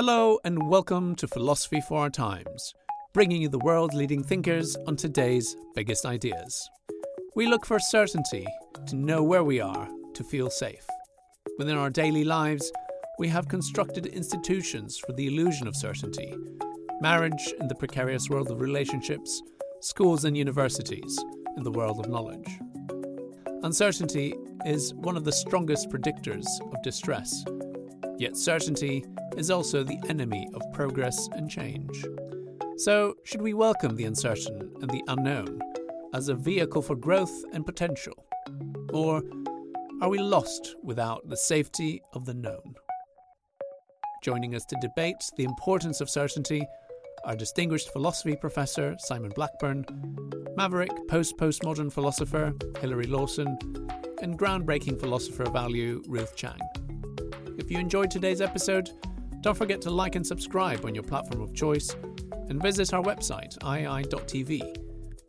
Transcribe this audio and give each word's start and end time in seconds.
Hello, 0.00 0.38
and 0.44 0.68
welcome 0.68 1.16
to 1.16 1.26
Philosophy 1.26 1.80
for 1.80 1.98
Our 1.98 2.08
Times, 2.08 2.72
bringing 3.12 3.42
you 3.42 3.48
the 3.48 3.58
world's 3.58 3.96
leading 3.96 4.22
thinkers 4.22 4.76
on 4.86 4.94
today's 4.94 5.56
biggest 5.74 6.06
ideas. 6.06 6.70
We 7.34 7.48
look 7.48 7.66
for 7.66 7.80
certainty, 7.80 8.46
to 8.86 8.94
know 8.94 9.24
where 9.24 9.42
we 9.42 9.58
are, 9.58 9.88
to 10.14 10.22
feel 10.22 10.50
safe. 10.50 10.86
Within 11.58 11.76
our 11.76 11.90
daily 11.90 12.22
lives, 12.22 12.70
we 13.18 13.26
have 13.26 13.48
constructed 13.48 14.06
institutions 14.06 14.98
for 14.98 15.14
the 15.14 15.26
illusion 15.26 15.66
of 15.66 15.74
certainty 15.74 16.32
marriage 17.00 17.52
in 17.58 17.66
the 17.66 17.74
precarious 17.74 18.30
world 18.30 18.52
of 18.52 18.60
relationships, 18.60 19.42
schools 19.80 20.24
and 20.24 20.36
universities 20.36 21.18
in 21.56 21.64
the 21.64 21.72
world 21.72 21.98
of 21.98 22.08
knowledge. 22.08 22.60
Uncertainty 23.64 24.32
is 24.64 24.94
one 24.94 25.16
of 25.16 25.24
the 25.24 25.32
strongest 25.32 25.90
predictors 25.90 26.46
of 26.72 26.80
distress 26.84 27.44
Yet 28.18 28.36
certainty 28.36 29.04
is 29.36 29.48
also 29.48 29.84
the 29.84 29.98
enemy 30.08 30.48
of 30.52 30.72
progress 30.72 31.28
and 31.32 31.48
change. 31.48 32.04
So, 32.76 33.14
should 33.24 33.40
we 33.40 33.54
welcome 33.54 33.94
the 33.94 34.06
uncertain 34.06 34.72
and 34.80 34.90
the 34.90 35.04
unknown 35.06 35.60
as 36.12 36.28
a 36.28 36.34
vehicle 36.34 36.82
for 36.82 36.96
growth 36.96 37.44
and 37.52 37.64
potential? 37.64 38.26
Or 38.92 39.22
are 40.02 40.08
we 40.08 40.18
lost 40.18 40.74
without 40.82 41.28
the 41.28 41.36
safety 41.36 42.02
of 42.12 42.24
the 42.24 42.34
known? 42.34 42.74
Joining 44.24 44.56
us 44.56 44.64
to 44.64 44.76
debate 44.80 45.22
the 45.36 45.44
importance 45.44 46.00
of 46.00 46.10
certainty 46.10 46.66
are 47.24 47.36
distinguished 47.36 47.92
philosophy 47.92 48.34
professor 48.34 48.96
Simon 48.98 49.30
Blackburn, 49.34 49.84
maverick 50.56 50.90
post 51.08 51.36
postmodern 51.36 51.92
philosopher 51.92 52.52
Hilary 52.80 53.06
Lawson, 53.06 53.56
and 54.22 54.36
groundbreaking 54.36 54.98
philosopher 54.98 55.44
of 55.44 55.52
value 55.52 56.02
Ruth 56.08 56.34
Chang. 56.34 56.58
If 57.58 57.72
you 57.72 57.78
enjoyed 57.78 58.08
today's 58.08 58.40
episode, 58.40 58.92
don't 59.40 59.56
forget 59.56 59.80
to 59.82 59.90
like 59.90 60.14
and 60.14 60.24
subscribe 60.24 60.84
on 60.84 60.94
your 60.94 61.02
platform 61.02 61.42
of 61.42 61.52
choice 61.52 61.92
and 62.48 62.62
visit 62.62 62.94
our 62.94 63.02
website, 63.02 63.58
iai.tv, 63.58 64.76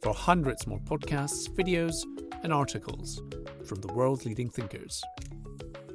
for 0.04 0.14
hundreds 0.14 0.68
more 0.68 0.80
podcasts, 0.82 1.50
videos, 1.50 2.04
and 2.44 2.54
articles 2.54 3.24
from 3.66 3.82
the 3.82 3.92
world's 3.94 4.28
leading 4.28 4.48
thinkers. 4.48 5.04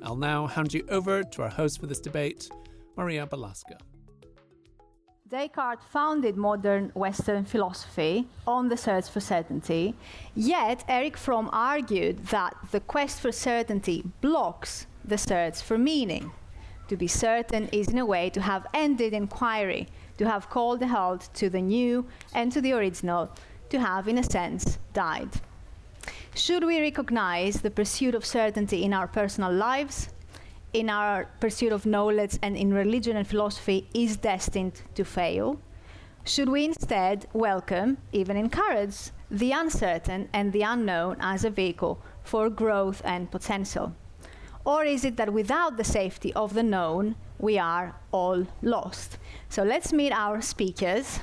I'll 0.02 0.16
now 0.16 0.48
hand 0.48 0.74
you 0.74 0.84
over 0.88 1.22
to 1.22 1.42
our 1.42 1.48
host 1.48 1.78
for 1.78 1.86
this 1.86 2.00
debate, 2.00 2.50
Maria 2.96 3.28
Balaska. 3.28 3.78
Descartes 5.28 5.84
founded 5.88 6.36
modern 6.36 6.90
Western 6.94 7.44
philosophy 7.44 8.26
on 8.44 8.68
the 8.68 8.76
search 8.76 9.08
for 9.08 9.20
certainty, 9.20 9.94
yet 10.34 10.84
Eric 10.88 11.16
Fromm 11.16 11.48
argued 11.52 12.26
that 12.26 12.56
the 12.72 12.80
quest 12.80 13.20
for 13.20 13.30
certainty 13.30 14.02
blocks 14.20 14.86
the 15.04 15.18
search 15.18 15.60
for 15.60 15.78
meaning. 15.78 16.32
To 16.88 16.96
be 16.96 17.06
certain 17.06 17.68
is, 17.68 17.88
in 17.88 17.98
a 17.98 18.06
way, 18.06 18.30
to 18.30 18.40
have 18.40 18.66
ended 18.74 19.12
inquiry, 19.12 19.88
to 20.18 20.28
have 20.28 20.50
called 20.50 20.82
a 20.82 20.86
halt 20.86 21.28
to 21.34 21.48
the 21.48 21.60
new 21.60 22.06
and 22.34 22.52
to 22.52 22.60
the 22.60 22.72
original, 22.72 23.30
to 23.70 23.80
have, 23.80 24.06
in 24.08 24.18
a 24.18 24.22
sense, 24.22 24.78
died. 24.92 25.30
Should 26.34 26.64
we 26.64 26.80
recognize 26.80 27.60
the 27.60 27.70
pursuit 27.70 28.14
of 28.14 28.24
certainty 28.24 28.84
in 28.84 28.92
our 28.92 29.06
personal 29.06 29.52
lives, 29.52 30.08
in 30.72 30.90
our 30.90 31.26
pursuit 31.40 31.72
of 31.72 31.86
knowledge, 31.86 32.38
and 32.42 32.56
in 32.56 32.74
religion 32.74 33.16
and 33.16 33.26
philosophy 33.26 33.88
is 33.94 34.16
destined 34.16 34.82
to 34.94 35.04
fail? 35.04 35.58
Should 36.24 36.48
we 36.48 36.64
instead 36.64 37.26
welcome, 37.32 37.98
even 38.12 38.36
encourage, 38.36 39.10
the 39.30 39.52
uncertain 39.52 40.28
and 40.32 40.52
the 40.52 40.62
unknown 40.62 41.16
as 41.20 41.44
a 41.44 41.50
vehicle 41.50 42.00
for 42.22 42.50
growth 42.50 43.00
and 43.04 43.30
potential? 43.30 43.94
Or 44.64 44.84
is 44.84 45.04
it 45.04 45.16
that 45.16 45.32
without 45.32 45.76
the 45.76 45.84
safety 45.84 46.32
of 46.32 46.54
the 46.54 46.62
known, 46.62 47.16
we 47.38 47.58
are 47.58 47.94
all 48.12 48.46
lost? 48.62 49.18
So 49.48 49.62
let's 49.62 49.92
meet 49.92 50.12
our 50.12 50.40
speakers. 50.40 51.20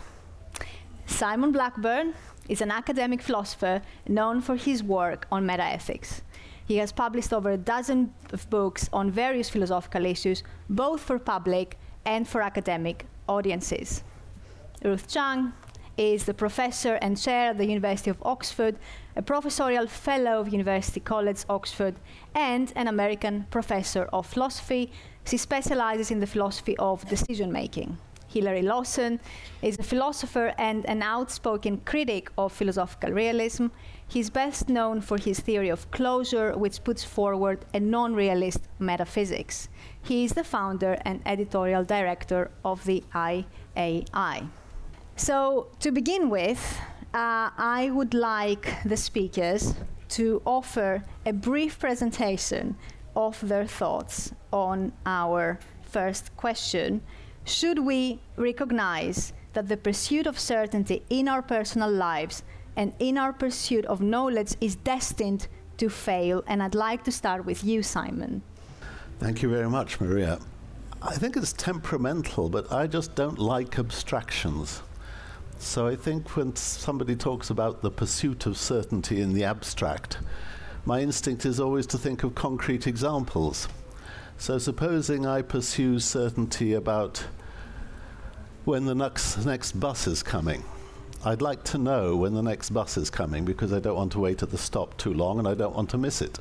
Simon 1.08 1.52
Blackburn 1.52 2.14
is 2.48 2.62
an 2.62 2.72
academic 2.72 3.22
philosopher 3.22 3.82
known 4.08 4.42
for 4.42 4.56
his 4.56 4.84
work 4.84 5.28
on 5.32 5.46
metaethics. 5.46 6.22
He 6.66 6.78
has 6.78 6.92
published 6.92 7.34
over 7.34 7.52
a 7.52 7.58
dozen 7.58 8.14
of 8.32 8.50
books 8.50 8.90
on 8.94 9.12
various 9.12 9.50
philosophical 9.50 10.06
issues, 10.06 10.44
both 10.70 11.02
for 11.02 11.20
public 11.20 11.78
and 12.06 12.28
for 12.28 12.42
academic 12.42 13.06
audiences. 13.28 14.04
Ruth 14.84 15.08
Chang 15.08 15.54
is 15.98 16.26
the 16.26 16.34
professor 16.34 16.96
and 17.02 17.20
chair 17.20 17.50
at 17.50 17.58
the 17.58 17.66
University 17.66 18.10
of 18.10 18.18
Oxford, 18.24 18.78
a 19.16 19.22
professorial 19.22 19.88
fellow 19.88 20.40
of 20.40 20.50
University 20.50 21.00
College 21.00 21.44
Oxford, 21.50 21.96
and 22.34 22.72
an 22.76 22.88
American 22.88 23.48
professor 23.50 24.04
of 24.14 24.26
philosophy. 24.26 24.92
She 25.26 25.38
specializes 25.38 26.12
in 26.12 26.20
the 26.20 26.28
philosophy 26.28 26.78
of 26.78 27.08
decision 27.08 27.52
making. 27.52 27.98
Hilary 28.34 28.62
Lawson 28.62 29.20
is 29.62 29.78
a 29.78 29.84
philosopher 29.84 30.54
and 30.58 30.86
an 30.86 31.02
outspoken 31.02 31.78
critic 31.80 32.32
of 32.38 32.54
philosophical 32.54 33.12
realism. 33.12 33.68
He's 34.08 34.30
best 34.30 34.70
known 34.70 35.02
for 35.02 35.18
his 35.18 35.40
theory 35.40 35.70
of 35.70 35.90
closure, 35.92 36.58
which 36.58 36.84
puts 36.84 37.04
forward 37.04 37.66
a 37.74 37.80
non 37.80 38.14
realist 38.14 38.62
metaphysics. 38.80 39.68
He 40.02 40.24
is 40.24 40.32
the 40.32 40.44
founder 40.44 40.98
and 41.04 41.22
editorial 41.26 41.84
director 41.84 42.52
of 42.64 42.84
the 42.86 43.04
IAI. 43.14 44.48
So, 45.18 45.68
to 45.82 45.92
begin 45.92 46.30
with, 46.30 46.80
uh, 47.14 47.50
I 47.58 47.90
would 47.94 48.14
like 48.14 48.74
the 48.86 48.96
speakers 48.96 49.74
to 50.10 50.42
offer 50.46 51.04
a 51.26 51.34
brief 51.34 51.80
presentation 51.80 52.76
of 53.16 53.40
their 53.48 53.66
thoughts 53.66 54.32
on 54.54 54.94
our 55.06 55.60
first 55.82 56.36
question. 56.38 57.02
Should 57.44 57.80
we 57.80 58.22
recognize 58.38 59.34
that 59.54 59.68
the 59.68 59.78
pursuit 59.78 60.28
of 60.28 60.40
certainty 60.40 61.04
in 61.10 61.28
our 61.28 61.42
personal 61.42 61.92
lives 61.92 62.44
and 62.78 62.94
in 63.00 63.18
our 63.18 63.34
pursuit 63.34 63.86
of 63.86 64.02
knowledge 64.02 64.56
is 64.62 64.76
destined 64.76 65.48
to 65.78 65.90
fail? 65.90 66.44
And 66.48 66.64
I'd 66.64 66.76
like 66.76 67.04
to 67.04 67.12
start 67.12 67.46
with 67.46 67.64
you, 67.64 67.84
Simon. 67.84 68.42
Thank 69.20 69.42
you 69.42 69.50
very 69.50 69.70
much, 69.70 70.00
Maria. 70.00 70.40
I 71.02 71.16
think 71.16 71.36
it's 71.36 71.52
temperamental, 71.54 72.50
but 72.50 72.72
I 72.72 72.88
just 72.88 73.16
don't 73.16 73.40
like 73.40 73.80
abstractions. 73.80 74.82
So 75.62 75.86
I 75.86 75.96
think 75.96 76.36
when 76.36 76.56
somebody 76.56 77.16
talks 77.16 77.52
about 77.52 77.82
the 77.82 77.92
pursuit 77.92 78.48
of 78.48 78.58
certainty 78.58 79.22
in 79.22 79.34
the 79.34 79.44
abstract, 79.44 80.18
my 80.86 81.00
instinct 81.02 81.46
is 81.46 81.60
always 81.60 81.86
to 81.88 82.00
think 82.00 82.24
of 82.24 82.34
concrete 82.34 82.88
examples. 82.88 83.70
So 84.40 84.58
supposing 84.58 85.26
I 85.26 85.44
pursue 85.44 86.00
certainty 86.00 86.74
about 86.74 87.24
when 88.66 88.86
the 88.86 88.96
next, 88.96 89.46
next 89.46 89.80
bus 89.80 90.08
is 90.08 90.24
coming. 90.24 90.66
I'd 91.24 91.44
like 91.44 91.64
to 91.66 91.78
know 91.78 92.18
when 92.18 92.34
the 92.34 92.42
next 92.42 92.72
bus 92.72 92.98
is 92.98 93.12
coming 93.12 93.46
because 93.46 93.72
I 93.72 93.80
don't 93.80 93.96
want 93.96 94.12
to 94.14 94.20
wait 94.20 94.42
at 94.42 94.50
the 94.50 94.58
stop 94.58 94.98
too 94.98 95.14
long 95.14 95.38
and 95.38 95.48
I 95.48 95.54
don't 95.54 95.76
want 95.76 95.92
to 95.92 95.98
miss 95.98 96.24
it. 96.24 96.40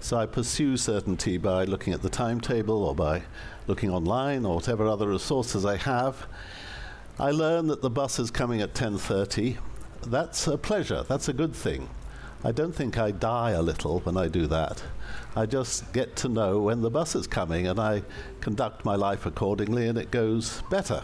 So 0.00 0.18
I 0.18 0.26
pursue 0.26 0.76
certainty 0.76 1.38
by 1.38 1.64
looking 1.64 1.92
at 1.92 2.02
the 2.02 2.10
timetable 2.10 2.82
or 2.82 2.96
by 2.96 3.22
looking 3.68 3.90
online 3.90 4.44
or 4.44 4.56
whatever 4.56 4.88
other 4.88 5.08
resources 5.08 5.64
I 5.64 5.76
have 5.76 6.26
I 7.18 7.30
learn 7.30 7.66
that 7.66 7.82
the 7.82 7.90
bus 7.90 8.18
is 8.18 8.30
coming 8.30 8.60
at 8.60 8.74
10:30. 8.74 9.58
That's 10.06 10.46
a 10.46 10.56
pleasure. 10.56 11.04
That's 11.06 11.28
a 11.28 11.32
good 11.32 11.54
thing. 11.54 11.88
I 12.42 12.52
don't 12.52 12.74
think 12.74 12.96
I 12.96 13.10
die 13.10 13.50
a 13.50 13.60
little 13.60 14.00
when 14.00 14.16
I 14.16 14.28
do 14.28 14.46
that. 14.46 14.82
I 15.36 15.44
just 15.44 15.92
get 15.92 16.16
to 16.16 16.28
know 16.28 16.60
when 16.60 16.80
the 16.80 16.90
bus 16.90 17.14
is 17.14 17.26
coming 17.26 17.66
and 17.66 17.78
I 17.78 18.02
conduct 18.40 18.84
my 18.84 18.96
life 18.96 19.26
accordingly 19.26 19.88
and 19.88 19.98
it 19.98 20.10
goes 20.10 20.62
better. 20.70 21.02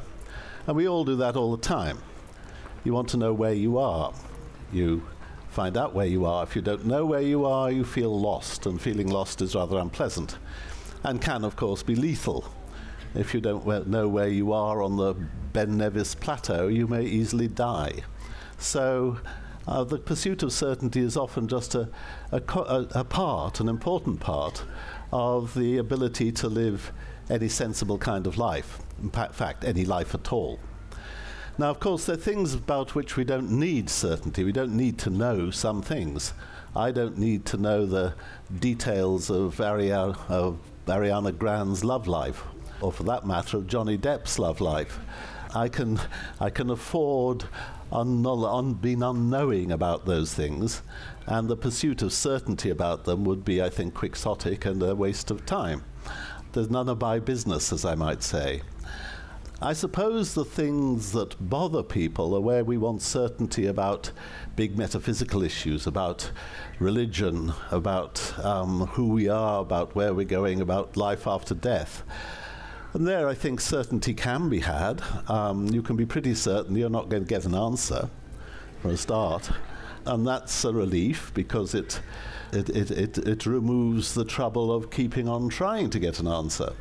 And 0.66 0.76
we 0.76 0.88
all 0.88 1.04
do 1.04 1.16
that 1.16 1.36
all 1.36 1.54
the 1.54 1.62
time. 1.62 1.98
You 2.84 2.94
want 2.94 3.08
to 3.10 3.18
know 3.18 3.34
where 3.34 3.52
you 3.52 3.76
are. 3.76 4.14
You 4.72 5.02
find 5.50 5.76
out 5.76 5.94
where 5.94 6.06
you 6.06 6.24
are. 6.24 6.42
If 6.42 6.56
you 6.56 6.62
don't 6.62 6.86
know 6.86 7.04
where 7.04 7.20
you 7.20 7.44
are, 7.44 7.70
you 7.70 7.84
feel 7.84 8.18
lost, 8.18 8.66
and 8.66 8.80
feeling 8.80 9.08
lost 9.08 9.42
is 9.42 9.54
rather 9.54 9.78
unpleasant 9.78 10.38
and 11.02 11.20
can, 11.20 11.44
of 11.44 11.56
course, 11.56 11.82
be 11.82 11.94
lethal. 11.94 12.44
If 13.16 13.32
you 13.32 13.40
don't 13.40 13.88
know 13.88 14.08
where 14.08 14.28
you 14.28 14.52
are 14.52 14.82
on 14.82 14.96
the 14.96 15.14
Ben 15.52 15.78
Nevis 15.78 16.14
plateau, 16.14 16.68
you 16.68 16.86
may 16.86 17.04
easily 17.04 17.48
die. 17.48 18.02
So, 18.58 19.18
uh, 19.66 19.84
the 19.84 19.98
pursuit 19.98 20.42
of 20.42 20.52
certainty 20.52 21.00
is 21.00 21.16
often 21.16 21.48
just 21.48 21.74
a, 21.74 21.88
a, 22.30 22.40
co- 22.40 22.86
a, 22.94 23.04
part, 23.04 23.58
an 23.58 23.68
important 23.68 24.20
part, 24.20 24.64
of 25.12 25.54
the 25.54 25.78
ability 25.78 26.30
to 26.32 26.48
live 26.48 26.92
any 27.30 27.48
sensible 27.48 27.98
kind 27.98 28.26
of 28.26 28.36
life. 28.36 28.78
In 29.02 29.10
fact, 29.10 29.64
any 29.64 29.84
life 29.84 30.14
at 30.14 30.32
all. 30.32 30.60
Now, 31.58 31.70
of 31.70 31.80
course, 31.80 32.06
there 32.06 32.16
are 32.16 32.18
things 32.18 32.54
about 32.54 32.94
which 32.94 33.16
we 33.16 33.24
don't 33.24 33.50
need 33.50 33.88
certainty. 33.88 34.44
We 34.44 34.52
don't 34.52 34.76
need 34.76 34.98
to 34.98 35.10
know 35.10 35.50
some 35.50 35.80
things. 35.80 36.34
I 36.74 36.90
don't 36.90 37.16
need 37.16 37.46
to 37.46 37.56
know 37.56 37.86
the 37.86 38.14
details 38.60 39.30
of, 39.30 39.56
Ariana, 39.56 40.18
of 40.28 40.58
Ariana 40.86 41.36
Grande's 41.36 41.82
love 41.82 42.06
life, 42.06 42.44
or 42.80 42.92
for 42.92 43.02
that 43.04 43.26
matter, 43.26 43.56
of 43.56 43.66
Johnny 43.66 43.96
Depp's 43.96 44.38
love 44.38 44.60
life. 44.60 44.98
I 45.54 45.68
can, 45.68 46.00
I 46.40 46.50
can 46.50 46.70
afford 46.70 47.44
un- 47.90 48.26
un- 48.26 48.74
being 48.74 49.02
unknowing 49.02 49.72
about 49.72 50.06
those 50.06 50.34
things, 50.34 50.82
and 51.26 51.48
the 51.48 51.56
pursuit 51.56 52.02
of 52.02 52.12
certainty 52.12 52.70
about 52.70 53.04
them 53.04 53.24
would 53.24 53.44
be, 53.44 53.62
I 53.62 53.70
think, 53.70 53.94
quixotic 53.94 54.64
and 54.64 54.82
a 54.82 54.94
waste 54.94 55.30
of 55.30 55.46
time. 55.46 55.84
There's 56.52 56.70
none 56.70 56.88
of 56.88 57.00
my 57.00 57.18
business, 57.18 57.72
as 57.72 57.84
I 57.84 57.94
might 57.94 58.22
say. 58.22 58.62
I 59.60 59.72
suppose 59.72 60.34
the 60.34 60.44
things 60.44 61.12
that 61.12 61.48
bother 61.48 61.82
people 61.82 62.34
are 62.34 62.40
where 62.40 62.62
we 62.62 62.76
want 62.76 63.00
certainty 63.00 63.64
about 63.64 64.10
big 64.54 64.76
metaphysical 64.76 65.42
issues, 65.42 65.86
about 65.86 66.30
religion, 66.78 67.54
about 67.70 68.38
um, 68.38 68.86
who 68.88 69.08
we 69.08 69.28
are, 69.28 69.62
about 69.62 69.94
where 69.94 70.12
we're 70.12 70.26
going, 70.26 70.60
about 70.60 70.98
life 70.98 71.26
after 71.26 71.54
death. 71.54 72.02
And 72.96 73.06
there, 73.06 73.28
I 73.28 73.34
think 73.34 73.60
certainty 73.60 74.14
can 74.14 74.48
be 74.48 74.60
had. 74.60 75.02
Um, 75.28 75.66
you 75.66 75.82
can 75.82 75.96
be 75.96 76.06
pretty 76.06 76.34
certain 76.34 76.74
you're 76.76 76.88
not 76.88 77.10
going 77.10 77.24
to 77.24 77.28
get 77.28 77.44
an 77.44 77.54
answer 77.54 78.08
from 78.80 78.92
a 78.92 78.96
start. 78.96 79.50
And 80.06 80.26
that's 80.26 80.64
a 80.64 80.72
relief 80.72 81.30
because 81.34 81.74
it, 81.74 82.00
it, 82.54 82.70
it, 82.70 82.90
it, 82.90 83.18
it 83.18 83.44
removes 83.44 84.14
the 84.14 84.24
trouble 84.24 84.72
of 84.72 84.90
keeping 84.90 85.28
on 85.28 85.50
trying 85.50 85.90
to 85.90 85.98
get 85.98 86.20
an 86.20 86.26
answer. 86.26 86.72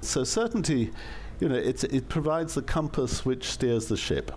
So, 0.00 0.24
certainty, 0.24 0.90
you 1.38 1.48
know, 1.48 1.54
it, 1.54 1.84
it 1.84 2.08
provides 2.08 2.54
the 2.54 2.62
compass 2.62 3.24
which 3.24 3.44
steers 3.44 3.86
the 3.86 3.96
ship. 3.96 4.32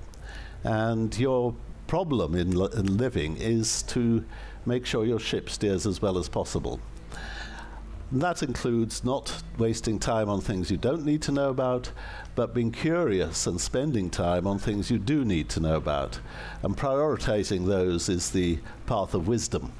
And 0.64 1.18
your 1.18 1.56
problem 1.88 2.36
in, 2.36 2.56
li- 2.56 2.70
in 2.76 2.98
living 2.98 3.38
is 3.38 3.82
to 3.82 4.24
make 4.68 4.86
sure 4.86 5.04
your 5.04 5.20
ship 5.20 5.50
steers 5.50 5.88
as 5.88 6.04
well 6.04 6.20
as 6.20 6.30
possible. 6.30 6.80
And 8.12 8.22
that 8.22 8.44
includes 8.44 9.04
not 9.04 9.44
wasting 9.58 9.98
time 10.00 10.30
on 10.30 10.40
things 10.40 10.70
you 10.70 10.78
don't 10.78 11.06
need 11.06 11.22
to 11.24 11.32
know 11.32 11.50
about, 11.50 11.92
but 12.36 12.54
being 12.54 12.72
curious 12.72 13.48
and 13.48 13.60
spending 13.60 14.10
time 14.10 14.46
on 14.46 14.60
things 14.60 14.92
you 14.92 15.00
do 15.00 15.26
need 15.26 15.50
to 15.50 15.60
know 15.60 15.76
about. 15.76 16.20
And 16.62 16.78
prioritizing 16.78 17.66
those 17.66 18.08
is 18.08 18.32
the 18.32 18.60
path 18.86 19.14
of 19.14 19.28
wisdom. 19.28 19.72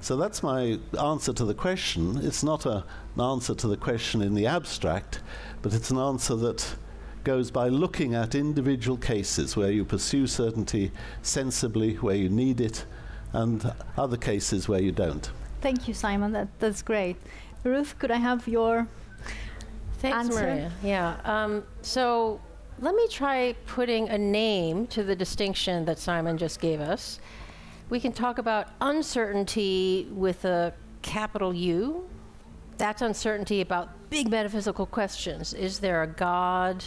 So 0.00 0.16
that's 0.16 0.42
my 0.42 0.78
answer 0.98 1.32
to 1.32 1.44
the 1.44 1.54
question. 1.54 2.20
It's 2.22 2.42
not 2.42 2.64
a, 2.66 2.84
an 3.16 3.20
answer 3.20 3.54
to 3.54 3.68
the 3.68 3.76
question 3.76 4.22
in 4.22 4.34
the 4.34 4.46
abstract, 4.46 5.20
but 5.60 5.74
it's 5.74 5.90
an 5.90 5.98
answer 5.98 6.36
that 6.36 6.76
goes 7.24 7.50
by 7.50 7.68
looking 7.68 8.14
at 8.14 8.34
individual 8.34 8.96
cases 8.96 9.56
where 9.56 9.70
you 9.70 9.84
pursue 9.84 10.26
certainty 10.26 10.90
sensibly, 11.20 11.96
where 11.96 12.16
you 12.16 12.30
need 12.30 12.60
it, 12.60 12.86
and 13.32 13.74
other 13.98 14.16
cases 14.16 14.68
where 14.68 14.80
you 14.80 14.92
don't. 14.92 15.30
Thank 15.60 15.86
you, 15.88 15.94
Simon. 15.94 16.32
That, 16.32 16.48
that's 16.58 16.82
great. 16.82 17.16
Ruth, 17.64 17.98
could 17.98 18.10
I 18.10 18.16
have 18.16 18.48
your 18.48 18.88
Thanks, 19.98 20.28
answer? 20.28 20.42
Maria. 20.42 20.72
Yeah. 20.82 21.16
Um, 21.24 21.64
so 21.82 22.40
let 22.80 22.94
me 22.94 23.06
try 23.08 23.54
putting 23.66 24.08
a 24.08 24.16
name 24.16 24.86
to 24.88 25.02
the 25.02 25.14
distinction 25.14 25.84
that 25.84 25.98
Simon 25.98 26.38
just 26.38 26.60
gave 26.60 26.80
us. 26.80 27.20
We 27.90 28.00
can 28.00 28.12
talk 28.12 28.38
about 28.38 28.68
uncertainty 28.80 30.08
with 30.12 30.44
a 30.44 30.72
capital 31.02 31.52
U. 31.52 32.08
That's 32.78 33.02
uncertainty 33.02 33.60
about 33.60 33.90
big 34.08 34.30
metaphysical 34.30 34.86
questions. 34.86 35.52
Is 35.52 35.80
there 35.80 36.02
a 36.02 36.06
God? 36.06 36.82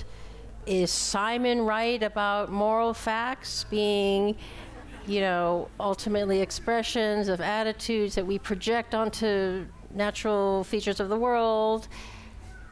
Is 0.66 0.90
Simon 0.90 1.62
right 1.62 2.02
about 2.02 2.52
moral 2.52 2.94
facts 2.94 3.66
being, 3.66 4.36
you 5.06 5.22
know, 5.22 5.70
ultimately 5.80 6.42
expressions 6.42 7.28
of 7.28 7.42
attitudes 7.42 8.16
that 8.16 8.26
we 8.26 8.40
project 8.40 8.96
onto 8.96 9.66
natural 9.94 10.64
features 10.64 11.00
of 11.00 11.10
the 11.10 11.18
world? 11.18 11.88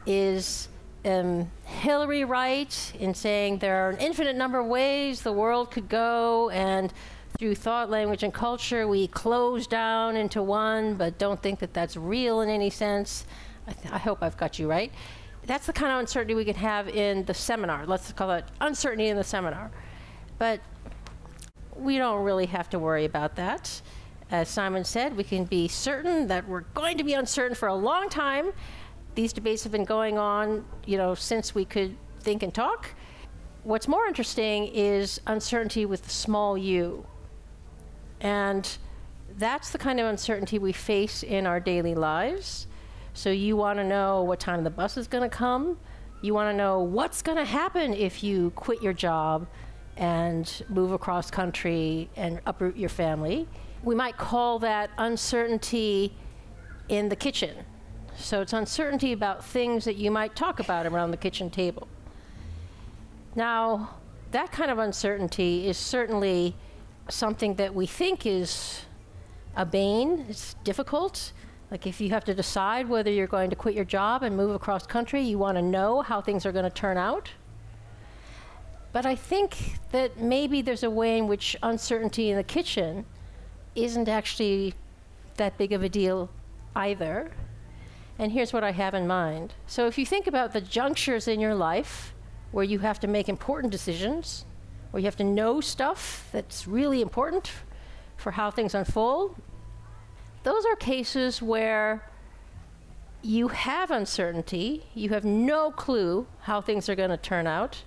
Is 0.06 0.68
um, 1.04 1.50
Hilary 1.64 2.24
right 2.24 2.92
in 2.98 3.14
saying 3.14 3.58
there 3.58 3.86
are 3.86 3.90
an 3.90 3.98
infinite 3.98 4.36
number 4.36 4.58
of 4.58 4.66
ways 4.66 5.22
the 5.22 5.32
world 5.32 5.70
could 5.70 5.88
go, 5.88 6.50
and 6.50 6.92
through 7.38 7.54
thought, 7.54 7.90
language, 7.90 8.22
and 8.22 8.32
culture, 8.32 8.86
we 8.86 9.08
close 9.08 9.66
down 9.66 10.16
into 10.16 10.42
one, 10.42 10.94
but 10.94 11.18
don't 11.18 11.42
think 11.42 11.58
that 11.60 11.72
that's 11.72 11.96
real 11.96 12.40
in 12.40 12.48
any 12.48 12.70
sense? 12.70 13.24
I, 13.66 13.72
th- 13.72 13.92
I 13.92 13.98
hope 13.98 14.18
I've 14.22 14.36
got 14.36 14.58
you 14.58 14.68
right. 14.68 14.92
That's 15.44 15.66
the 15.66 15.72
kind 15.72 15.92
of 15.92 16.00
uncertainty 16.00 16.34
we 16.34 16.44
can 16.44 16.54
have 16.54 16.88
in 16.88 17.24
the 17.24 17.34
seminar. 17.34 17.86
Let's 17.86 18.12
call 18.12 18.30
it 18.32 18.44
uncertainty 18.60 19.08
in 19.08 19.16
the 19.16 19.24
seminar. 19.24 19.70
But 20.38 20.60
we 21.82 21.98
don't 21.98 22.22
really 22.22 22.46
have 22.46 22.70
to 22.70 22.78
worry 22.78 23.04
about 23.04 23.36
that. 23.36 23.82
As 24.30 24.48
Simon 24.48 24.84
said, 24.84 25.16
we 25.16 25.24
can 25.24 25.44
be 25.44 25.68
certain 25.68 26.28
that 26.28 26.48
we're 26.48 26.62
going 26.74 26.96
to 26.98 27.04
be 27.04 27.12
uncertain 27.12 27.54
for 27.54 27.68
a 27.68 27.74
long 27.74 28.08
time. 28.08 28.52
These 29.14 29.32
debates 29.32 29.62
have 29.64 29.72
been 29.72 29.84
going 29.84 30.16
on, 30.16 30.64
you 30.86 30.96
know, 30.96 31.14
since 31.14 31.54
we 31.54 31.64
could 31.64 31.96
think 32.20 32.42
and 32.42 32.54
talk. 32.54 32.90
What's 33.64 33.86
more 33.86 34.06
interesting 34.06 34.68
is 34.68 35.20
uncertainty 35.26 35.84
with 35.84 36.02
the 36.04 36.10
small 36.10 36.56
u. 36.56 37.04
And 38.20 38.66
that's 39.36 39.70
the 39.70 39.78
kind 39.78 40.00
of 40.00 40.06
uncertainty 40.06 40.58
we 40.58 40.72
face 40.72 41.22
in 41.22 41.46
our 41.46 41.60
daily 41.60 41.94
lives. 41.94 42.66
So 43.14 43.30
you 43.30 43.56
want 43.56 43.78
to 43.78 43.84
know 43.84 44.22
what 44.22 44.40
time 44.40 44.64
the 44.64 44.70
bus 44.70 44.96
is 44.96 45.06
going 45.06 45.28
to 45.28 45.36
come. 45.36 45.78
You 46.22 46.32
want 46.32 46.52
to 46.52 46.56
know 46.56 46.80
what's 46.80 47.20
going 47.20 47.38
to 47.38 47.44
happen 47.44 47.92
if 47.92 48.22
you 48.22 48.50
quit 48.52 48.80
your 48.82 48.92
job 48.92 49.46
and 49.96 50.64
move 50.68 50.92
across 50.92 51.30
country 51.30 52.08
and 52.16 52.40
uproot 52.46 52.76
your 52.76 52.88
family. 52.88 53.48
We 53.82 53.94
might 53.94 54.16
call 54.16 54.58
that 54.60 54.90
uncertainty 54.98 56.14
in 56.88 57.08
the 57.08 57.16
kitchen. 57.16 57.64
So 58.16 58.40
it's 58.40 58.52
uncertainty 58.52 59.12
about 59.12 59.44
things 59.44 59.84
that 59.84 59.96
you 59.96 60.10
might 60.10 60.36
talk 60.36 60.60
about 60.60 60.86
around 60.86 61.10
the 61.10 61.16
kitchen 61.16 61.50
table. 61.50 61.88
Now, 63.34 63.96
that 64.30 64.52
kind 64.52 64.70
of 64.70 64.78
uncertainty 64.78 65.66
is 65.66 65.76
certainly 65.76 66.54
something 67.08 67.54
that 67.54 67.74
we 67.74 67.86
think 67.86 68.26
is 68.26 68.82
a 69.56 69.66
bane. 69.66 70.26
It's 70.28 70.54
difficult. 70.64 71.32
Like 71.70 71.86
if 71.86 72.00
you 72.00 72.10
have 72.10 72.24
to 72.24 72.34
decide 72.34 72.88
whether 72.88 73.10
you're 73.10 73.26
going 73.26 73.50
to 73.50 73.56
quit 73.56 73.74
your 73.74 73.84
job 73.84 74.22
and 74.22 74.36
move 74.36 74.54
across 74.54 74.86
country, 74.86 75.22
you 75.22 75.38
want 75.38 75.56
to 75.56 75.62
know 75.62 76.02
how 76.02 76.20
things 76.20 76.44
are 76.44 76.52
going 76.52 76.64
to 76.64 76.70
turn 76.70 76.98
out. 76.98 77.30
But 78.92 79.06
I 79.06 79.14
think 79.14 79.78
that 79.90 80.20
maybe 80.20 80.60
there's 80.60 80.82
a 80.82 80.90
way 80.90 81.18
in 81.18 81.26
which 81.26 81.56
uncertainty 81.62 82.30
in 82.30 82.36
the 82.36 82.44
kitchen 82.44 83.06
isn't 83.74 84.08
actually 84.08 84.74
that 85.36 85.56
big 85.56 85.72
of 85.72 85.82
a 85.82 85.88
deal 85.88 86.28
either. 86.76 87.32
And 88.18 88.32
here's 88.32 88.52
what 88.52 88.62
I 88.62 88.72
have 88.72 88.94
in 88.94 89.06
mind. 89.06 89.54
So 89.66 89.86
if 89.86 89.96
you 89.96 90.04
think 90.04 90.26
about 90.26 90.52
the 90.52 90.60
junctures 90.60 91.26
in 91.26 91.40
your 91.40 91.54
life 91.54 92.12
where 92.50 92.64
you 92.64 92.80
have 92.80 93.00
to 93.00 93.06
make 93.06 93.28
important 93.28 93.72
decisions, 93.72 94.44
where 94.90 95.00
you 95.00 95.06
have 95.06 95.16
to 95.16 95.24
know 95.24 95.60
stuff 95.60 96.28
that's 96.32 96.68
really 96.68 97.00
important 97.00 97.50
for 98.18 98.32
how 98.32 98.50
things 98.50 98.74
unfold, 98.74 99.36
those 100.42 100.66
are 100.66 100.76
cases 100.76 101.40
where 101.40 102.06
you 103.22 103.48
have 103.48 103.90
uncertainty, 103.90 104.84
you 104.94 105.08
have 105.10 105.24
no 105.24 105.70
clue 105.70 106.26
how 106.40 106.60
things 106.60 106.88
are 106.88 106.94
going 106.94 107.10
to 107.10 107.16
turn 107.16 107.46
out. 107.46 107.84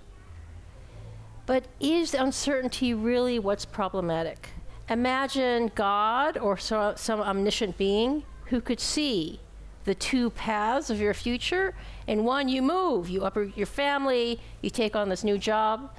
But 1.46 1.64
is 1.78 2.12
uncertainty 2.12 2.92
really 2.92 3.38
what's 3.38 3.64
problematic? 3.64 4.50
Imagine 4.88 5.70
God 5.74 6.36
or 6.36 6.56
so, 6.56 6.94
some 6.96 7.20
omniscient 7.20 7.78
being 7.78 8.24
who 8.46 8.60
could 8.60 8.80
see 8.80 9.40
the 9.84 9.94
two 9.94 10.30
paths 10.30 10.90
of 10.90 11.00
your 11.00 11.14
future. 11.14 11.74
In 12.08 12.24
one, 12.24 12.48
you 12.48 12.60
move, 12.62 13.08
you 13.08 13.24
uproot 13.24 13.56
your 13.56 13.66
family, 13.66 14.40
you 14.60 14.70
take 14.70 14.96
on 14.96 15.08
this 15.08 15.22
new 15.22 15.38
job. 15.38 15.96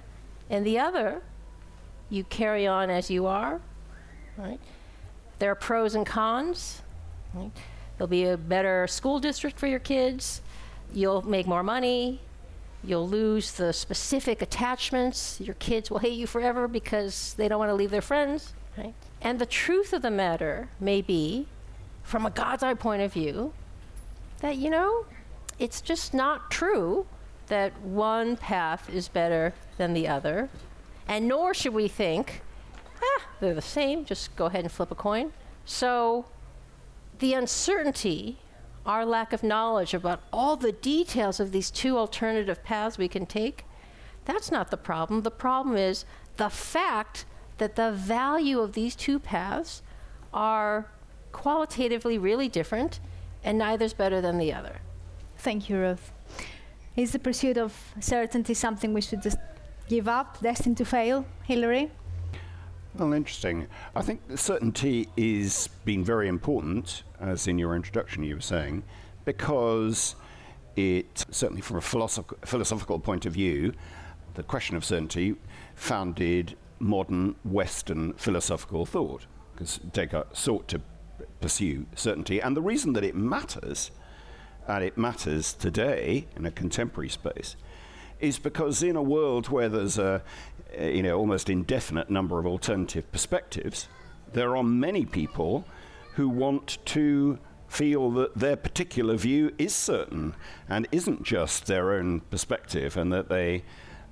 And 0.49 0.65
the 0.65 0.79
other, 0.79 1.21
you 2.09 2.25
carry 2.25 2.67
on 2.67 2.89
as 2.89 3.09
you 3.09 3.25
are. 3.25 3.61
Right? 4.37 4.59
There 5.39 5.51
are 5.51 5.55
pros 5.55 5.95
and 5.95 6.05
cons. 6.05 6.81
Right? 7.33 7.51
There'll 7.97 8.07
be 8.07 8.25
a 8.25 8.37
better 8.37 8.87
school 8.87 9.19
district 9.19 9.57
for 9.57 9.67
your 9.67 9.79
kids. 9.79 10.41
You'll 10.93 11.21
make 11.21 11.47
more 11.47 11.63
money. 11.63 12.21
You'll 12.83 13.07
lose 13.07 13.51
the 13.51 13.73
specific 13.73 14.41
attachments. 14.41 15.41
Your 15.41 15.55
kids 15.55 15.89
will 15.89 15.99
hate 15.99 16.13
you 16.13 16.27
forever 16.27 16.67
because 16.67 17.33
they 17.33 17.47
don't 17.47 17.59
want 17.59 17.69
to 17.69 17.75
leave 17.75 17.91
their 17.91 18.01
friends. 18.01 18.53
Right? 18.77 18.93
And 19.21 19.39
the 19.39 19.45
truth 19.45 19.93
of 19.93 20.01
the 20.01 20.11
matter 20.11 20.69
may 20.79 21.01
be, 21.01 21.47
from 22.03 22.25
a 22.25 22.29
God's 22.29 22.63
eye 22.63 22.75
point 22.75 23.01
of 23.01 23.11
view, 23.11 23.53
that, 24.39 24.57
you 24.57 24.69
know, 24.69 25.05
it's 25.59 25.81
just 25.81 26.13
not 26.13 26.51
true 26.51 27.07
that 27.47 27.79
one 27.81 28.37
path 28.37 28.89
is 28.89 29.07
better 29.07 29.53
than 29.77 29.93
the 29.93 30.07
other. 30.07 30.49
And 31.07 31.27
nor 31.27 31.53
should 31.53 31.73
we 31.73 31.87
think, 31.87 32.41
ah, 33.01 33.23
they're 33.39 33.53
the 33.53 33.61
same, 33.61 34.05
just 34.05 34.35
go 34.35 34.45
ahead 34.45 34.63
and 34.63 34.71
flip 34.71 34.91
a 34.91 34.95
coin. 34.95 35.33
So 35.65 36.25
the 37.19 37.33
uncertainty, 37.33 38.37
our 38.87 39.05
lack 39.05 39.33
of 39.33 39.43
knowledge 39.43 39.93
about 39.93 40.21
all 40.31 40.55
the 40.55 40.71
details 40.71 41.39
of 41.39 41.51
these 41.51 41.69
two 41.69 41.97
alternative 41.97 42.63
paths 42.63 42.97
we 42.97 43.09
can 43.09 43.25
take, 43.25 43.65
that's 44.25 44.49
not 44.49 44.71
the 44.71 44.77
problem. 44.77 45.21
The 45.21 45.31
problem 45.31 45.75
is 45.75 46.05
the 46.37 46.49
fact 46.49 47.25
that 47.57 47.75
the 47.75 47.91
value 47.91 48.59
of 48.59 48.73
these 48.73 48.95
two 48.95 49.19
paths 49.19 49.81
are 50.33 50.89
qualitatively 51.31 52.17
really 52.17 52.47
different, 52.47 52.99
and 53.43 53.57
neither's 53.57 53.93
better 53.93 54.21
than 54.21 54.37
the 54.37 54.53
other. 54.53 54.77
Thank 55.37 55.69
you, 55.69 55.77
Ruth. 55.77 56.11
Is 56.95 57.11
the 57.11 57.19
pursuit 57.19 57.57
of 57.57 57.93
certainty 57.99 58.53
something 58.53 58.93
we 58.93 59.01
should 59.01 59.21
just 59.21 59.37
give 59.87 60.07
up, 60.07 60.41
destined 60.41 60.77
to 60.77 60.85
fail? 60.85 61.25
Hilary? 61.43 61.91
Well, 62.95 63.13
interesting. 63.13 63.67
I 63.95 64.01
think 64.01 64.21
certainty 64.35 65.07
is 65.15 65.69
been 65.85 66.03
very 66.03 66.27
important, 66.27 67.03
Uh, 67.19 67.25
as 67.25 67.47
in 67.47 67.57
your 67.57 67.75
introduction 67.75 68.23
you 68.23 68.35
were 68.35 68.41
saying, 68.41 68.83
because 69.25 70.15
it, 70.75 71.25
certainly 71.31 71.61
from 71.61 71.77
a 71.77 71.81
philosoph- 71.81 72.45
philosophical 72.45 72.99
point 72.99 73.25
of 73.25 73.33
view, 73.33 73.73
the 74.35 74.43
question 74.43 74.77
of 74.77 74.85
certainty 74.85 75.35
founded 75.75 76.55
modern 76.79 77.35
Western 77.43 78.13
philosophical 78.13 78.85
thought, 78.85 79.25
because 79.53 79.79
Descartes 79.91 80.37
sought 80.37 80.67
to 80.67 80.81
pursue 81.41 81.87
certainty. 81.95 82.39
And 82.39 82.55
the 82.55 82.61
reason 82.61 82.93
that 82.93 83.03
it 83.03 83.15
matters, 83.15 83.89
and 84.67 84.83
it 84.83 84.97
matters 84.97 85.53
today 85.53 86.27
in 86.35 86.45
a 86.45 86.51
contemporary 86.51 87.09
space, 87.09 87.55
is 88.19 88.37
because 88.37 88.83
in 88.83 88.95
a 88.95 89.01
world 89.01 89.49
where 89.49 89.69
there's 89.69 89.97
a 89.97 90.21
you 90.79 91.01
know 91.01 91.17
almost 91.17 91.49
indefinite 91.49 92.09
number 92.09 92.37
of 92.37 92.45
alternative 92.45 93.11
perspectives, 93.11 93.87
there 94.33 94.55
are 94.55 94.63
many 94.63 95.05
people 95.05 95.65
who 96.17 96.27
want 96.27 96.79
to 96.83 97.37
feel 97.67 98.09
that 98.09 98.35
their 98.35 98.55
particular 98.55 99.15
view 99.15 99.53
is 99.59 99.73
certain 99.73 100.35
and 100.67 100.87
isn't 100.91 101.21
just 101.21 101.67
their 101.67 101.93
own 101.93 102.19
perspective, 102.31 102.97
and 102.97 103.13
that 103.13 103.29
they 103.29 103.63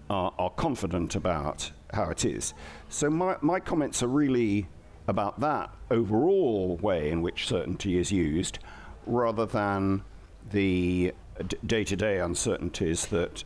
are, 0.08 0.32
are 0.38 0.52
confident 0.52 1.16
about 1.16 1.72
how 1.94 2.04
it 2.12 2.24
is. 2.24 2.54
So 2.90 3.10
my, 3.10 3.38
my 3.42 3.60
comments 3.60 4.04
are 4.04 4.08
really 4.08 4.68
about 5.08 5.40
that 5.40 5.72
overall 5.90 6.78
way 6.78 7.10
in 7.10 7.24
which 7.24 7.48
certainty 7.48 7.98
is 7.98 8.12
used, 8.12 8.60
rather 9.08 9.48
than 9.48 10.04
the 10.52 11.12
day 11.66 11.84
to 11.84 11.96
day 11.96 12.20
uncertainties 12.20 13.08
that 13.08 13.44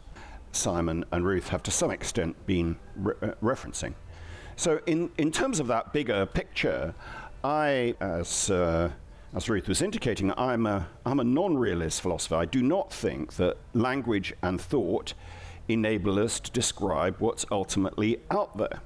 Simon 0.51 1.05
and 1.13 1.25
Ruth 1.25 1.47
have 1.47 1.63
to 1.63 1.71
some 1.71 1.91
extent 1.91 2.35
been 2.45 2.75
re- 2.97 3.13
uh, 3.21 3.31
referencing. 3.41 3.93
So, 4.57 4.81
in, 4.85 5.11
in 5.17 5.31
terms 5.31 5.61
of 5.61 5.67
that 5.67 5.93
bigger 5.93 6.25
picture, 6.25 6.93
I, 7.43 7.95
as, 7.99 8.49
uh, 8.49 8.91
as 9.33 9.49
Ruth 9.49 9.67
was 9.67 9.81
indicating, 9.81 10.33
I'm 10.37 10.65
a, 10.65 10.87
I'm 11.05 11.19
a 11.19 11.23
non 11.23 11.57
realist 11.57 12.01
philosopher. 12.01 12.35
I 12.35 12.45
do 12.45 12.61
not 12.61 12.91
think 12.91 13.33
that 13.35 13.57
language 13.73 14.33
and 14.41 14.59
thought 14.59 15.13
enable 15.67 16.19
us 16.19 16.39
to 16.39 16.51
describe 16.51 17.15
what's 17.19 17.45
ultimately 17.51 18.19
out 18.31 18.57
there. 18.57 18.81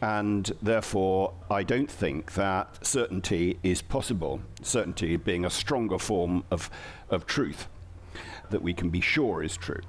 And 0.00 0.52
therefore, 0.60 1.32
I 1.50 1.62
don't 1.62 1.90
think 1.90 2.34
that 2.34 2.84
certainty 2.84 3.58
is 3.62 3.80
possible, 3.80 4.40
certainty 4.62 5.16
being 5.16 5.44
a 5.44 5.50
stronger 5.50 5.98
form 5.98 6.44
of, 6.50 6.68
of 7.08 7.26
truth 7.26 7.68
that 8.50 8.62
we 8.62 8.74
can 8.74 8.90
be 8.90 9.00
sure 9.00 9.42
is 9.42 9.56
true. 9.56 9.80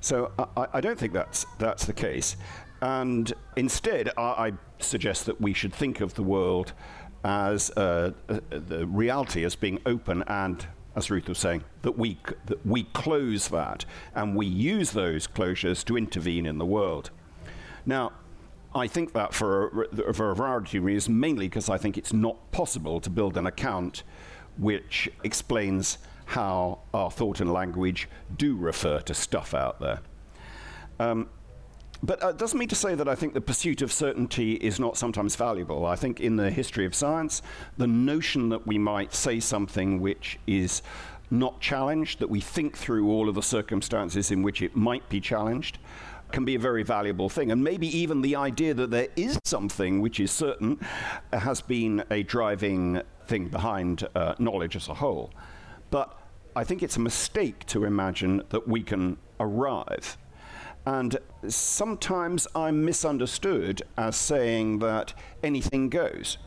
So 0.00 0.32
I, 0.56 0.66
I 0.74 0.80
don't 0.80 0.98
think 0.98 1.12
that's, 1.12 1.44
that's 1.58 1.84
the 1.84 1.92
case. 1.92 2.36
And 2.80 3.32
instead, 3.56 4.10
I, 4.16 4.22
I, 4.22 4.52
suggest 4.80 5.24
that 5.24 5.40
we 5.40 5.54
should 5.54 5.72
think 5.72 6.02
of 6.02 6.12
the 6.12 6.22
world 6.22 6.74
as 7.24 7.70
uh, 7.70 8.12
uh, 8.28 8.40
the 8.50 8.86
reality 8.86 9.44
as 9.44 9.56
being 9.56 9.80
open 9.86 10.22
and, 10.26 10.66
as 10.94 11.10
Ruth 11.10 11.28
was 11.28 11.38
saying, 11.38 11.64
that 11.82 11.98
we, 11.98 12.18
that 12.46 12.64
we 12.66 12.84
close 12.84 13.48
that 13.48 13.84
and 14.14 14.36
we 14.36 14.46
use 14.46 14.92
those 14.92 15.26
closures 15.26 15.84
to 15.86 15.96
intervene 15.96 16.46
in 16.46 16.58
the 16.58 16.66
world. 16.66 17.10
Now, 17.86 18.12
I 18.74 18.86
think 18.86 19.12
that 19.14 19.32
for 19.32 19.84
a, 19.84 20.12
for 20.12 20.30
a 20.30 20.36
variety 20.36 20.78
of 20.78 20.84
reasons, 20.84 21.14
mainly 21.16 21.48
because 21.48 21.68
I 21.68 21.78
think 21.78 21.96
it's 21.96 22.12
not 22.12 22.50
possible 22.52 23.00
to 23.00 23.10
build 23.10 23.36
an 23.36 23.46
account 23.46 24.02
which 24.58 25.08
explains 25.22 25.98
how 26.26 26.80
our 26.92 27.10
thought 27.10 27.40
and 27.40 27.52
language 27.52 28.08
do 28.36 28.56
refer 28.56 29.00
to 29.00 29.14
stuff 29.14 29.54
out 29.54 29.80
there. 29.80 30.00
Um, 30.98 31.28
but 32.04 32.18
it 32.18 32.24
uh, 32.24 32.32
doesn't 32.32 32.58
mean 32.58 32.68
to 32.68 32.74
say 32.74 32.94
that 32.94 33.08
I 33.08 33.14
think 33.14 33.32
the 33.32 33.40
pursuit 33.40 33.80
of 33.80 33.90
certainty 33.90 34.54
is 34.54 34.78
not 34.78 34.98
sometimes 34.98 35.36
valuable. 35.36 35.86
I 35.86 35.96
think 35.96 36.20
in 36.20 36.36
the 36.36 36.50
history 36.50 36.84
of 36.84 36.94
science, 36.94 37.40
the 37.78 37.86
notion 37.86 38.50
that 38.50 38.66
we 38.66 38.76
might 38.76 39.14
say 39.14 39.40
something 39.40 40.00
which 40.00 40.38
is 40.46 40.82
not 41.30 41.60
challenged, 41.60 42.18
that 42.18 42.28
we 42.28 42.40
think 42.40 42.76
through 42.76 43.10
all 43.10 43.28
of 43.28 43.34
the 43.34 43.42
circumstances 43.42 44.30
in 44.30 44.42
which 44.42 44.60
it 44.60 44.76
might 44.76 45.08
be 45.08 45.18
challenged, 45.18 45.78
can 46.30 46.44
be 46.44 46.56
a 46.56 46.58
very 46.58 46.82
valuable 46.82 47.30
thing. 47.30 47.50
And 47.50 47.64
maybe 47.64 47.86
even 47.96 48.20
the 48.20 48.36
idea 48.36 48.74
that 48.74 48.90
there 48.90 49.08
is 49.16 49.38
something 49.44 50.02
which 50.02 50.20
is 50.20 50.30
certain 50.30 50.78
has 51.32 51.62
been 51.62 52.04
a 52.10 52.22
driving 52.22 53.00
thing 53.26 53.48
behind 53.48 54.06
uh, 54.14 54.34
knowledge 54.38 54.76
as 54.76 54.88
a 54.88 54.94
whole. 54.94 55.32
But 55.90 56.18
I 56.54 56.64
think 56.64 56.82
it's 56.82 56.96
a 56.96 57.00
mistake 57.00 57.64
to 57.66 57.84
imagine 57.84 58.42
that 58.50 58.68
we 58.68 58.82
can 58.82 59.16
arrive. 59.40 60.18
And 60.86 61.16
sometimes 61.48 62.46
I'm 62.54 62.84
misunderstood 62.84 63.82
as 63.96 64.16
saying 64.16 64.80
that 64.80 65.14
anything 65.42 65.88
goes, 65.88 66.38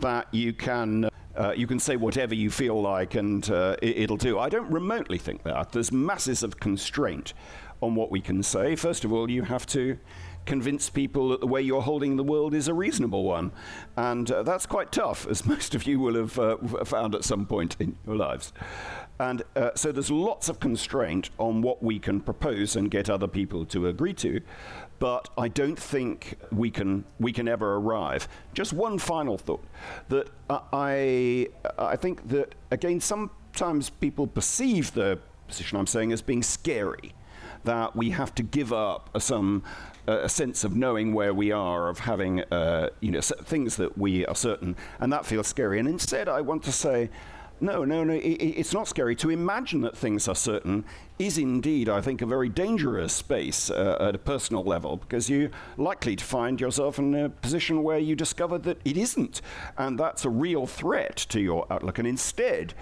that 0.00 0.32
you 0.32 0.52
can. 0.52 1.08
Uh, 1.36 1.52
you 1.56 1.68
can 1.68 1.78
say 1.78 1.94
whatever 1.94 2.34
you 2.34 2.50
feel 2.50 2.82
like 2.82 3.14
and 3.14 3.48
uh, 3.48 3.76
it, 3.80 4.10
will 4.10 4.16
do. 4.16 4.40
I 4.40 4.48
don't 4.48 4.68
remotely 4.72 5.18
think 5.18 5.44
that. 5.44 5.70
There's 5.70 5.92
masses 5.92 6.42
of 6.42 6.58
constraint 6.58 7.32
on 7.80 7.94
what 7.94 8.10
we 8.10 8.20
can 8.20 8.42
say. 8.42 8.76
First 8.76 9.04
of 9.04 9.12
all, 9.12 9.30
you 9.30 9.42
have 9.42 9.66
to 9.66 9.98
convince 10.48 10.88
people 10.88 11.28
that 11.28 11.40
the 11.40 11.46
way 11.46 11.60
you're 11.60 11.82
holding 11.82 12.16
the 12.16 12.24
world 12.24 12.54
is 12.54 12.68
a 12.68 12.74
reasonable 12.74 13.22
one. 13.22 13.52
And 13.96 14.30
uh, 14.30 14.42
that's 14.42 14.64
quite 14.64 14.90
tough, 14.90 15.26
as 15.28 15.44
most 15.54 15.74
of 15.74 15.86
you 15.86 16.00
will 16.00 16.14
have 16.14 16.38
uh, 16.38 16.56
found 16.84 17.14
at 17.14 17.22
some 17.22 17.44
point 17.44 17.76
in 17.78 17.96
your 18.06 18.16
lives. 18.16 18.52
And 19.20 19.42
uh, 19.54 19.70
so 19.74 19.92
there's 19.92 20.10
lots 20.10 20.48
of 20.48 20.58
constraint 20.58 21.28
on 21.38 21.60
what 21.60 21.82
we 21.82 21.98
can 21.98 22.20
propose 22.20 22.76
and 22.76 22.90
get 22.90 23.10
other 23.10 23.28
people 23.28 23.66
to 23.66 23.88
agree 23.88 24.14
to. 24.14 24.40
But 24.98 25.28
I 25.36 25.48
don't 25.48 25.78
think 25.78 26.38
we 26.50 26.70
can, 26.70 27.04
we 27.20 27.32
can 27.32 27.46
ever 27.46 27.74
arrive. 27.74 28.26
Just 28.54 28.72
one 28.72 28.98
final 28.98 29.36
thought 29.36 29.64
that 30.08 30.30
I, 30.72 31.48
I 31.78 31.96
think 31.96 32.26
that, 32.28 32.54
again, 32.70 33.00
sometimes 33.00 33.90
people 33.90 34.26
perceive 34.26 34.94
the 34.94 35.18
position 35.46 35.78
I'm 35.78 35.86
saying 35.86 36.12
as 36.12 36.22
being 36.22 36.42
scary 36.42 37.12
that 37.68 37.94
we 37.94 38.10
have 38.10 38.34
to 38.34 38.42
give 38.42 38.72
up 38.72 39.10
some 39.20 39.62
a 40.06 40.28
sense 40.28 40.64
of 40.64 40.74
knowing 40.74 41.12
where 41.12 41.34
we 41.34 41.52
are, 41.52 41.90
of 41.90 41.98
having 41.98 42.40
uh, 42.44 42.88
you 43.00 43.10
know 43.10 43.20
things 43.20 43.76
that 43.76 43.98
we 43.98 44.24
are 44.26 44.34
certain, 44.34 44.74
and 45.00 45.12
that 45.12 45.26
feels 45.26 45.46
scary. 45.46 45.78
And 45.78 45.86
instead, 45.86 46.28
I 46.28 46.40
want 46.40 46.64
to 46.64 46.72
say. 46.72 47.10
No, 47.60 47.84
no, 47.84 48.04
no. 48.04 48.14
It, 48.14 48.40
it's 48.60 48.72
not 48.72 48.86
scary. 48.86 49.16
To 49.16 49.30
imagine 49.30 49.80
that 49.80 49.96
things 49.96 50.28
are 50.28 50.36
certain 50.36 50.84
is 51.18 51.38
indeed, 51.38 51.88
I 51.88 52.00
think, 52.00 52.22
a 52.22 52.26
very 52.26 52.48
dangerous 52.48 53.12
space 53.12 53.68
uh, 53.68 53.96
at 53.98 54.14
a 54.14 54.18
personal 54.18 54.62
level 54.62 54.98
because 54.98 55.28
you're 55.28 55.50
likely 55.76 56.14
to 56.14 56.24
find 56.24 56.60
yourself 56.60 57.00
in 57.00 57.16
a 57.16 57.28
position 57.28 57.82
where 57.82 57.98
you 57.98 58.14
discover 58.14 58.58
that 58.58 58.78
it 58.84 58.96
isn't. 58.96 59.42
And 59.76 59.98
that's 59.98 60.24
a 60.24 60.30
real 60.30 60.68
threat 60.68 61.16
to 61.30 61.40
your 61.40 61.66
outlook. 61.68 61.98
And 61.98 62.06
instead, 62.06 62.74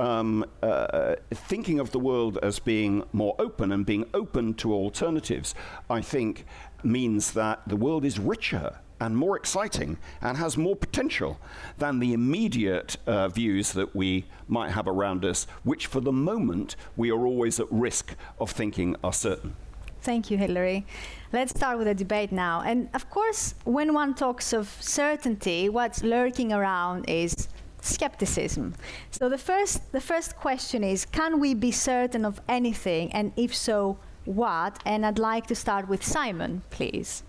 um, 0.00 0.44
uh, 0.62 1.16
thinking 1.30 1.78
of 1.80 1.90
the 1.90 1.98
world 1.98 2.38
as 2.42 2.58
being 2.58 3.04
more 3.12 3.34
open 3.38 3.72
and 3.72 3.84
being 3.84 4.06
open 4.14 4.54
to 4.54 4.72
alternatives, 4.72 5.54
I 5.90 6.00
think, 6.00 6.44
means 6.82 7.32
that 7.32 7.62
the 7.66 7.76
world 7.76 8.04
is 8.04 8.18
richer 8.18 8.78
and 9.00 9.16
more 9.16 9.36
exciting 9.36 9.96
and 10.20 10.36
has 10.36 10.56
more 10.56 10.74
potential 10.76 11.38
than 11.78 12.00
the 12.00 12.12
immediate 12.12 12.96
uh, 13.06 13.28
views 13.28 13.72
that 13.72 13.94
we 13.94 14.24
might 14.48 14.70
have 14.70 14.88
around 14.88 15.24
us, 15.24 15.46
which 15.62 15.86
for 15.86 16.00
the 16.00 16.12
moment 16.12 16.76
we 16.96 17.10
are 17.10 17.26
always 17.26 17.60
at 17.60 17.66
risk 17.70 18.14
of 18.40 18.50
thinking 18.50 18.96
are 19.04 19.12
certain. 19.12 19.54
Thank 20.00 20.30
you, 20.30 20.38
Hilary. 20.38 20.86
Let's 21.32 21.50
start 21.50 21.76
with 21.76 21.86
the 21.86 21.94
debate 21.94 22.32
now. 22.32 22.62
And 22.62 22.88
of 22.94 23.10
course, 23.10 23.54
when 23.64 23.92
one 23.92 24.14
talks 24.14 24.52
of 24.52 24.68
certainty, 24.80 25.68
what's 25.68 26.02
lurking 26.02 26.52
around 26.52 27.04
is 27.08 27.48
skepticism. 27.88 28.74
So 29.10 29.28
the 29.28 29.38
first, 29.38 29.92
the 29.92 30.00
first 30.00 30.36
question 30.36 30.84
is 30.84 31.04
can 31.04 31.40
we 31.40 31.54
be 31.54 31.72
certain 31.72 32.24
of 32.24 32.40
anything? 32.48 33.12
And 33.12 33.32
if 33.36 33.54
so, 33.54 33.98
what? 34.24 34.78
And 34.84 35.06
I'd 35.06 35.18
like 35.18 35.46
to 35.46 35.54
start 35.54 35.88
with 35.88 36.04
Simon, 36.04 36.62
please. 36.70 37.22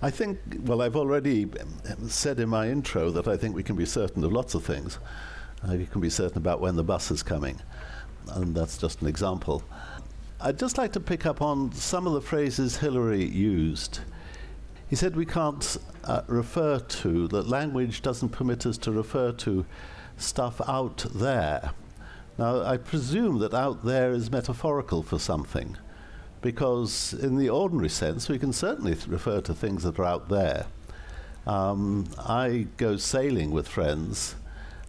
I 0.00 0.10
think, 0.10 0.38
well, 0.60 0.82
I've 0.82 0.96
already 0.96 1.44
um, 1.44 2.08
said 2.08 2.38
in 2.38 2.48
my 2.48 2.68
intro 2.68 3.10
that 3.10 3.26
I 3.26 3.36
think 3.36 3.56
we 3.56 3.62
can 3.62 3.74
be 3.74 3.84
certain 3.84 4.22
of 4.22 4.32
lots 4.32 4.54
of 4.54 4.64
things. 4.64 4.98
Uh, 5.68 5.72
you 5.72 5.86
can 5.86 6.00
be 6.00 6.10
certain 6.10 6.38
about 6.38 6.60
when 6.60 6.76
the 6.76 6.84
bus 6.84 7.10
is 7.10 7.22
coming, 7.22 7.60
and 8.28 8.54
that's 8.54 8.78
just 8.78 9.02
an 9.02 9.08
example. 9.08 9.64
I'd 10.40 10.58
just 10.58 10.78
like 10.78 10.92
to 10.92 11.00
pick 11.00 11.26
up 11.26 11.42
on 11.42 11.72
some 11.72 12.06
of 12.06 12.12
the 12.12 12.20
phrases 12.20 12.76
Hilary 12.76 13.24
used. 13.24 14.00
He 14.88 14.96
said 14.96 15.16
we 15.16 15.26
can't 15.26 15.76
uh, 16.04 16.22
refer 16.26 16.78
to, 16.78 17.28
that 17.28 17.48
language 17.48 18.00
doesn't 18.00 18.30
permit 18.30 18.64
us 18.64 18.78
to 18.78 18.92
refer 18.92 19.32
to 19.32 19.66
stuff 20.16 20.60
out 20.66 21.04
there. 21.14 21.72
Now, 22.38 22.62
I 22.62 22.76
presume 22.78 23.38
that 23.40 23.52
out 23.52 23.84
there 23.84 24.12
is 24.12 24.30
metaphorical 24.30 25.02
for 25.02 25.18
something, 25.18 25.76
because 26.40 27.12
in 27.12 27.36
the 27.36 27.50
ordinary 27.50 27.90
sense, 27.90 28.28
we 28.28 28.38
can 28.38 28.52
certainly 28.52 28.94
th- 28.94 29.08
refer 29.08 29.40
to 29.42 29.52
things 29.52 29.82
that 29.82 29.98
are 29.98 30.04
out 30.04 30.28
there. 30.28 30.66
Um, 31.46 32.06
I 32.18 32.68
go 32.76 32.96
sailing 32.96 33.50
with 33.50 33.68
friends, 33.68 34.36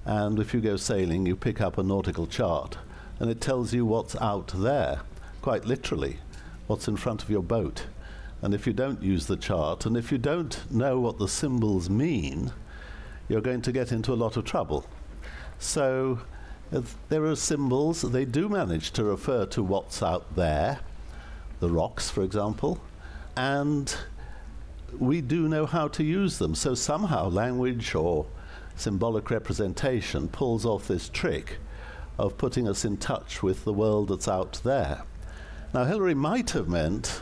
and 0.05 0.39
if 0.39 0.53
you 0.53 0.61
go 0.61 0.77
sailing, 0.77 1.25
you 1.25 1.35
pick 1.35 1.59
up 1.59 1.77
a 1.77 1.83
nautical 1.83 2.27
chart, 2.27 2.77
and 3.19 3.29
it 3.29 3.41
tells 3.41 3.73
you 3.73 3.85
what's 3.85 4.15
out 4.17 4.53
there 4.55 5.01
quite 5.41 5.65
literally, 5.65 6.19
what's 6.67 6.87
in 6.87 6.97
front 6.97 7.23
of 7.23 7.29
your 7.29 7.43
boat. 7.43 7.85
And 8.41 8.53
if 8.53 8.65
you 8.65 8.73
don't 8.73 9.03
use 9.03 9.25
the 9.25 9.35
chart, 9.35 9.85
and 9.85 9.97
if 9.97 10.11
you 10.11 10.17
don't 10.17 10.59
know 10.71 10.99
what 10.99 11.17
the 11.17 11.27
symbols 11.27 11.89
mean, 11.89 12.51
you're 13.27 13.41
going 13.41 13.61
to 13.63 13.71
get 13.71 13.91
into 13.91 14.13
a 14.13 14.15
lot 14.15 14.37
of 14.37 14.45
trouble. 14.45 14.85
So 15.59 16.21
uh, 16.71 16.81
there 17.09 17.25
are 17.25 17.35
symbols, 17.35 18.01
they 18.01 18.25
do 18.25 18.47
manage 18.47 18.91
to 18.91 19.03
refer 19.03 19.45
to 19.47 19.63
what's 19.63 20.01
out 20.01 20.35
there, 20.35 20.79
the 21.59 21.69
rocks, 21.69 22.09
for 22.09 22.23
example, 22.23 22.79
and 23.35 23.93
we 24.97 25.21
do 25.21 25.47
know 25.47 25.65
how 25.65 25.87
to 25.89 26.03
use 26.03 26.37
them. 26.37 26.55
So 26.55 26.73
somehow 26.73 27.29
language 27.29 27.93
or 27.93 28.25
symbolic 28.75 29.29
representation 29.29 30.29
pulls 30.29 30.65
off 30.65 30.87
this 30.87 31.09
trick 31.09 31.57
of 32.17 32.37
putting 32.37 32.67
us 32.67 32.85
in 32.85 32.97
touch 32.97 33.43
with 33.43 33.63
the 33.65 33.73
world 33.73 34.09
that's 34.09 34.27
out 34.27 34.61
there. 34.63 35.03
Now, 35.73 35.83
Hilary 35.83 36.15
might 36.15 36.51
have 36.51 36.67
meant, 36.67 37.21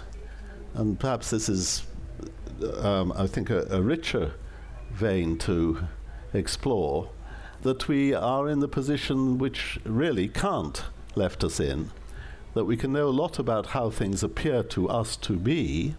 and 0.78 1.00
perhaps 1.00 1.32
this 1.32 1.50
is, 1.50 1.84
um, 2.78 3.12
I 3.18 3.26
think, 3.26 3.50
a, 3.50 3.64
a 3.72 3.82
richer 3.82 4.34
vein 4.92 5.38
to 5.40 5.80
explore, 6.34 7.10
that 7.64 7.88
we 7.88 8.14
are 8.14 8.48
in 8.48 8.60
the 8.60 8.68
position 8.68 9.40
which 9.40 9.80
really 9.84 10.28
Kant 10.28 10.84
left 11.16 11.44
us 11.44 11.60
in, 11.60 11.90
that 12.54 12.66
we 12.66 12.78
can 12.78 12.94
know 12.94 13.08
a 13.08 13.10
lot 13.10 13.40
about 13.40 13.68
how 13.68 13.90
things 13.90 14.22
appear 14.22 14.62
to 14.64 14.88
us 14.88 15.16
to 15.18 15.34
be, 15.34 15.96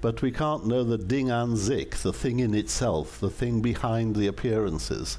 but 0.00 0.20
we 0.20 0.32
can't 0.32 0.66
know 0.66 0.82
the 0.82 0.98
ding 0.98 1.30
an 1.30 1.56
sich, 1.56 1.96
the 1.98 2.12
thing 2.12 2.40
in 2.40 2.54
itself, 2.54 3.20
the 3.20 3.30
thing 3.30 3.62
behind 3.62 4.16
the 4.16 4.26
appearances. 4.26 5.18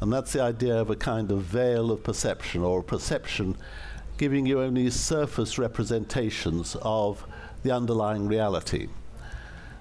And 0.00 0.12
that's 0.12 0.32
the 0.32 0.40
idea 0.40 0.76
of 0.76 0.88
a 0.88 0.96
kind 0.96 1.32
of 1.32 1.42
veil 1.42 1.90
of 1.90 2.04
perception, 2.04 2.62
or 2.62 2.80
perception 2.80 3.56
giving 4.18 4.46
you 4.46 4.60
only 4.62 4.88
surface 4.90 5.58
representations 5.58 6.76
of 6.82 7.26
the 7.64 7.72
underlying 7.72 8.28
reality. 8.28 8.88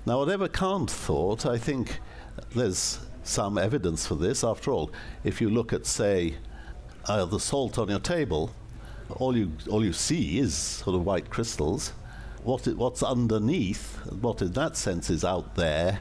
Now, 0.05 0.17
whatever 0.17 0.47
Kant 0.47 0.89
thought, 0.89 1.45
I 1.45 1.57
think 1.57 1.99
there's 2.55 2.99
some 3.23 3.57
evidence 3.57 4.07
for 4.07 4.15
this. 4.15 4.43
After 4.43 4.71
all, 4.71 4.91
if 5.23 5.39
you 5.39 5.49
look 5.49 5.71
at, 5.71 5.85
say, 5.85 6.35
uh, 7.05 7.25
the 7.25 7.39
salt 7.39 7.77
on 7.77 7.89
your 7.89 7.99
table, 7.99 8.51
all 9.17 9.37
you, 9.37 9.51
all 9.69 9.83
you 9.83 9.93
see 9.93 10.39
is 10.39 10.55
sort 10.55 10.95
of 10.95 11.05
white 11.05 11.29
crystals. 11.29 11.93
What 12.43 12.67
it, 12.67 12.77
what's 12.77 13.03
underneath, 13.03 13.97
what 14.11 14.41
in 14.41 14.53
that 14.53 14.75
sense 14.75 15.09
is 15.09 15.23
out 15.23 15.55
there, 15.55 15.99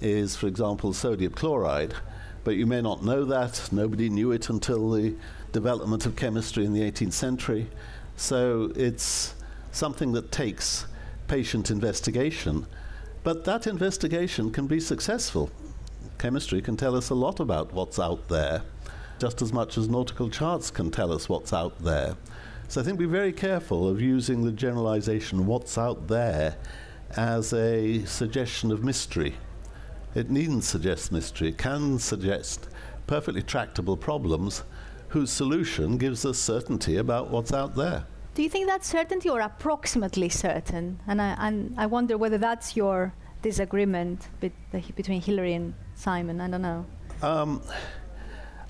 is, 0.00 0.36
for 0.36 0.46
example, 0.48 0.92
sodium 0.92 1.32
chloride. 1.32 1.94
But 2.42 2.56
you 2.56 2.66
may 2.66 2.80
not 2.80 3.04
know 3.04 3.24
that. 3.24 3.68
Nobody 3.70 4.08
knew 4.08 4.32
it 4.32 4.48
until 4.48 4.90
the 4.90 5.14
development 5.52 6.06
of 6.06 6.16
chemistry 6.16 6.64
in 6.64 6.72
the 6.72 6.80
18th 6.80 7.12
century. 7.12 7.68
So 8.16 8.72
it's 8.74 9.34
something 9.72 10.12
that 10.12 10.32
takes 10.32 10.86
patient 11.30 11.70
investigation. 11.70 12.66
But 13.22 13.44
that 13.44 13.68
investigation 13.68 14.50
can 14.50 14.66
be 14.66 14.80
successful. 14.80 15.48
Chemistry 16.18 16.60
can 16.60 16.76
tell 16.76 16.96
us 16.96 17.08
a 17.08 17.14
lot 17.14 17.38
about 17.38 17.72
what's 17.72 18.00
out 18.00 18.26
there, 18.26 18.62
just 19.20 19.40
as 19.40 19.52
much 19.52 19.78
as 19.78 19.88
nautical 19.88 20.28
charts 20.28 20.72
can 20.72 20.90
tell 20.90 21.12
us 21.12 21.28
what's 21.28 21.52
out 21.52 21.78
there. 21.84 22.16
So 22.66 22.80
I 22.80 22.84
think 22.84 22.98
be 22.98 23.04
very 23.04 23.32
careful 23.32 23.88
of 23.88 24.00
using 24.00 24.42
the 24.42 24.50
generalization 24.50 25.46
what's 25.46 25.78
out 25.78 26.08
there 26.08 26.56
as 27.16 27.52
a 27.52 28.04
suggestion 28.06 28.72
of 28.72 28.82
mystery. 28.82 29.34
It 30.16 30.30
needn't 30.30 30.64
suggest 30.64 31.12
mystery, 31.12 31.50
it 31.50 31.58
can 31.58 32.00
suggest 32.00 32.68
perfectly 33.06 33.44
tractable 33.44 33.96
problems 33.96 34.64
whose 35.10 35.30
solution 35.30 35.96
gives 35.96 36.26
us 36.26 36.38
certainty 36.38 36.96
about 36.96 37.30
what's 37.30 37.52
out 37.52 37.76
there. 37.76 38.06
Do 38.40 38.44
you 38.44 38.48
think 38.48 38.68
that's 38.68 38.88
certainty 38.88 39.28
or 39.28 39.42
approximately 39.42 40.30
certain? 40.30 40.98
And 41.06 41.20
I, 41.20 41.36
and 41.40 41.74
I 41.76 41.84
wonder 41.84 42.16
whether 42.16 42.38
that's 42.38 42.74
your 42.74 43.12
disagreement 43.42 44.28
be- 44.40 44.50
between 44.96 45.20
Hilary 45.20 45.52
and 45.52 45.74
Simon. 45.94 46.40
I 46.40 46.48
don't 46.48 46.62
know. 46.62 46.86
Um, 47.20 47.60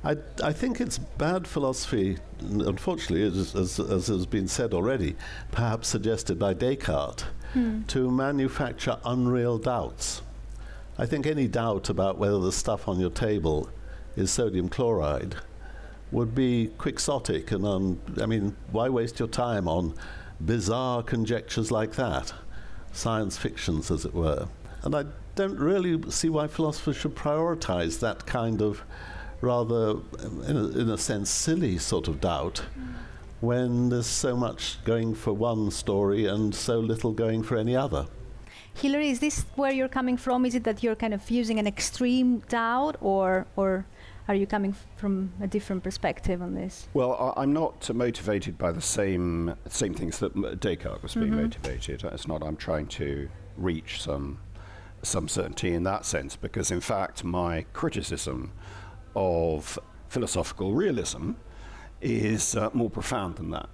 I, 0.02 0.16
I, 0.42 0.52
think 0.52 0.80
it's 0.80 0.98
bad 0.98 1.46
philosophy, 1.46 2.18
unfortunately, 2.40 3.22
as, 3.22 3.54
as, 3.54 3.78
as, 3.78 4.09
has 4.09 4.26
been 4.26 4.48
said 4.48 4.74
already, 4.74 5.14
perhaps 5.52 5.87
suggested 5.87 6.37
by 6.37 6.52
Descartes, 6.52 7.26
hmm. 7.52 7.83
to 7.83 8.11
manufacture 8.11 8.98
unreal 9.04 9.56
doubts. 9.56 10.22
I 10.98 11.06
think 11.06 11.28
any 11.28 11.46
doubt 11.46 11.88
about 11.88 12.18
whether 12.18 12.40
the 12.40 12.50
stuff 12.50 12.88
on 12.88 12.98
your 12.98 13.11
table 13.11 13.68
is 14.16 14.33
sodium 14.33 14.68
chloride 14.68 15.37
would 16.12 16.35
be 16.35 16.70
quixotic 16.79 17.53
and 17.53 17.64
um, 17.64 18.01
I 18.20 18.27
mean, 18.27 18.57
why 18.73 18.88
waste 18.88 19.18
your 19.18 19.29
time 19.29 19.68
on 19.68 19.94
bizarre 20.40 21.03
conjectures 21.03 21.70
like 21.70 21.92
that? 21.92 22.33
Science 22.92 23.37
fictions, 23.37 23.90
as 23.90 24.05
it 24.05 24.14
were. 24.14 24.49
And 24.83 24.94
I 24.94 25.05
don't 25.37 25.59
really 25.59 26.11
see 26.11 26.29
why 26.29 26.49
philosophers 26.49 26.96
should 26.96 27.14
prioritize 27.14 28.01
that 28.01 28.27
kind 28.27 28.61
of 28.61 28.83
rather, 29.40 29.96
in 30.46 30.57
a, 30.57 30.68
in 30.81 30.90
a 30.90 30.99
sense, 30.99 31.31
silly 31.31 31.79
sort 31.79 32.09
of 32.09 32.20
doubt 32.20 32.62
mm. 32.79 32.94
when 33.40 33.88
there's 33.88 34.07
so 34.07 34.37
much 34.37 34.83
going 34.85 35.14
for 35.14 35.33
one 35.33 35.70
story 35.70 36.27
and 36.27 36.55
so 36.55 36.79
little 36.81 37.12
going 37.12 37.42
for 37.42 37.57
any 37.57 37.77
other. 37.77 38.07
Hilary, 38.75 39.11
is 39.11 39.20
this 39.20 39.44
where 39.57 39.73
you're 39.73 39.88
coming 39.88 40.16
from? 40.16 40.44
Is 40.46 40.55
it 40.55 40.64
that 40.64 40.83
you're 40.83 40.94
kind 40.94 41.14
of 41.14 41.31
using 41.31 41.59
an 41.59 41.66
extreme 41.66 42.38
doubt 42.49 42.96
or, 43.01 43.46
or 43.57 43.87
are 44.28 44.35
you 44.35 44.46
coming 44.46 44.74
from 44.96 45.33
a 45.40 45.46
different 45.46 45.83
perspective 45.83 46.40
on 46.42 46.54
this? 46.54 46.88
Well, 46.94 47.35
I, 47.37 47.42
am 47.42 47.52
not 47.52 47.92
motivated 47.94 48.59
by 48.59 48.72
the 48.72 48.80
same 48.80 49.54
same 49.68 49.94
things 49.94 50.18
that 50.18 50.35
Descartes 50.61 51.02
was 51.02 51.14
being 51.14 51.28
mm-hmm. 51.28 51.42
motivated. 51.42 52.04
It's 52.04 52.28
not 52.28 52.42
I'm 52.42 52.56
trying 52.56 52.87
to 52.88 53.28
reach 53.56 54.00
some 54.00 54.38
some 55.02 55.28
certainty 55.28 55.72
in 55.72 55.83
that 55.85 56.04
sense, 56.04 56.37
because 56.37 56.70
in 56.70 56.80
fact 56.80 57.24
my 57.24 57.64
criticism 57.72 58.52
of 59.16 59.78
philosophical 60.09 60.72
realism 60.72 61.33
is 62.00 62.56
uh, 62.56 62.70
more 62.72 62.90
profound 62.90 63.37
than 63.37 63.50
that. 63.50 63.68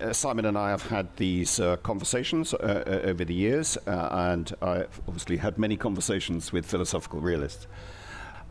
Uh, 0.00 0.12
Simon 0.12 0.44
and 0.44 0.58
I 0.58 0.70
have 0.70 0.82
had 0.82 1.16
these 1.16 1.60
uh, 1.60 1.76
conversations 1.76 2.52
uh, 2.54 2.84
uh 2.86 3.08
over 3.08 3.24
the 3.24 3.34
years, 3.34 3.78
uh, 3.86 4.08
and 4.12 4.52
I've 4.60 5.00
obviously 5.06 5.36
had 5.36 5.58
many 5.58 5.76
conversations 5.76 6.52
with 6.52 6.66
philosophical 6.66 7.20
realists. 7.20 7.66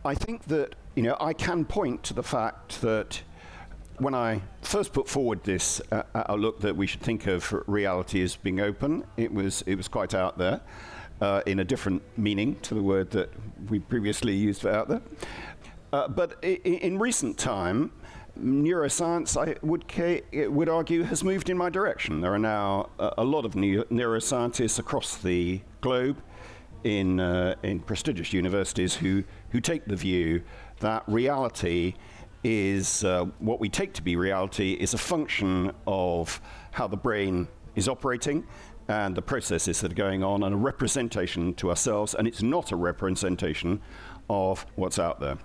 I 0.06 0.14
think 0.14 0.44
that 0.44 0.74
you 0.94 1.02
know 1.02 1.16
I 1.20 1.32
can 1.32 1.64
point 1.64 2.02
to 2.04 2.14
the 2.14 2.22
fact 2.22 2.80
that 2.82 3.22
when 3.98 4.14
I 4.14 4.42
first 4.62 4.92
put 4.92 5.08
forward 5.08 5.42
this 5.44 5.80
uh, 5.90 6.02
outlook 6.14 6.60
that 6.60 6.76
we 6.76 6.86
should 6.86 7.00
think 7.00 7.26
of 7.26 7.52
reality 7.66 8.22
as 8.22 8.36
being 8.36 8.60
open, 8.60 9.04
it 9.16 9.32
was 9.32 9.62
it 9.66 9.74
was 9.74 9.88
quite 9.88 10.14
out 10.14 10.38
there, 10.38 10.60
uh, 11.20 11.42
in 11.46 11.58
a 11.58 11.64
different 11.64 12.02
meaning 12.16 12.56
to 12.60 12.74
the 12.74 12.82
word 12.82 13.10
that 13.10 13.30
we 13.68 13.78
previously 13.80 14.34
used 14.34 14.62
for 14.62 14.70
out 14.70 14.88
there. 14.88 15.02
Uh, 15.92 16.08
but 16.08 16.36
I- 16.42 16.60
in 16.64 16.98
recent 16.98 17.38
time, 17.38 17.90
neuroscience, 18.38 19.36
I 19.36 19.56
would 19.62 19.88
ca- 19.88 20.22
would 20.48 20.68
argue, 20.68 21.02
has 21.04 21.24
moved 21.24 21.48
in 21.48 21.56
my 21.56 21.70
direction. 21.70 22.20
There 22.20 22.34
are 22.34 22.38
now 22.38 22.90
a 22.98 23.24
lot 23.24 23.44
of 23.44 23.54
neuroscientists 23.54 24.78
across 24.78 25.16
the 25.16 25.62
globe 25.80 26.18
in, 26.84 27.18
uh, 27.18 27.54
in 27.62 27.80
prestigious 27.80 28.32
universities 28.34 28.94
who, 28.96 29.24
who 29.56 29.60
take 29.62 29.86
the 29.86 29.96
view 29.96 30.42
that 30.80 31.02
reality 31.06 31.94
is 32.44 33.02
uh, 33.04 33.24
what 33.38 33.58
we 33.58 33.70
take 33.70 33.94
to 33.94 34.02
be 34.02 34.14
reality 34.14 34.74
is 34.74 34.92
a 34.92 34.98
function 34.98 35.72
of 35.86 36.42
how 36.72 36.86
the 36.86 36.96
brain 36.98 37.48
is 37.74 37.88
operating 37.88 38.46
and 38.88 39.16
the 39.16 39.22
processes 39.22 39.80
that 39.80 39.90
are 39.92 39.94
going 39.94 40.22
on 40.22 40.42
and 40.42 40.54
a 40.54 40.58
representation 40.58 41.54
to 41.54 41.70
ourselves, 41.70 42.14
and 42.14 42.28
it's 42.28 42.42
not 42.42 42.70
a 42.70 42.76
representation 42.76 43.80
of 44.28 44.66
what's 44.74 44.98
out 44.98 45.20
there. 45.20 45.38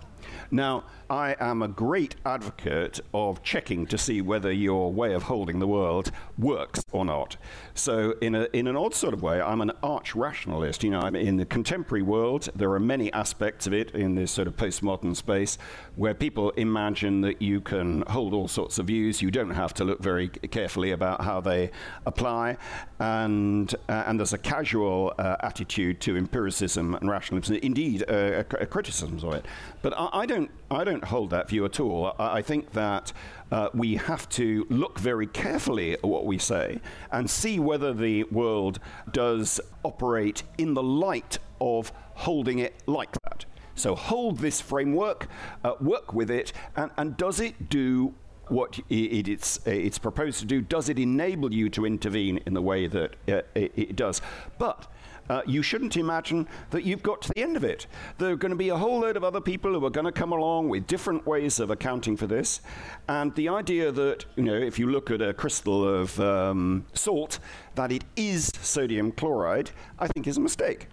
Now, 0.52 0.84
I 1.12 1.36
am 1.41 1.62
a 1.62 1.67
great 1.67 2.15
advocate 2.26 3.02
of 3.13 3.43
checking 3.43 3.86
to 3.88 3.97
see 3.97 4.21
whether 4.21 4.50
your 4.50 4.93
way 4.93 5.13
of 5.13 5.24
holding 5.24 5.60
the 5.60 5.67
world 5.67 6.10
works 6.38 6.86
or 6.93 7.04
not. 7.04 7.36
So, 7.74 8.15
in, 8.21 8.34
a, 8.34 8.47
in 8.54 8.65
an 8.65 8.78
odd 8.78 8.95
sort 8.95 9.13
of 9.13 9.21
way, 9.21 9.41
I'm 9.41 9.60
an 9.60 9.74
arch 9.84 10.15
rationalist. 10.15 10.86
You 10.86 10.91
know, 10.91 11.02
I'm 11.02 11.17
in 11.17 11.36
the 11.36 11.45
contemporary 11.45 12.02
world, 12.02 12.47
there 12.56 12.71
are 12.71 12.80
many 12.80 13.12
aspects 13.12 13.67
of 13.67 13.74
it 13.74 13.91
in 13.91 14.15
this 14.15 14.32
sort 14.32 14.47
of 14.47 14.56
postmodern 14.56 15.13
space 15.13 15.58
where 15.97 16.13
people 16.13 16.52
imagine 16.52 17.19
that 17.21 17.41
you 17.41 17.60
can 17.60 18.04
hold 18.08 18.34
all 18.34 18.47
sorts 18.47 18.80
of 18.80 18.86
views. 18.86 19.21
You 19.21 19.32
don't 19.32 19.50
have 19.50 19.74
to 19.76 19.84
look 19.84 20.02
very 20.02 20.30
carefully 20.30 20.91
about 20.91 21.26
how 21.26 21.41
they 21.41 21.71
apply. 22.06 22.56
And, 23.00 23.76
uh, 23.89 24.04
and 24.08 24.17
there's 24.17 24.32
a 24.32 24.38
casual 24.38 25.13
uh, 25.19 25.36
attitude 25.41 26.00
to 26.02 26.15
empiricism 26.15 26.95
and 26.95 27.10
rationalism, 27.10 27.58
indeed, 27.58 28.06
uh, 28.08 28.43
a, 28.50 28.62
a 28.62 28.65
criticism 28.65 29.17
of 29.21 29.34
it. 29.34 29.45
But 29.82 29.93
I, 29.97 30.21
I 30.21 30.26
don't 30.26 30.50
I 30.71 30.86
don't 31.02 31.10
hold 31.10 31.30
that 31.32 31.50
view 31.50 31.66
at 31.66 31.80
all. 31.80 32.14
I, 32.20 32.38
I 32.38 32.42
think 32.42 32.72
that 32.72 33.12
uh, 33.52 33.70
we 33.74 33.96
have 33.96 34.30
to 34.30 34.66
look 34.70 35.00
very 35.00 35.28
carefully 35.28 35.94
at 35.94 36.04
what 36.04 36.26
we 36.26 36.38
say 36.38 36.80
and 37.12 37.30
see 37.30 37.60
whether 37.60 37.94
the 37.94 38.24
world 38.26 38.80
does 39.12 39.60
operate 39.84 40.44
in 40.58 40.74
the 40.74 40.84
light 40.84 41.40
of 41.60 41.92
holding 42.14 42.60
it 42.60 42.82
like 42.86 43.12
that. 43.24 43.46
So 43.76 43.96
hold 43.96 44.40
this 44.40 44.62
framework, 44.62 45.28
uh, 45.64 45.74
work 45.80 46.14
with 46.14 46.30
it, 46.30 46.54
and, 46.76 46.92
and 46.98 47.18
does 47.18 47.40
it 47.40 47.70
do 47.70 48.14
what 48.48 48.80
it, 48.90 49.28
it's, 49.28 49.60
it's 49.66 49.98
proposed 49.98 50.40
to 50.42 50.46
do? 50.46 50.62
Does 50.62 50.90
it 50.90 51.00
enable 51.00 51.54
you 51.54 51.70
to 51.70 51.86
intervene 51.86 52.40
in 52.46 52.54
the 52.54 52.62
way 52.62 52.88
that 52.88 53.16
uh, 53.28 53.42
it, 53.56 53.72
it 53.76 53.96
does? 53.96 54.22
But 54.60 54.88
uh, 55.32 55.41
you 55.46 55.62
shouldn't 55.62 55.96
imagine 55.96 56.46
that 56.72 56.84
you've 56.84 57.02
got 57.02 57.22
to 57.22 57.30
the 57.30 57.39
end 57.39 57.56
of 57.56 57.63
it. 57.63 57.88
There 58.17 58.32
are 58.32 58.36
going 58.36 58.50
to 58.50 58.58
be 58.58 58.67
a 58.67 58.76
whole 58.76 59.00
load 59.00 59.15
of 59.15 59.24
other 59.24 59.39
people 59.39 59.72
who 59.72 59.86
are 59.86 59.89
going 59.89 60.06
to 60.06 60.12
come 60.12 60.34
along 60.34 60.67
with 60.67 60.88
different 60.88 61.26
ways 61.26 61.62
of 61.62 61.72
accounting 61.72 62.17
for 62.17 62.28
this. 62.28 62.60
And 63.08 63.34
the 63.36 63.48
idea 63.48 63.94
that, 63.94 64.26
you 64.36 64.44
know, 64.44 64.56
if 64.56 64.78
you 64.78 64.89
look 64.89 65.10
at 65.10 65.22
a 65.22 65.34
crystal 65.34 65.88
of 65.88 66.20
um, 66.20 66.86
salt, 66.94 67.39
that 67.76 67.94
it 67.94 68.04
is 68.17 68.52
sodium 68.62 69.13
chloride, 69.13 69.72
I 69.98 70.08
think 70.08 70.28
is 70.28 70.36
a 70.36 70.41
mistake. 70.41 70.88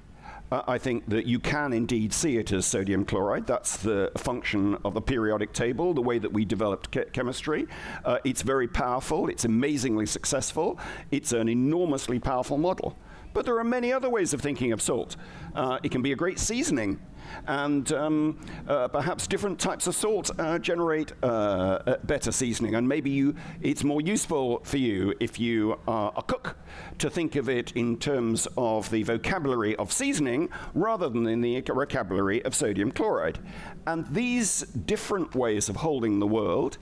Uh, 0.52 0.62
I 0.68 0.78
think 0.78 1.08
that 1.08 1.26
you 1.26 1.40
can 1.40 1.72
indeed 1.72 2.12
see 2.12 2.38
it 2.38 2.52
as 2.52 2.64
sodium 2.64 3.04
chloride. 3.04 3.44
That's 3.44 3.76
the 3.78 4.12
function 4.16 4.78
of 4.84 4.94
the 4.94 5.00
periodic 5.02 5.52
table, 5.52 5.92
the 5.94 6.00
way 6.00 6.18
that 6.20 6.32
we 6.32 6.44
developed 6.44 6.92
ke- 6.96 7.12
chemistry. 7.12 7.66
Uh, 8.04 8.18
it's 8.24 8.42
very 8.42 8.68
powerful, 8.68 9.28
it's 9.28 9.44
amazingly 9.44 10.06
successful, 10.06 10.78
it's 11.10 11.32
an 11.32 11.48
enormously 11.48 12.20
powerful 12.20 12.56
model. 12.56 12.96
But 13.32 13.44
there 13.44 13.58
are 13.58 13.64
many 13.64 13.92
other 13.92 14.08
ways 14.08 14.32
of 14.32 14.40
thinking 14.40 14.72
of 14.72 14.80
salt. 14.82 15.16
Uh, 15.54 15.78
it 15.82 15.90
can 15.90 16.02
be 16.02 16.12
a 16.12 16.16
great 16.16 16.38
seasoning, 16.38 17.00
and 17.46 17.90
um, 17.92 18.38
uh, 18.66 18.88
perhaps 18.88 19.26
different 19.26 19.58
types 19.58 19.86
of 19.86 19.94
salt 19.94 20.30
uh, 20.38 20.58
generate 20.58 21.12
uh, 21.22 21.96
better 22.04 22.32
seasoning. 22.32 22.74
And 22.74 22.88
maybe 22.88 23.10
you, 23.10 23.34
it's 23.60 23.84
more 23.84 24.00
useful 24.00 24.60
for 24.64 24.78
you 24.78 25.14
if 25.20 25.38
you 25.38 25.78
are 25.86 26.12
a 26.16 26.22
cook 26.22 26.56
to 26.98 27.10
think 27.10 27.36
of 27.36 27.48
it 27.48 27.72
in 27.72 27.96
terms 27.98 28.48
of 28.56 28.90
the 28.90 29.02
vocabulary 29.02 29.76
of 29.76 29.92
seasoning 29.92 30.48
rather 30.74 31.08
than 31.08 31.26
in 31.26 31.40
the 31.40 31.60
vocabulary 31.60 32.44
of 32.44 32.54
sodium 32.54 32.90
chloride. 32.92 33.38
And 33.86 34.06
these 34.08 34.60
different 34.60 35.34
ways 35.34 35.68
of 35.68 35.76
holding 35.76 36.18
the 36.18 36.26
world 36.26 36.78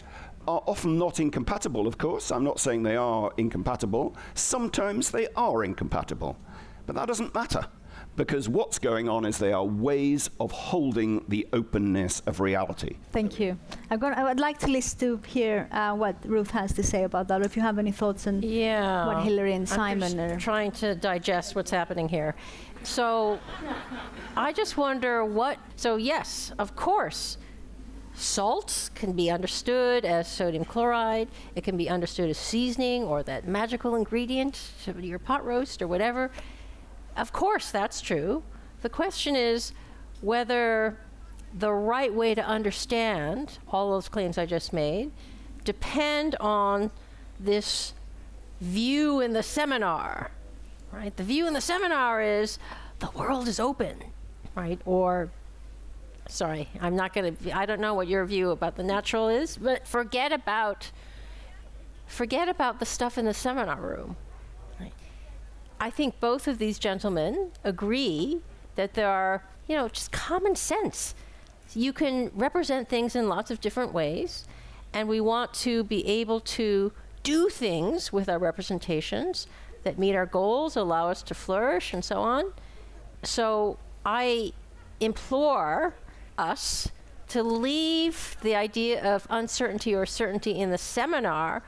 are 0.46 0.62
often 0.66 0.98
not 0.98 1.20
incompatible, 1.20 1.87
of 1.87 1.98
course. 1.98 2.30
I'm 2.30 2.44
not 2.44 2.61
saying 2.61 2.82
they 2.82 2.96
are 2.96 3.32
incompatible. 3.37 4.16
Sometimes 4.35 5.11
they 5.11 5.28
are 5.37 5.64
incompatible. 5.64 6.37
But 6.87 6.96
that 6.96 7.09
doesn't 7.09 7.35
matter 7.35 7.66
because 8.16 8.48
what's 8.48 8.78
going 8.78 9.09
on 9.09 9.24
is 9.24 9.38
they 9.38 9.52
are 9.52 9.64
ways 9.64 10.30
of 10.40 10.50
holding 10.50 11.24
the 11.28 11.46
openness 11.52 12.20
of 12.26 12.40
reality. 12.40 12.96
Thank 13.12 13.38
you. 13.38 13.59
I'm 13.90 13.98
going 13.98 14.14
I 14.14 14.24
would 14.24 14.40
like 14.40 14.59
to 14.61 14.68
listen 14.68 14.98
to 15.00 15.20
hear 15.28 15.68
uh, 15.70 15.94
what 15.94 16.16
Ruth 16.24 16.50
has 16.50 16.72
to 16.74 16.82
say 16.82 17.04
about 17.04 17.28
that. 17.28 17.40
Or 17.40 17.44
if 17.44 17.56
you 17.56 17.62
have 17.62 17.78
any 17.78 17.92
thoughts 17.92 18.26
on 18.26 18.42
yeah, 18.42 19.06
what 19.06 19.24
Hilary 19.24 19.52
and 19.52 19.68
Simon 19.68 20.18
I'm 20.18 20.32
are 20.32 20.40
trying 20.40 20.72
to 20.72 20.94
digest 20.94 21.54
what's 21.54 21.70
happening 21.70 22.09
here. 22.09 22.35
So 22.82 23.38
I 24.37 24.52
just 24.52 24.76
wonder 24.76 25.24
what. 25.24 25.59
So 25.76 25.96
yes, 25.96 26.52
of 26.59 26.74
course, 26.76 27.37
Salts 28.16 28.90
can 28.94 29.12
be 29.12 29.31
understood 29.31 30.07
as 30.07 30.26
sodium 30.26 30.64
chloride. 30.64 31.29
It 31.55 31.64
can 31.64 31.76
be 31.76 31.88
understood 31.90 32.31
as 32.31 32.38
seasoning 32.38 33.02
or 33.02 33.22
that 33.24 33.46
magical 33.46 33.94
ingredient 33.94 34.70
to 34.85 34.98
your 35.05 35.18
pot 35.18 35.44
roast 35.44 35.83
or 35.83 35.87
whatever. 35.87 36.31
Of 37.14 37.35
course, 37.35 37.70
that's 37.70 38.00
true. 38.00 38.42
The 38.81 38.88
question 38.88 39.37
is 39.37 39.72
whether 40.22 40.98
the 41.52 41.72
right 41.72 42.12
way 42.12 42.35
to 42.35 42.44
understand 42.44 43.59
all 43.68 43.90
those 43.90 44.09
claims 44.09 44.38
I 44.38 44.46
just 44.46 44.72
made 44.72 45.12
depend 45.64 46.37
on 46.37 46.90
this 47.38 47.92
view 48.62 49.20
in 49.20 49.35
the 49.35 49.42
seminar, 49.42 50.31
right? 50.90 51.14
The 51.14 51.22
view 51.22 51.46
in 51.46 51.52
the 51.52 51.61
seminar 51.61 52.22
is 52.22 52.59
the 52.98 53.11
world 53.11 53.46
is 53.46 53.61
open, 53.61 54.02
right? 54.55 54.81
Or 54.87 55.31
sorry, 56.29 56.69
I'm 56.81 56.97
not 56.97 57.12
going 57.12 57.37
to, 57.37 57.57
I 57.57 57.67
don't 57.67 57.81
know 57.81 57.95
what 57.95 58.09
your 58.09 58.25
view 58.25 58.51
about 58.51 58.77
the 58.77 58.83
natural 58.83 59.29
is, 59.29 59.57
but 59.57 59.87
forget 59.87 60.33
about, 60.33 60.91
forget 62.07 62.49
about 62.49 62.81
the 62.81 62.87
stuff 62.87 63.19
in 63.19 63.25
the 63.25 63.35
seminar 63.35 63.81
room. 63.81 64.17
I 65.79 65.91
think 65.91 66.21
both 66.21 66.49
of 66.49 66.59
these 66.59 66.79
gentlemen 66.79 67.51
agree 67.62 68.41
that 68.77 68.95
there 68.95 69.11
are, 69.11 69.45
you 69.69 69.77
know, 69.77 69.89
just 69.89 70.11
common 70.11 70.57
sense. 70.57 71.15
You 71.75 71.93
can 71.93 72.31
represent 72.35 72.89
things 72.89 73.15
in 73.15 73.29
lots 73.29 73.51
of 73.51 73.61
different 73.61 73.93
ways, 73.93 74.47
and 74.95 75.07
we 75.09 75.21
want 75.21 75.53
to 75.55 75.85
be 75.85 76.07
able 76.07 76.41
to 76.41 76.93
do 77.23 77.49
things 77.51 78.12
with 78.12 78.29
our 78.29 78.39
representations 78.39 79.47
that 79.83 79.99
meet 79.99 80.15
our 80.15 80.27
goals, 80.27 80.77
allow 80.77 81.11
us 81.11 81.23
to 81.25 81.35
flourish, 81.35 81.93
and 81.93 82.03
so 82.03 82.21
on. 82.21 82.53
So 83.23 83.79
I 84.05 84.53
implore 85.01 85.95
us 86.38 86.88
to 87.29 87.42
leave 87.42 88.37
the 88.42 88.55
idea 88.55 89.03
of 89.03 89.27
uncertainty 89.31 89.94
or 89.94 90.07
certainty 90.07 90.53
in 90.53 90.70
the 90.70 90.79
seminar 90.79 91.62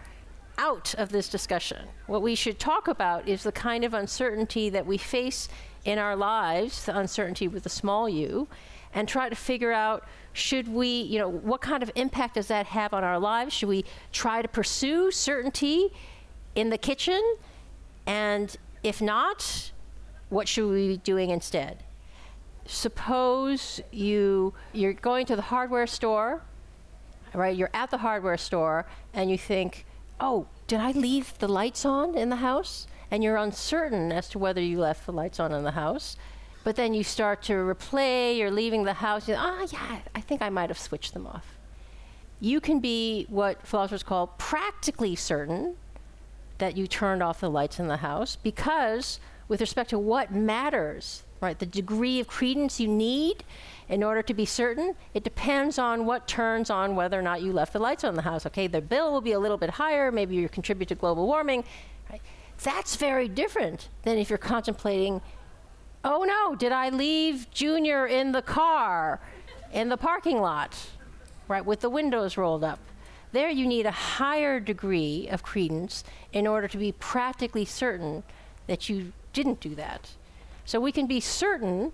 out 0.56 0.94
of 0.96 1.10
this 1.10 1.28
discussion. 1.28 1.86
What 2.06 2.22
we 2.22 2.34
should 2.34 2.58
talk 2.58 2.88
about 2.88 3.28
is 3.28 3.42
the 3.42 3.52
kind 3.52 3.84
of 3.84 3.94
uncertainty 3.94 4.70
that 4.70 4.86
we 4.86 4.98
face 4.98 5.48
in 5.84 5.98
our 5.98 6.16
lives, 6.16 6.84
the 6.84 6.96
uncertainty 6.96 7.48
with 7.48 7.64
a 7.64 7.68
small 7.68 8.08
u, 8.08 8.48
and 8.92 9.08
try 9.08 9.28
to 9.28 9.36
figure 9.36 9.72
out 9.72 10.04
should 10.32 10.68
we, 10.68 11.02
you 11.02 11.18
know, 11.18 11.28
what 11.28 11.60
kind 11.60 11.82
of 11.82 11.90
impact 11.94 12.34
does 12.34 12.48
that 12.48 12.66
have 12.66 12.92
on 12.92 13.04
our 13.04 13.18
lives? 13.18 13.52
Should 13.52 13.68
we 13.68 13.84
try 14.12 14.42
to 14.42 14.48
pursue 14.48 15.10
certainty 15.10 15.92
in 16.54 16.70
the 16.70 16.78
kitchen? 16.78 17.22
And 18.06 18.56
if 18.82 19.02
not, 19.02 19.72
what 20.28 20.48
should 20.48 20.70
we 20.70 20.88
be 20.88 20.96
doing 20.98 21.30
instead? 21.30 21.82
Suppose 22.68 23.80
you 23.90 24.54
you're 24.72 24.92
going 24.92 25.26
to 25.26 25.34
the 25.34 25.42
hardware 25.42 25.86
store, 25.86 26.42
right? 27.34 27.56
You're 27.56 27.70
at 27.74 27.90
the 27.90 27.98
hardware 27.98 28.36
store 28.36 28.86
and 29.12 29.30
you 29.30 29.38
think, 29.38 29.86
"Oh, 30.20 30.46
did 30.66 30.78
I 30.78 30.92
leave 30.92 31.36
the 31.38 31.48
lights 31.48 31.84
on 31.84 32.14
in 32.14 32.28
the 32.28 32.36
house?" 32.36 32.86
And 33.10 33.24
you're 33.24 33.36
uncertain 33.36 34.12
as 34.12 34.28
to 34.28 34.38
whether 34.38 34.60
you 34.60 34.78
left 34.78 35.06
the 35.06 35.12
lights 35.12 35.40
on 35.40 35.52
in 35.52 35.64
the 35.64 35.72
house. 35.72 36.16
But 36.62 36.76
then 36.76 36.92
you 36.92 37.02
start 37.02 37.42
to 37.44 37.54
replay, 37.54 38.36
you're 38.36 38.50
leaving 38.50 38.84
the 38.84 38.92
house, 38.92 39.26
you 39.26 39.34
ah, 39.36 39.60
oh, 39.60 39.68
yeah, 39.72 40.00
I 40.14 40.20
think 40.20 40.42
I 40.42 40.50
might 40.50 40.68
have 40.68 40.78
switched 40.78 41.14
them 41.14 41.26
off. 41.26 41.56
You 42.40 42.60
can 42.60 42.80
be 42.80 43.26
what 43.30 43.66
philosophers 43.66 44.02
call 44.02 44.26
practically 44.36 45.16
certain 45.16 45.76
that 46.58 46.76
you 46.76 46.86
turned 46.86 47.22
off 47.22 47.40
the 47.40 47.48
lights 47.48 47.80
in 47.80 47.88
the 47.88 47.96
house 47.98 48.36
because, 48.36 49.18
with 49.48 49.60
respect 49.62 49.90
to 49.90 49.98
what 49.98 50.30
matters, 50.30 51.22
right? 51.40 51.58
The 51.58 51.66
degree 51.66 52.20
of 52.20 52.26
credence 52.26 52.80
you 52.80 52.88
need 52.88 53.44
in 53.88 54.02
order 54.02 54.22
to 54.22 54.34
be 54.34 54.44
certain, 54.44 54.94
it 55.14 55.24
depends 55.24 55.78
on 55.78 56.04
what 56.04 56.28
turns 56.28 56.70
on 56.70 56.94
whether 56.94 57.18
or 57.18 57.22
not 57.22 57.42
you 57.42 57.52
left 57.52 57.72
the 57.72 57.78
lights 57.78 58.04
on 58.04 58.14
the 58.14 58.22
house. 58.22 58.44
Okay, 58.46 58.66
the 58.66 58.80
bill 58.80 59.12
will 59.12 59.20
be 59.20 59.32
a 59.32 59.38
little 59.38 59.56
bit 59.56 59.70
higher, 59.70 60.12
maybe 60.12 60.34
you 60.34 60.48
contribute 60.48 60.88
to 60.88 60.94
global 60.94 61.26
warming. 61.26 61.64
Right? 62.10 62.20
That's 62.62 62.96
very 62.96 63.28
different 63.28 63.88
than 64.02 64.18
if 64.18 64.28
you're 64.28 64.38
contemplating, 64.38 65.22
oh 66.04 66.24
no, 66.24 66.54
did 66.54 66.72
I 66.72 66.90
leave 66.90 67.50
Junior 67.50 68.06
in 68.06 68.32
the 68.32 68.42
car, 68.42 69.20
in 69.72 69.88
the 69.88 69.96
parking 69.96 70.40
lot, 70.40 70.76
right, 71.46 71.64
with 71.64 71.80
the 71.80 71.90
windows 71.90 72.36
rolled 72.36 72.64
up? 72.64 72.78
There 73.30 73.50
you 73.50 73.66
need 73.66 73.86
a 73.86 73.90
higher 73.90 74.58
degree 74.58 75.28
of 75.30 75.42
credence 75.42 76.02
in 76.32 76.46
order 76.46 76.66
to 76.66 76.78
be 76.78 76.92
practically 76.92 77.64
certain 77.64 78.22
that 78.66 78.88
you 78.88 79.12
didn't 79.32 79.60
do 79.60 79.74
that. 79.74 80.10
So 80.68 80.78
we 80.78 80.92
can 80.92 81.06
be 81.06 81.18
certain, 81.18 81.92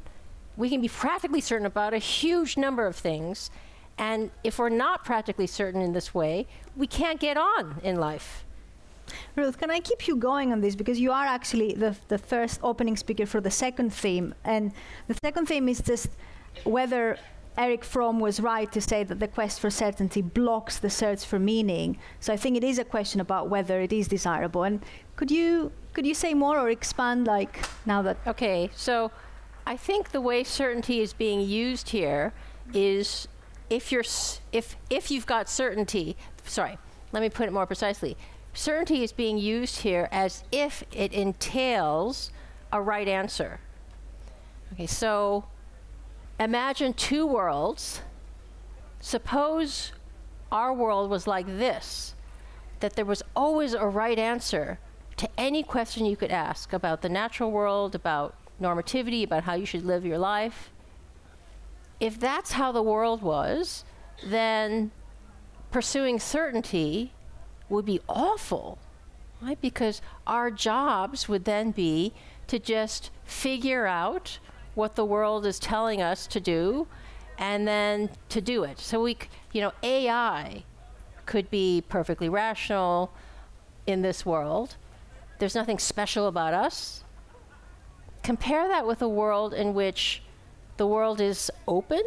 we 0.56 0.68
can 0.68 0.80
be 0.80 0.88
practically 0.88 1.40
certain 1.40 1.64
about 1.64 1.94
a 1.94 1.98
huge 1.98 2.56
number 2.56 2.88
of 2.88 2.96
things. 2.96 3.52
And 3.98 4.32
if 4.42 4.58
we're 4.58 4.68
not 4.68 5.04
practically 5.04 5.46
certain 5.46 5.80
in 5.80 5.92
this 5.92 6.12
way, 6.12 6.48
we 6.74 6.88
can't 6.88 7.20
get 7.20 7.37
on 7.37 7.80
in 7.84 7.94
life. 7.94 8.44
Ruth, 9.37 9.58
can 9.60 9.70
I 9.70 9.78
keep 9.78 10.08
you 10.08 10.16
going 10.16 10.50
on 10.50 10.60
this 10.60 10.74
because 10.74 10.98
you 10.98 11.12
are 11.12 11.24
actually 11.24 11.74
the 11.74 11.94
the 12.08 12.18
first 12.18 12.58
opening 12.64 12.96
speaker 12.96 13.26
for 13.26 13.40
the 13.40 13.50
second 13.50 13.90
theme, 13.94 14.34
and 14.42 14.72
the 15.06 15.14
second 15.22 15.46
theme 15.46 15.68
is 15.68 15.80
just 15.80 16.08
whether 16.64 17.16
Erich 17.56 17.84
Fromm 17.84 18.18
was 18.18 18.40
right 18.40 18.70
to 18.72 18.80
say 18.80 19.04
that 19.04 19.20
the 19.20 19.28
quest 19.28 19.60
for 19.60 19.70
certainty 19.70 20.20
blocks 20.20 20.78
the 20.78 20.90
search 20.90 21.24
for 21.24 21.38
meaning. 21.38 21.98
So 22.18 22.32
I 22.32 22.36
think 22.36 22.56
it 22.56 22.64
is 22.64 22.78
a 22.78 22.84
question 22.84 23.20
about 23.20 23.48
whether 23.48 23.80
it 23.80 23.92
is 23.92 24.08
desirable. 24.08 24.64
And 24.64 24.82
could 25.16 25.30
you 25.30 25.70
could 25.92 26.04
you 26.04 26.14
say 26.14 26.34
more 26.34 26.58
or 26.58 26.68
expand 26.68 27.26
like 27.26 27.64
now 27.86 28.02
that 28.02 28.16
Okay, 28.26 28.70
so 28.74 29.12
I 29.66 29.76
think 29.76 30.10
the 30.10 30.20
way 30.20 30.42
certainty 30.42 31.00
is 31.00 31.12
being 31.12 31.40
used 31.40 31.90
here 31.90 32.32
is 32.72 33.28
if 33.70 33.92
you're 33.92 34.04
if 34.52 34.76
if 34.90 35.10
you've 35.10 35.26
got 35.26 35.48
certainty, 35.48 36.16
sorry, 36.44 36.76
let 37.12 37.20
me 37.20 37.28
put 37.28 37.46
it 37.46 37.52
more 37.52 37.66
precisely. 37.66 38.16
Certainty 38.52 39.02
is 39.02 39.12
being 39.12 39.38
used 39.38 39.80
here 39.80 40.08
as 40.10 40.44
if 40.50 40.84
it 40.92 41.12
entails 41.12 42.30
a 42.72 42.80
right 42.80 43.08
answer. 43.08 43.60
Okay, 44.72 44.86
so 44.86 45.44
imagine 46.38 46.92
two 46.92 47.26
worlds. 47.26 48.00
Suppose 49.00 49.92
our 50.50 50.72
world 50.72 51.10
was 51.10 51.26
like 51.26 51.46
this 51.46 52.14
that 52.80 52.96
there 52.96 53.04
was 53.04 53.22
always 53.34 53.72
a 53.72 53.86
right 53.86 54.18
answer 54.18 54.78
to 55.16 55.28
any 55.38 55.62
question 55.62 56.04
you 56.04 56.16
could 56.16 56.30
ask 56.30 56.72
about 56.72 57.00
the 57.00 57.08
natural 57.08 57.50
world, 57.50 57.94
about 57.94 58.34
normativity, 58.60 59.24
about 59.24 59.44
how 59.44 59.54
you 59.54 59.64
should 59.64 59.84
live 59.86 60.04
your 60.04 60.18
life. 60.18 60.70
If 61.98 62.20
that's 62.20 62.52
how 62.52 62.72
the 62.72 62.82
world 62.82 63.22
was, 63.22 63.84
then 64.26 64.90
pursuing 65.70 66.20
certainty 66.20 67.12
would 67.68 67.86
be 67.86 68.00
awful, 68.08 68.78
right? 69.40 69.60
Because 69.60 70.02
our 70.26 70.50
jobs 70.50 71.28
would 71.28 71.44
then 71.44 71.70
be 71.70 72.12
to 72.48 72.58
just 72.58 73.10
figure 73.24 73.86
out 73.86 74.38
what 74.74 74.96
the 74.96 75.04
world 75.04 75.46
is 75.46 75.58
telling 75.58 76.02
us 76.02 76.26
to 76.26 76.40
do 76.40 76.87
and 77.38 77.66
then 77.66 78.10
to 78.28 78.40
do 78.40 78.64
it. 78.64 78.78
So 78.78 79.02
we, 79.02 79.16
you 79.52 79.60
know, 79.60 79.72
AI 79.82 80.64
could 81.26 81.50
be 81.50 81.82
perfectly 81.88 82.28
rational 82.28 83.12
in 83.87 84.02
this 84.02 84.24
world. 84.24 84.76
There's 85.38 85.54
nothing 85.54 85.78
special 85.78 86.26
about 86.26 86.54
us. 86.54 87.02
Compare 88.22 88.68
that 88.68 88.87
with 88.87 89.02
a 89.02 89.08
world 89.08 89.52
in 89.52 89.74
which 89.74 90.22
the 90.76 90.87
world 90.87 91.20
is 91.20 91.50
open. 91.68 92.02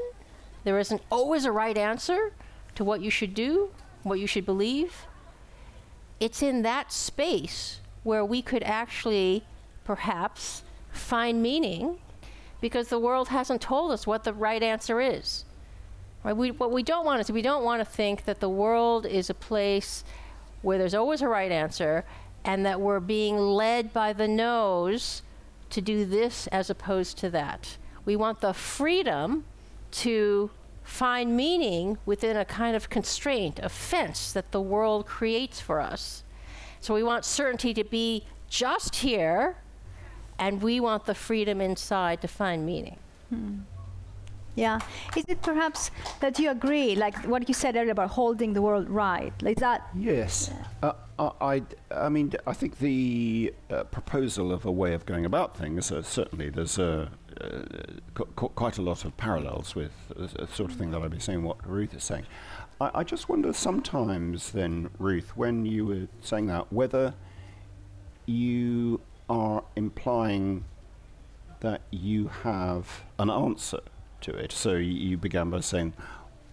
There 0.63 0.79
isn't 0.79 1.01
always 1.11 1.45
a 1.45 1.51
right 1.51 1.77
answer 1.77 2.33
to 2.75 2.83
what 2.83 3.01
you 3.01 3.09
should 3.09 3.33
do, 3.33 3.71
what 4.03 4.19
you 4.19 4.27
should 4.27 4.45
believe. 4.45 5.05
It's 6.19 6.41
in 6.41 6.63
that 6.63 6.91
space 6.91 7.79
where 8.03 8.25
we 8.25 8.41
could 8.41 8.63
actually, 8.63 9.43
perhaps, 9.83 10.63
find 10.91 11.41
meaning 11.41 11.99
because 12.61 12.87
the 12.87 12.99
world 12.99 13.29
hasn't 13.29 13.61
told 13.61 13.91
us 13.91 14.07
what 14.07 14.23
the 14.23 14.33
right 14.33 14.63
answer 14.63 14.99
is. 14.99 15.45
Right? 16.23 16.35
We, 16.35 16.51
what 16.51 16.71
we 16.71 16.83
don't 16.83 17.05
want 17.05 17.21
is 17.21 17.31
we 17.31 17.41
don't 17.41 17.63
want 17.63 17.79
to 17.81 17.85
think 17.85 18.25
that 18.25 18.39
the 18.39 18.49
world 18.49 19.05
is 19.05 19.29
a 19.29 19.33
place 19.33 20.03
where 20.61 20.77
there's 20.77 20.95
always 20.95 21.21
a 21.21 21.27
right 21.27 21.51
answer 21.51 22.03
and 22.43 22.65
that 22.65 22.81
we're 22.81 22.99
being 22.99 23.37
led 23.37 23.93
by 23.93 24.13
the 24.13 24.27
nose 24.27 25.21
to 25.69 25.81
do 25.81 26.05
this 26.05 26.47
as 26.47 26.69
opposed 26.69 27.17
to 27.19 27.29
that. 27.29 27.77
We 28.05 28.15
want 28.15 28.41
the 28.41 28.53
freedom 28.53 29.45
to 29.91 30.49
find 30.83 31.35
meaning 31.35 31.97
within 32.05 32.37
a 32.37 32.45
kind 32.45 32.75
of 32.75 32.89
constraint, 32.89 33.59
a 33.61 33.69
fence 33.69 34.31
that 34.31 34.51
the 34.51 34.61
world 34.61 35.05
creates 35.05 35.59
for 35.59 35.81
us. 35.81 36.23
So 36.79 36.93
we 36.93 37.03
want 37.03 37.25
certainty 37.25 37.73
to 37.73 37.83
be 37.83 38.25
just 38.49 38.95
here, 38.95 39.57
and 40.39 40.61
we 40.61 40.79
want 40.79 41.05
the 41.05 41.15
freedom 41.15 41.61
inside 41.61 42.21
to 42.21 42.27
find 42.27 42.65
meaning. 42.65 42.97
Yeah. 44.55 44.79
Is 45.15 45.25
it 45.27 45.41
perhaps 45.43 45.91
that 46.19 46.39
you 46.39 46.49
agree, 46.49 46.95
like 46.95 47.15
what 47.27 47.47
you 47.47 47.53
said 47.53 47.75
earlier 47.75 47.91
about 47.91 48.09
holding 48.09 48.53
the 48.53 48.61
world 48.61 48.89
right? 48.89 49.31
Like 49.43 49.59
that. 49.59 49.87
Yes. 49.95 50.51
Uh, 50.81 50.93
I, 51.19 51.31
I, 51.41 51.61
I 51.91 52.09
mean, 52.09 52.33
I 52.47 52.53
think 52.53 52.79
the 52.79 53.53
uh, 53.69 53.83
proposal 53.83 54.51
of 54.51 54.65
a 54.65 54.71
way 54.71 54.93
of 54.93 55.05
going 55.05 55.25
about 55.25 55.55
things, 55.55 55.91
uh, 55.91 56.01
certainly 56.01 56.49
there's 56.49 56.79
uh, 56.79 57.09
uh, 57.39 57.47
qu- 58.15 58.29
qu- 58.35 58.49
quite 58.49 58.79
a 58.79 58.81
lot 58.81 59.05
of 59.05 59.15
parallels 59.15 59.75
with 59.75 59.91
uh, 60.19 60.25
the 60.25 60.47
sort 60.47 60.71
of 60.71 60.77
thing 60.77 60.89
that 60.89 61.03
I've 61.03 61.11
been 61.11 61.19
saying, 61.19 61.43
what 61.43 61.57
Ruth 61.67 61.93
is 61.93 62.03
saying. 62.03 62.25
I, 62.81 62.89
I 62.95 63.03
just 63.03 63.29
wonder 63.29 63.53
sometimes 63.53 64.51
then, 64.53 64.89
Ruth, 64.97 65.37
when 65.37 65.67
you 65.67 65.85
were 65.85 66.07
saying 66.21 66.47
that, 66.47 66.73
whether 66.73 67.13
you 68.25 69.01
are 69.29 69.63
implying 69.75 70.63
that 71.59 71.81
you 71.91 72.27
have 72.43 73.03
an 73.19 73.29
answer 73.29 73.79
to 74.21 74.31
it. 74.31 74.51
So 74.51 74.75
you 74.75 75.17
began 75.17 75.49
by 75.49 75.59
saying, 75.61 75.93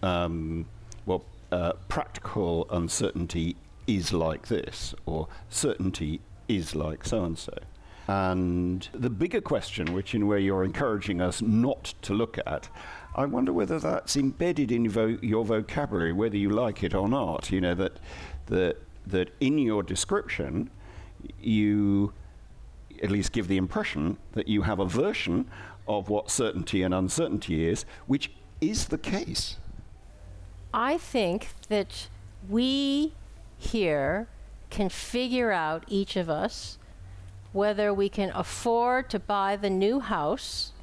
um, 0.01 0.65
well, 1.05 1.23
uh, 1.51 1.73
practical 1.87 2.67
uncertainty 2.69 3.55
is 3.87 4.11
like 4.11 4.47
this, 4.47 4.95
or 5.05 5.27
certainty 5.49 6.21
is 6.47 6.75
like 6.75 7.05
so 7.05 7.23
and 7.23 7.37
so. 7.37 7.53
And 8.07 8.87
the 8.93 9.09
bigger 9.09 9.41
question, 9.41 9.93
which 9.93 10.13
in 10.13 10.23
a 10.23 10.25
way 10.25 10.39
you're 10.41 10.63
encouraging 10.63 11.21
us 11.21 11.41
not 11.41 11.95
to 12.03 12.13
look 12.13 12.37
at, 12.45 12.69
I 13.15 13.25
wonder 13.25 13.51
whether 13.51 13.79
that's 13.79 14.15
embedded 14.15 14.71
in 14.71 14.89
vo- 14.89 15.17
your 15.21 15.45
vocabulary, 15.45 16.13
whether 16.13 16.37
you 16.37 16.49
like 16.49 16.83
it 16.83 16.93
or 16.93 17.07
not. 17.07 17.51
You 17.51 17.61
know 17.61 17.75
that 17.75 17.99
that 18.47 18.77
that 19.07 19.29
in 19.39 19.57
your 19.57 19.81
description, 19.81 20.69
you 21.39 22.13
at 23.03 23.11
least 23.11 23.31
give 23.31 23.47
the 23.47 23.57
impression 23.57 24.17
that 24.33 24.47
you 24.47 24.63
have 24.63 24.79
a 24.79 24.85
version 24.85 25.45
of 25.87 26.09
what 26.09 26.31
certainty 26.31 26.81
and 26.81 26.93
uncertainty 26.93 27.67
is, 27.67 27.85
which 28.07 28.31
is 28.61 28.85
the 28.85 28.97
case. 28.97 29.57
I 30.73 30.97
think 30.97 31.49
that 31.69 32.07
we 32.49 33.13
here 33.57 34.27
can 34.69 34.89
figure 34.89 35.51
out, 35.51 35.83
each 35.87 36.15
of 36.15 36.29
us, 36.29 36.77
whether 37.53 37.93
we 37.93 38.09
can 38.09 38.31
afford 38.35 39.09
to 39.09 39.19
buy 39.19 39.55
the 39.55 39.69
new 39.69 40.01
house, 40.01 40.73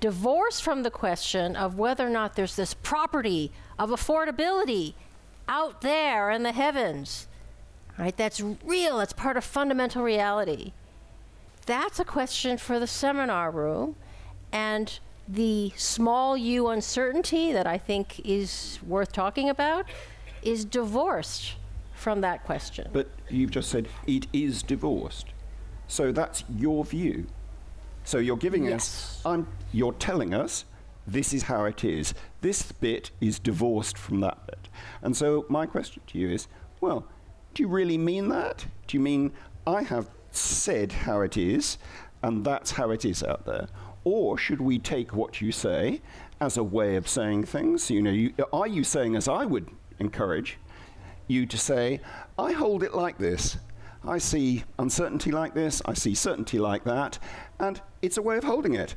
divorced 0.00 0.62
from 0.62 0.82
the 0.82 0.90
question 0.90 1.56
of 1.56 1.78
whether 1.78 2.06
or 2.06 2.10
not 2.10 2.34
there's 2.36 2.56
this 2.56 2.74
property 2.74 3.50
of 3.78 3.88
affordability 3.90 4.92
out 5.48 5.80
there 5.80 6.30
in 6.30 6.42
the 6.42 6.52
heavens. 6.52 7.28
Right? 7.98 8.14
That's 8.14 8.40
real, 8.40 9.00
it's 9.00 9.14
part 9.14 9.38
of 9.38 9.44
fundamental 9.44 10.02
reality. 10.02 10.72
That's 11.66 11.98
a 12.00 12.04
question 12.04 12.58
for 12.58 12.78
the 12.78 12.86
seminar 12.86 13.50
room. 13.50 13.96
And 14.52 14.98
the 15.28 15.72
small 15.76 16.36
u 16.36 16.68
uncertainty 16.68 17.52
that 17.52 17.66
I 17.66 17.78
think 17.78 18.20
is 18.24 18.78
worth 18.86 19.12
talking 19.12 19.50
about 19.50 19.86
is 20.42 20.64
divorced 20.64 21.54
from 21.94 22.20
that 22.20 22.44
question. 22.44 22.88
But 22.92 23.08
you've 23.28 23.50
just 23.50 23.68
said 23.68 23.88
it 24.06 24.26
is 24.32 24.62
divorced. 24.62 25.26
So 25.88 26.12
that's 26.12 26.44
your 26.48 26.84
view. 26.84 27.26
So 28.04 28.18
you're 28.18 28.36
giving 28.36 28.66
Yes. 28.66 28.74
us, 28.76 29.22
I'm, 29.24 29.48
you're 29.72 29.92
telling 29.94 30.32
us 30.32 30.64
this 31.06 31.32
is 31.32 31.44
how 31.44 31.64
it 31.64 31.82
is. 31.84 32.14
This 32.40 32.70
bit 32.70 33.10
is 33.20 33.40
divorced 33.40 33.98
from 33.98 34.20
that 34.20 34.46
bit. 34.46 34.68
And 35.02 35.16
so 35.16 35.44
my 35.48 35.66
question 35.66 36.02
to 36.06 36.18
you 36.18 36.30
is 36.30 36.46
well, 36.80 37.06
do 37.54 37.62
you 37.62 37.68
really 37.68 37.98
mean 37.98 38.28
that? 38.28 38.66
Do 38.86 38.96
you 38.96 39.02
mean 39.02 39.32
I 39.66 39.82
have 39.82 40.08
said 40.38 40.92
how 40.92 41.20
it 41.20 41.36
is 41.36 41.78
and 42.22 42.44
that's 42.44 42.72
how 42.72 42.90
it 42.90 43.04
is 43.04 43.22
out 43.22 43.44
there? 43.44 43.68
Or 44.04 44.38
should 44.38 44.60
we 44.60 44.78
take 44.78 45.14
what 45.14 45.40
you 45.40 45.52
say 45.52 46.00
as 46.40 46.56
a 46.56 46.62
way 46.62 46.96
of 46.96 47.08
saying 47.08 47.44
things? 47.44 47.90
You 47.90 48.02
know, 48.02 48.10
you, 48.10 48.32
are 48.52 48.66
you 48.66 48.84
saying, 48.84 49.16
as 49.16 49.28
I 49.28 49.44
would 49.44 49.68
encourage, 49.98 50.58
you 51.26 51.46
to 51.46 51.58
say, 51.58 52.00
I 52.38 52.52
hold 52.52 52.82
it 52.82 52.94
like 52.94 53.18
this. 53.18 53.58
I 54.04 54.18
see 54.18 54.62
uncertainty 54.78 55.32
like 55.32 55.54
this, 55.54 55.82
I 55.84 55.94
see 55.94 56.14
certainty 56.14 56.58
like 56.58 56.84
that, 56.84 57.18
and 57.58 57.80
it's 58.02 58.16
a 58.16 58.22
way 58.22 58.36
of 58.36 58.44
holding 58.44 58.74
it. 58.74 58.94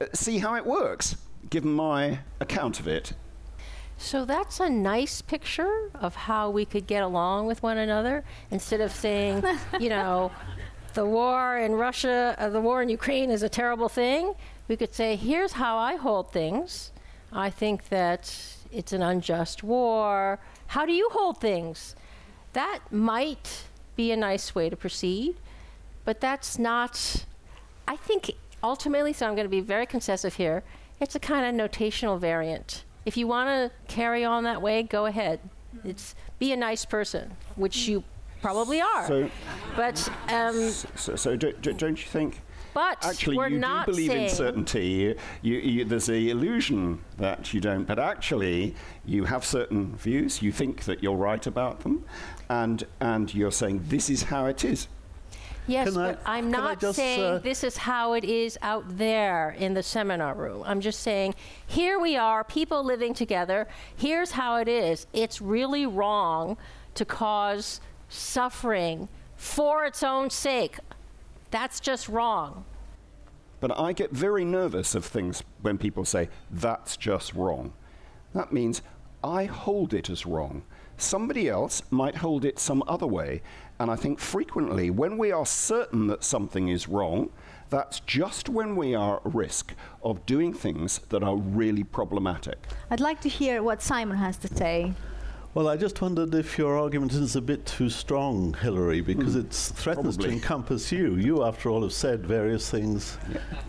Uh, 0.00 0.06
see 0.12 0.38
how 0.38 0.54
it 0.54 0.64
works, 0.64 1.16
given 1.50 1.72
my 1.72 2.20
account 2.40 2.78
of 2.78 2.86
it. 2.86 3.14
So 3.96 4.24
that's 4.24 4.60
a 4.60 4.68
nice 4.68 5.22
picture 5.22 5.90
of 5.94 6.14
how 6.14 6.50
we 6.50 6.64
could 6.64 6.86
get 6.86 7.02
along 7.02 7.46
with 7.46 7.62
one 7.62 7.78
another 7.78 8.24
instead 8.50 8.80
of 8.80 8.92
saying, 8.92 9.42
you 9.80 9.88
know, 9.88 10.30
the 10.94 11.04
war 11.04 11.58
in 11.58 11.72
Russia, 11.72 12.34
uh, 12.38 12.48
the 12.48 12.60
war 12.60 12.82
in 12.82 12.88
Ukraine 12.88 13.30
is 13.30 13.42
a 13.42 13.48
terrible 13.48 13.88
thing. 13.88 14.34
We 14.68 14.76
could 14.76 14.94
say, 14.94 15.16
here's 15.16 15.52
how 15.52 15.76
I 15.76 15.96
hold 15.96 16.32
things. 16.32 16.92
I 17.32 17.50
think 17.50 17.88
that 17.88 18.34
it's 18.72 18.92
an 18.92 19.02
unjust 19.02 19.62
war. 19.62 20.38
How 20.68 20.86
do 20.86 20.92
you 20.92 21.08
hold 21.12 21.40
things? 21.40 21.94
That 22.52 22.80
might 22.90 23.64
be 23.96 24.12
a 24.12 24.16
nice 24.16 24.54
way 24.54 24.70
to 24.70 24.76
proceed, 24.76 25.36
but 26.04 26.20
that's 26.20 26.58
not, 26.58 27.26
I 27.86 27.96
think 27.96 28.32
ultimately, 28.62 29.12
so 29.12 29.26
I'm 29.26 29.34
going 29.34 29.44
to 29.44 29.50
be 29.50 29.60
very 29.60 29.86
concessive 29.86 30.34
here, 30.34 30.62
it's 31.00 31.14
a 31.14 31.20
kind 31.20 31.44
of 31.44 31.70
notational 31.70 32.18
variant. 32.18 32.84
If 33.04 33.16
you 33.16 33.26
want 33.26 33.48
to 33.48 33.70
carry 33.92 34.24
on 34.24 34.44
that 34.44 34.62
way, 34.62 34.82
go 34.82 35.06
ahead. 35.06 35.40
It's 35.84 36.14
be 36.38 36.52
a 36.52 36.56
nice 36.56 36.84
person, 36.84 37.36
which 37.56 37.88
you 37.88 38.04
probably 38.44 38.78
are. 38.78 39.06
So, 39.06 39.30
but 39.74 40.08
um, 40.28 40.70
so, 40.70 41.16
so 41.16 41.34
do, 41.34 41.52
do, 41.52 41.72
don't 41.72 41.98
you 41.98 42.10
think? 42.10 42.42
but 42.74 42.98
Actually, 43.02 43.38
we're 43.38 43.48
you 43.48 43.58
not 43.58 43.86
do 43.86 43.92
believe 43.92 44.10
in 44.10 44.28
certainty. 44.28 44.86
You, 44.86 45.16
you, 45.42 45.58
you, 45.58 45.84
there's 45.84 46.10
a 46.10 46.28
illusion 46.28 47.02
that 47.16 47.54
you 47.54 47.60
don't, 47.60 47.84
but 47.84 47.98
actually, 47.98 48.74
you 49.06 49.24
have 49.24 49.44
certain 49.46 49.96
views. 49.96 50.42
You 50.42 50.52
think 50.52 50.84
that 50.84 51.02
you're 51.02 51.16
right 51.16 51.46
about 51.46 51.80
them, 51.80 52.04
and 52.50 52.84
and 53.00 53.32
you're 53.32 53.52
saying 53.52 53.84
this 53.88 54.10
is 54.10 54.24
how 54.24 54.46
it 54.46 54.62
is. 54.62 54.88
Yes, 55.66 55.88
Can 55.88 56.02
I- 56.02 56.12
but 56.12 56.20
I'm 56.26 56.50
not 56.50 56.80
just, 56.80 56.96
saying 56.96 57.24
uh, 57.24 57.38
this 57.38 57.64
is 57.64 57.78
how 57.78 58.12
it 58.12 58.24
is 58.24 58.58
out 58.60 58.84
there 58.98 59.56
in 59.58 59.72
the 59.72 59.82
seminar 59.82 60.34
room. 60.34 60.62
I'm 60.66 60.82
just 60.82 61.00
saying 61.00 61.34
here 61.66 61.98
we 61.98 62.16
are, 62.18 62.44
people 62.44 62.84
living 62.84 63.14
together. 63.14 63.68
Here's 63.96 64.32
how 64.32 64.56
it 64.56 64.68
is. 64.68 65.06
It's 65.14 65.40
really 65.40 65.86
wrong 65.86 66.58
to 66.96 67.04
cause 67.06 67.80
suffering 68.14 69.08
for 69.36 69.84
its 69.84 70.02
own 70.02 70.30
sake. 70.30 70.78
That's 71.50 71.80
just 71.80 72.08
wrong. 72.08 72.64
But 73.60 73.78
I 73.78 73.92
get 73.92 74.10
very 74.10 74.44
nervous 74.44 74.94
of 74.94 75.04
things 75.04 75.42
when 75.62 75.78
people 75.78 76.04
say, 76.04 76.28
that's 76.50 76.96
just 76.96 77.34
wrong. 77.34 77.72
That 78.34 78.52
means 78.52 78.82
I 79.22 79.44
hold 79.44 79.94
it 79.94 80.10
as 80.10 80.26
wrong. 80.26 80.64
Somebody 80.96 81.48
else 81.48 81.82
might 81.90 82.16
hold 82.16 82.44
it 82.44 82.58
some 82.58 82.82
other 82.86 83.06
way. 83.06 83.42
And 83.78 83.90
I 83.90 83.96
think 83.96 84.20
frequently, 84.20 84.90
when 84.90 85.18
we 85.18 85.32
are 85.32 85.46
certain 85.46 86.06
that 86.08 86.22
something 86.22 86.68
is 86.68 86.88
wrong, 86.88 87.30
that's 87.70 88.00
just 88.00 88.48
when 88.48 88.76
we 88.76 88.94
are 88.94 89.16
at 89.16 89.34
risk 89.34 89.74
of 90.02 90.24
doing 90.26 90.52
things 90.52 90.98
that 91.08 91.22
are 91.22 91.36
really 91.36 91.82
problematic. 91.82 92.58
I'd 92.90 93.00
like 93.00 93.20
to 93.22 93.28
hear 93.28 93.62
what 93.62 93.82
Simon 93.82 94.18
has 94.18 94.36
to 94.38 94.48
say. 94.48 94.92
Well, 95.54 95.68
I 95.68 95.76
just 95.76 96.02
wondered 96.02 96.34
if 96.34 96.58
your 96.58 96.76
argument 96.76 97.12
is 97.12 97.36
a 97.36 97.40
bit 97.40 97.64
too 97.64 97.88
strong, 97.88 98.54
Hilary, 98.54 99.00
because 99.00 99.36
it 99.36 99.52
threatens 99.52 100.16
Probably. 100.16 100.30
to 100.30 100.34
encompass 100.34 100.90
you. 100.90 101.14
You, 101.14 101.44
after 101.44 101.70
all, 101.70 101.82
have 101.82 101.92
said 101.92 102.26
various 102.26 102.68
things 102.68 103.18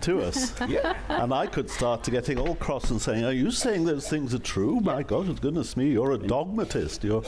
to 0.01 0.21
us. 0.21 0.53
Yeah. 0.67 0.95
And 1.09 1.31
I 1.31 1.45
could 1.45 1.69
start 1.69 2.03
to 2.05 2.11
getting 2.11 2.39
all 2.39 2.55
cross 2.55 2.89
and 2.89 2.99
saying, 2.99 3.23
Are 3.23 3.31
you 3.31 3.51
saying 3.51 3.85
those 3.85 4.09
things 4.09 4.33
are 4.33 4.39
true? 4.39 4.79
My 4.79 5.03
God, 5.03 5.39
goodness 5.39 5.77
me, 5.77 5.91
you're 5.91 6.13
a 6.13 6.17
dogmatist. 6.17 7.03
You're, 7.03 7.23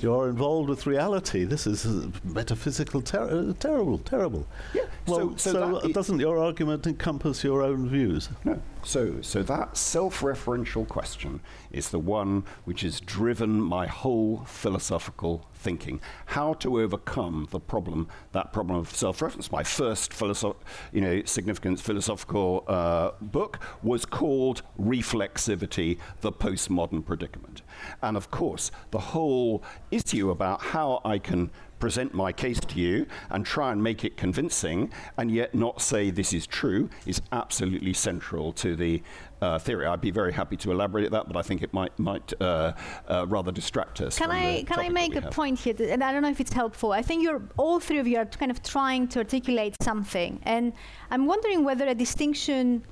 you're 0.00 0.28
involved 0.28 0.68
with 0.68 0.86
reality. 0.86 1.42
This 1.42 1.66
is 1.66 1.84
metaphysical, 2.22 3.02
ter- 3.02 3.50
uh, 3.50 3.52
terrible, 3.58 3.98
terrible. 3.98 4.46
Yeah. 4.72 4.82
Well, 5.08 5.36
so, 5.36 5.52
so, 5.52 5.80
so, 5.80 5.88
doesn't 5.88 6.20
your 6.20 6.38
argument 6.38 6.86
encompass 6.86 7.42
your 7.42 7.62
own 7.62 7.88
views? 7.88 8.28
No. 8.44 8.60
So, 8.86 9.20
so 9.20 9.42
that 9.42 9.76
self-referential 9.76 10.86
question 10.86 11.40
is 11.72 11.88
the 11.88 11.98
one 11.98 12.44
which 12.64 12.82
has 12.82 13.00
driven 13.00 13.60
my 13.60 13.88
whole 13.88 14.44
philosophical 14.44 15.44
thinking. 15.52 16.00
How 16.26 16.54
to 16.54 16.80
overcome 16.80 17.48
the 17.50 17.58
problem, 17.58 18.06
that 18.30 18.52
problem 18.52 18.78
of 18.78 18.94
self-reference. 18.94 19.50
My 19.50 19.64
first 19.64 20.12
philosoph- 20.12 20.62
you 20.92 21.00
know, 21.00 21.22
significant 21.24 21.80
philosophical 21.80 22.62
uh, 22.68 23.10
book 23.20 23.58
was 23.82 24.04
called 24.06 24.62
Reflexivity: 24.80 25.98
The 26.20 26.30
Postmodern 26.30 27.04
Predicament. 27.04 27.62
And 28.02 28.16
of 28.16 28.30
course, 28.30 28.70
the 28.90 28.98
whole 28.98 29.62
issue 29.90 30.30
about 30.30 30.60
how 30.60 31.00
I 31.04 31.18
can 31.18 31.50
present 31.78 32.14
my 32.14 32.32
case 32.32 32.58
to 32.60 32.78
you 32.78 33.06
and 33.30 33.44
try 33.44 33.72
and 33.72 33.82
make 33.82 34.04
it 34.04 34.16
convincing 34.16 34.90
and 35.18 35.30
yet 35.30 35.54
not 35.54 35.80
say 35.80 36.10
this 36.10 36.32
is 36.32 36.46
true 36.46 36.88
is 37.04 37.20
absolutely 37.32 37.92
central 37.92 38.52
to 38.52 38.76
the 38.76 39.02
uh, 39.42 39.58
theory. 39.58 39.86
I'd 39.86 40.00
be 40.00 40.10
very 40.10 40.32
happy 40.32 40.56
to 40.58 40.72
elaborate 40.72 41.10
that, 41.10 41.26
but 41.26 41.36
I 41.36 41.42
think 41.42 41.62
it 41.62 41.72
might 41.74 41.96
might 41.98 42.32
uh, 42.40 42.72
uh, 43.08 43.26
rather 43.28 43.52
distract 43.52 44.00
us. 44.00 44.18
Can 44.18 44.30
I 44.30 44.62
can 44.62 44.80
I 44.80 44.88
make 44.88 45.14
a 45.16 45.20
have. 45.20 45.32
point 45.32 45.58
here, 45.58 45.74
that, 45.74 45.90
and 45.90 46.02
I 46.02 46.12
don't 46.12 46.22
know 46.22 46.30
if 46.30 46.40
it's 46.40 46.52
helpful. 46.52 46.92
I 46.92 47.02
think 47.02 47.22
you're 47.22 47.42
all 47.58 47.78
three 47.78 47.98
of 47.98 48.06
you 48.06 48.18
are 48.18 48.24
kind 48.24 48.50
of 48.50 48.62
trying 48.62 49.08
to 49.08 49.18
articulate 49.18 49.76
something, 49.82 50.40
and 50.44 50.72
I'm 51.10 51.26
wondering 51.26 51.64
whether 51.64 51.86
a 51.86 51.94
distinction 51.94 52.82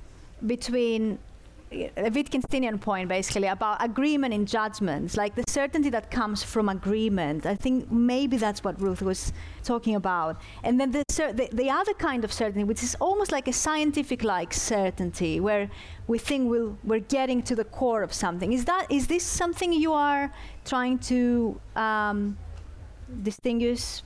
between 0.45 1.17
a 1.71 2.09
Wittgensteinian 2.11 2.79
point, 2.79 3.09
basically, 3.09 3.47
about 3.47 3.83
agreement 3.83 4.33
in 4.33 4.45
judgments, 4.45 5.17
like 5.17 5.35
the 5.35 5.43
certainty 5.49 5.89
that 5.89 6.11
comes 6.11 6.43
from 6.43 6.69
agreement. 6.69 7.45
I 7.45 7.55
think 7.55 7.91
maybe 7.91 8.37
that's 8.37 8.63
what 8.63 8.79
Ruth 8.79 9.01
was 9.01 9.33
talking 9.63 9.95
about. 9.95 10.39
And 10.63 10.79
then 10.79 10.91
the, 10.91 11.03
the, 11.07 11.49
the 11.51 11.69
other 11.69 11.93
kind 11.93 12.23
of 12.23 12.31
certainty, 12.31 12.63
which 12.63 12.83
is 12.83 12.95
almost 13.01 13.31
like 13.31 13.47
a 13.47 13.53
scientific 13.53 14.23
like 14.23 14.53
certainty, 14.53 15.39
where 15.39 15.69
we 16.07 16.17
think 16.19 16.49
we'll, 16.49 16.77
we're 16.83 16.99
getting 16.99 17.41
to 17.43 17.55
the 17.55 17.65
core 17.65 18.03
of 18.03 18.13
something. 18.13 18.53
Is, 18.53 18.65
that, 18.65 18.85
is 18.89 19.07
this 19.07 19.23
something 19.23 19.73
you 19.73 19.93
are 19.93 20.31
trying 20.65 20.99
to 20.99 21.59
um, 21.75 22.37
distinguish? 23.23 24.01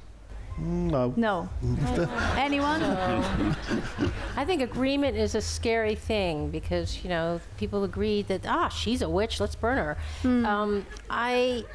No. 0.59 1.13
No. 1.15 1.49
Anyone? 2.35 2.81
I 4.35 4.45
think 4.45 4.61
agreement 4.61 5.15
is 5.17 5.35
a 5.35 5.41
scary 5.41 5.95
thing 5.95 6.49
because 6.49 7.03
you 7.03 7.09
know 7.09 7.39
people 7.57 7.83
agree 7.83 8.21
that 8.23 8.45
ah 8.45 8.69
she's 8.69 9.01
a 9.01 9.09
witch, 9.09 9.39
let's 9.39 9.55
burn 9.55 9.77
her. 9.77 9.97
Um, 10.23 10.85
I 11.09 11.65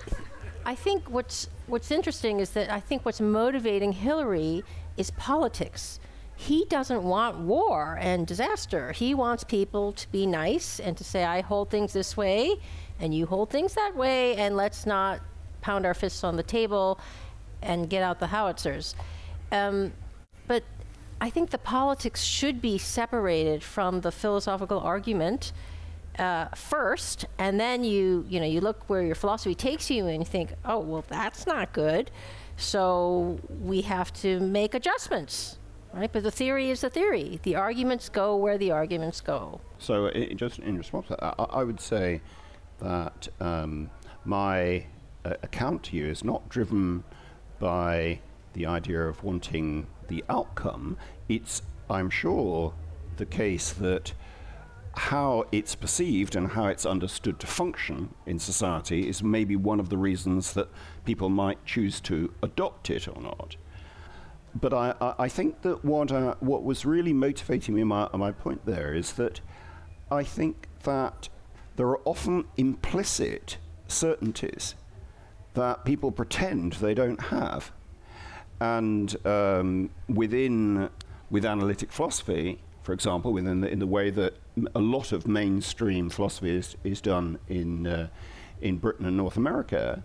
I 0.67 0.75
think 0.75 1.09
what's 1.11 1.49
what's 1.67 1.91
interesting 1.91 2.41
is 2.41 2.51
that 2.51 2.71
I 2.71 2.81
think 2.81 3.05
what's 3.05 3.21
motivating 3.21 3.93
Hilary 3.93 4.65
is 4.97 5.11
politics. 5.13 5.99
He 6.37 6.65
doesn't 6.65 7.03
want 7.05 7.39
war 7.39 7.97
and 8.01 8.27
disaster. 8.27 8.93
He 8.93 9.15
wants 9.15 9.45
people 9.45 9.93
to 9.93 10.11
be 10.11 10.27
nice 10.27 10.81
and 10.81 10.97
to 10.97 11.05
say 11.05 11.25
I 11.25 11.43
hold 11.43 11.71
things 11.71 11.93
this 11.93 12.17
way 12.17 12.57
and 12.99 13.15
you 13.15 13.27
hold 13.27 13.51
things 13.51 13.75
that 13.75 13.95
way 13.95 14.35
and 14.37 14.57
let's 14.57 14.85
not 14.85 15.21
pound 15.61 15.87
our 15.87 15.95
fists 15.95 16.25
on 16.25 16.37
the 16.37 16.43
table 16.43 16.99
and 17.63 17.89
get 17.89 18.03
out 18.03 18.21
the 18.21 18.29
howitzers. 18.29 18.95
Um, 19.53 19.93
but 20.47 20.63
I 21.21 21.31
think 21.31 21.51
the 21.51 21.59
politics 21.59 22.23
should 22.23 22.61
be 22.61 22.79
separated 22.79 23.63
from 23.63 24.01
the 24.01 24.13
philosophical 24.13 24.81
argument 24.81 25.53
uh, 26.19 26.47
first, 26.55 27.27
and 27.39 27.59
then 27.59 27.83
you 27.83 28.25
you 28.29 28.39
know 28.39 28.47
you 28.47 28.61
look 28.61 28.89
where 28.89 29.03
your 29.03 29.15
philosophy 29.15 29.55
takes 29.55 29.91
you, 29.91 30.07
and 30.07 30.21
you 30.21 30.25
think, 30.25 30.53
oh 30.65 30.79
well, 30.79 31.05
that's 31.09 31.47
not 31.47 31.73
good. 31.73 32.11
So 32.57 33.39
we 33.63 33.83
have 33.83 34.13
to 34.15 34.39
make 34.41 34.75
adjustments, 34.75 35.59
right? 35.93 36.13
But 36.13 36.23
the 36.23 36.31
theory 36.31 36.71
is 36.71 36.83
the 36.83 36.91
theory. 36.91 37.41
The 37.43 37.57
arguments 37.57 38.09
go 38.09 38.37
where 38.37 38.59
the 38.59 38.71
arguments 38.71 39.21
go. 39.21 39.61
So, 39.79 40.11
just 40.37 40.61
in 40.61 40.79
response 40.79 41.09
to 41.09 41.17
that, 41.21 41.35
I, 41.39 41.45
I 41.45 41.65
would 41.65 41.81
say 41.81 42.21
that 42.79 43.29
um, 43.41 43.91
my 44.25 44.87
uh, 45.25 45.35
account 45.43 45.83
to 45.85 45.97
you 45.97 46.07
is 46.07 46.23
not 46.23 46.49
driven 46.49 47.03
by 47.65 48.19
the 48.53 48.67
idea 48.67 49.01
of 49.09 49.25
wanting 49.25 49.87
the 50.09 50.23
outcome. 50.29 50.99
It's, 51.31 51.63
I'm 51.89 52.11
sure, 52.11 52.75
the 53.17 53.25
case 53.25 53.73
that 53.73 54.13
how 54.93 55.47
it's 55.51 55.75
perceived 55.75 56.37
and 56.37 56.49
how 56.49 56.67
it's 56.67 56.85
understood 56.85 57.41
to 57.41 57.47
function 57.47 58.13
in 58.27 58.39
society 58.39 59.09
is 59.09 59.23
maybe 59.23 59.57
one 59.57 59.81
of 59.81 59.89
the 59.89 59.97
reasons 59.97 60.53
that 60.53 60.69
people 61.07 61.31
might 61.31 61.65
choose 61.65 62.03
to 62.03 62.35
adopt 62.43 62.91
it 62.91 63.09
or 63.09 63.23
not. 63.23 63.57
But 64.55 64.75
I, 64.75 65.15
I, 65.19 65.31
think 65.31 65.63
that 65.63 65.83
what, 65.87 66.13
uh, 66.13 66.35
what 66.41 66.65
was 66.65 66.85
really 66.85 67.15
motivating 67.15 67.75
me, 67.75 67.83
my, 67.83 68.11
my 68.13 68.31
point 68.31 68.67
there, 68.67 68.93
is 68.93 69.15
that 69.15 69.41
I 70.11 70.23
think 70.23 70.69
that 70.83 71.31
there 71.77 71.87
are 71.87 72.01
often 72.05 72.45
implicit 72.59 73.57
certainties 73.89 74.75
that 75.55 75.85
people 75.85 76.13
pretend 76.13 76.75
they 76.75 76.95
don't 76.95 77.21
have. 77.21 77.73
And 78.61 79.15
um, 79.27 79.91
within, 80.09 80.91
with 81.31 81.45
analytic 81.45 81.93
philosophy, 81.93 82.61
for 82.83 82.93
example, 82.93 83.33
within 83.33 83.63
the, 83.63 83.69
in 83.69 83.79
the 83.79 83.87
way 83.87 84.11
that 84.11 84.35
a 84.75 84.81
lot 84.81 85.13
of 85.13 85.27
mainstream 85.27 86.11
philosophy 86.11 86.55
is, 86.55 86.77
is 86.85 87.01
done 87.01 87.39
in, 87.49 87.87
uh, 87.87 88.09
in 88.61 88.77
Britain 88.79 89.07
and 89.07 89.17
North 89.17 89.37
America, 89.37 90.03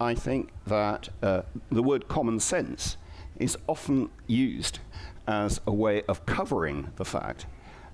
I 0.00 0.14
think 0.14 0.50
that 0.66 1.08
uh, 1.22 1.42
the 1.70 1.82
word 1.82 2.08
common 2.08 2.40
sense 2.40 2.96
is 3.38 3.56
often 3.66 4.10
used 4.26 4.78
as 5.26 5.60
a 5.66 5.72
way 5.72 6.02
of 6.02 6.24
covering 6.26 6.92
the 6.96 7.04
fact 7.04 7.46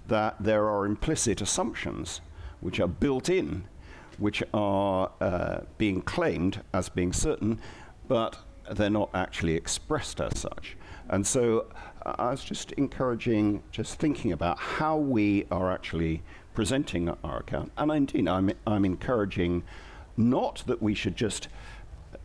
that 0.09 0.37
there 0.39 0.69
are 0.69 0.85
implicit 0.85 1.41
assumptions 1.41 2.21
which 2.61 2.79
are 2.79 2.89
built 2.89 3.29
in, 3.29 3.65
which 4.19 4.43
are 4.53 5.11
uh, 5.21 5.61
being 5.79 6.03
claimed 6.03 6.63
as 6.73 6.89
being 6.89 7.13
certain, 7.13 7.61
but 8.09 8.39
they're 8.71 8.91
not 8.91 9.11
actually 9.15 9.55
expressed 9.55 10.21
as 10.21 10.39
such. 10.39 10.77
And 11.09 11.27
so 11.27 11.67
I 12.05 12.31
was 12.31 12.45
just 12.45 12.73
encouraging, 12.73 13.63
just 13.71 13.99
thinking 13.99 14.33
about 14.33 14.59
how 14.59 14.97
we 14.97 15.47
are 15.51 15.73
actually 15.73 16.23
presenting 16.55 17.09
our 17.25 17.39
account. 17.41 17.73
And 17.77 17.91
indeed, 17.91 18.29
I'm, 18.29 18.51
I'm 18.67 18.85
encouraging 18.85 19.65
not 20.17 20.63
that 20.67 20.83
we 20.83 20.95
should 20.95 21.17
just 21.17 21.49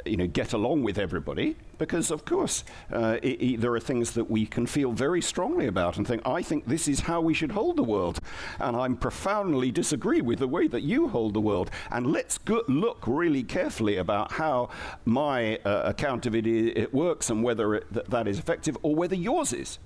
you 0.05 0.17
know, 0.17 0.27
get 0.27 0.53
along 0.53 0.83
with 0.83 0.97
everybody 0.97 1.55
because, 1.77 2.11
of 2.11 2.25
course, 2.25 2.63
uh, 2.91 3.17
it, 3.21 3.41
it, 3.41 3.61
there 3.61 3.73
are 3.73 3.79
things 3.79 4.11
that 4.11 4.29
we 4.29 4.45
can 4.45 4.65
feel 4.65 4.91
very 4.91 5.21
strongly 5.21 5.67
about 5.67 5.97
and 5.97 6.07
think, 6.07 6.21
I 6.25 6.41
think 6.41 6.65
this 6.65 6.87
is 6.87 7.01
how 7.01 7.21
we 7.21 7.33
should 7.33 7.51
hold 7.51 7.75
the 7.77 7.83
world. 7.83 8.19
And 8.59 8.75
I'm 8.75 8.95
profoundly 8.95 9.71
disagree 9.71 10.21
with 10.21 10.39
the 10.39 10.47
way 10.47 10.67
that 10.67 10.81
you 10.81 11.07
hold 11.09 11.33
the 11.33 11.41
world. 11.41 11.69
And 11.91 12.11
let's 12.11 12.37
go- 12.37 12.63
look 12.67 13.05
really 13.05 13.43
carefully 13.43 13.97
about 13.97 14.33
how 14.33 14.69
my 15.05 15.57
uh, 15.57 15.83
account 15.85 16.25
of 16.25 16.35
it, 16.35 16.45
I- 16.45 16.79
it 16.79 16.93
works 16.93 17.29
and 17.29 17.43
whether 17.43 17.75
it, 17.75 17.93
th- 17.93 18.07
that 18.07 18.27
is 18.27 18.39
effective 18.39 18.77
or 18.81 18.95
whether 18.95 19.15
yours 19.15 19.53
is. 19.53 19.79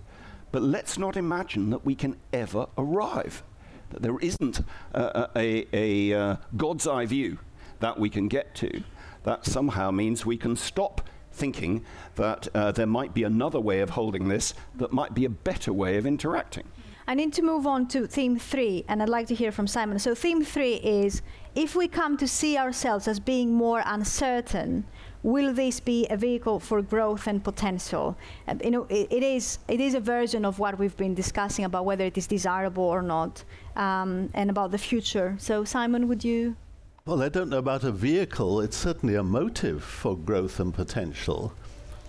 But 0.52 0.62
let's 0.62 0.98
not 0.98 1.16
imagine 1.16 1.70
that 1.70 1.86
we 1.86 1.96
can 1.96 2.18
ever 2.34 2.68
arrive, 2.78 3.44
that 3.92 4.02
there 4.02 4.20
isn't 4.20 4.62
uh, 4.94 5.28
a, 5.36 5.66
a, 5.74 6.12
a 6.12 6.20
uh, 6.20 6.36
God's 6.58 6.86
eye 6.88 7.06
view 7.06 7.40
that 7.80 8.00
we 8.00 8.10
can 8.10 8.28
get 8.28 8.54
to. 8.56 8.84
That 9.24 9.46
somehow 9.46 9.92
means 9.92 10.26
we 10.26 10.38
can 10.38 10.56
stop 10.56 11.08
thinking 11.32 11.84
that 12.16 12.48
uh, 12.54 12.72
there 12.72 12.88
might 12.88 13.14
be 13.14 13.24
another 13.24 13.60
way 13.60 13.80
of 13.80 13.92
holding 13.92 14.28
this 14.28 14.54
that 14.76 14.92
might 14.92 15.14
be 15.14 15.26
a 15.26 15.30
better 15.30 15.74
way 15.74 15.98
of 15.98 16.06
interacting. 16.06 16.66
I 17.08 17.16
need 17.16 17.34
to 17.34 17.42
move 17.42 17.66
on 17.66 17.88
to 17.90 18.08
theme 18.08 18.38
three, 18.38 18.86
and 18.88 19.02
I'd 19.02 19.10
like 19.10 19.28
to 19.28 19.36
hear 19.36 19.52
from 19.52 19.68
Simon. 19.68 20.00
So, 20.00 20.14
theme 20.16 20.44
three 20.46 20.76
is 20.76 21.22
if 21.56 21.76
we 21.76 21.88
come 21.88 22.16
to 22.18 22.28
see 22.28 22.58
ourselves 22.58 23.08
as 23.08 23.20
being 23.20 23.54
more 23.54 23.82
uncertain, 23.86 24.86
will 25.24 25.54
this 25.54 25.80
be 25.80 26.08
a 26.10 26.18
vehicle 26.18 26.60
for 26.60 26.82
growth 26.82 27.28
and 27.28 27.44
potential? 27.44 28.18
And, 28.48 28.62
you 28.64 28.72
know, 28.72 28.86
it, 28.90 29.08
it 29.12 29.24
is 29.24 29.60
it 29.68 29.82
is 29.82 29.94
a 29.94 30.00
version 30.00 30.46
of 30.46 30.60
what 30.60 30.78
we've 30.78 30.96
been 30.96 31.16
discussing 31.16 31.66
about 31.66 31.86
whether 31.86 32.06
it 32.06 32.18
is 32.18 32.28
desirable 32.28 32.84
or 32.84 33.02
not, 33.02 33.44
um, 33.76 34.30
and 34.34 34.50
about 34.50 34.72
the 34.72 34.78
future. 34.78 35.36
So, 35.40 35.66
Simon, 35.66 36.08
would 36.08 36.24
you? 36.24 36.56
Well, 37.04 37.24
I 37.24 37.30
don't 37.30 37.50
know 37.50 37.58
about 37.58 37.84
a 37.84 37.92
vehicle. 37.92 38.62
It's 38.62 38.78
certainly 38.78 39.16
a 39.16 39.24
motive 39.24 39.84
for 39.84 40.16
growth 40.16 40.60
and 40.60 40.72
potential. 40.72 41.52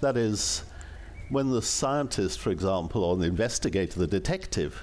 That 0.02 0.18
is, 0.18 0.64
when 1.30 1.50
the 1.50 1.62
scientist, 1.62 2.38
for 2.38 2.50
example, 2.50 3.02
or 3.02 3.16
the 3.16 3.24
investigator, 3.24 3.98
the 3.98 4.06
detective, 4.06 4.82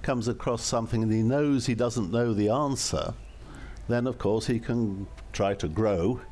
comes 0.00 0.28
across 0.28 0.62
something 0.62 1.02
and 1.02 1.12
he 1.12 1.22
knows 1.22 1.66
he 1.66 1.74
doesn't 1.74 2.10
know 2.10 2.32
the 2.32 2.48
answer, 2.48 3.12
then 3.86 4.06
of 4.06 4.16
course 4.16 4.46
he 4.46 4.58
can 4.58 5.06
try 5.34 5.52
to 5.56 5.68
grow 5.68 6.22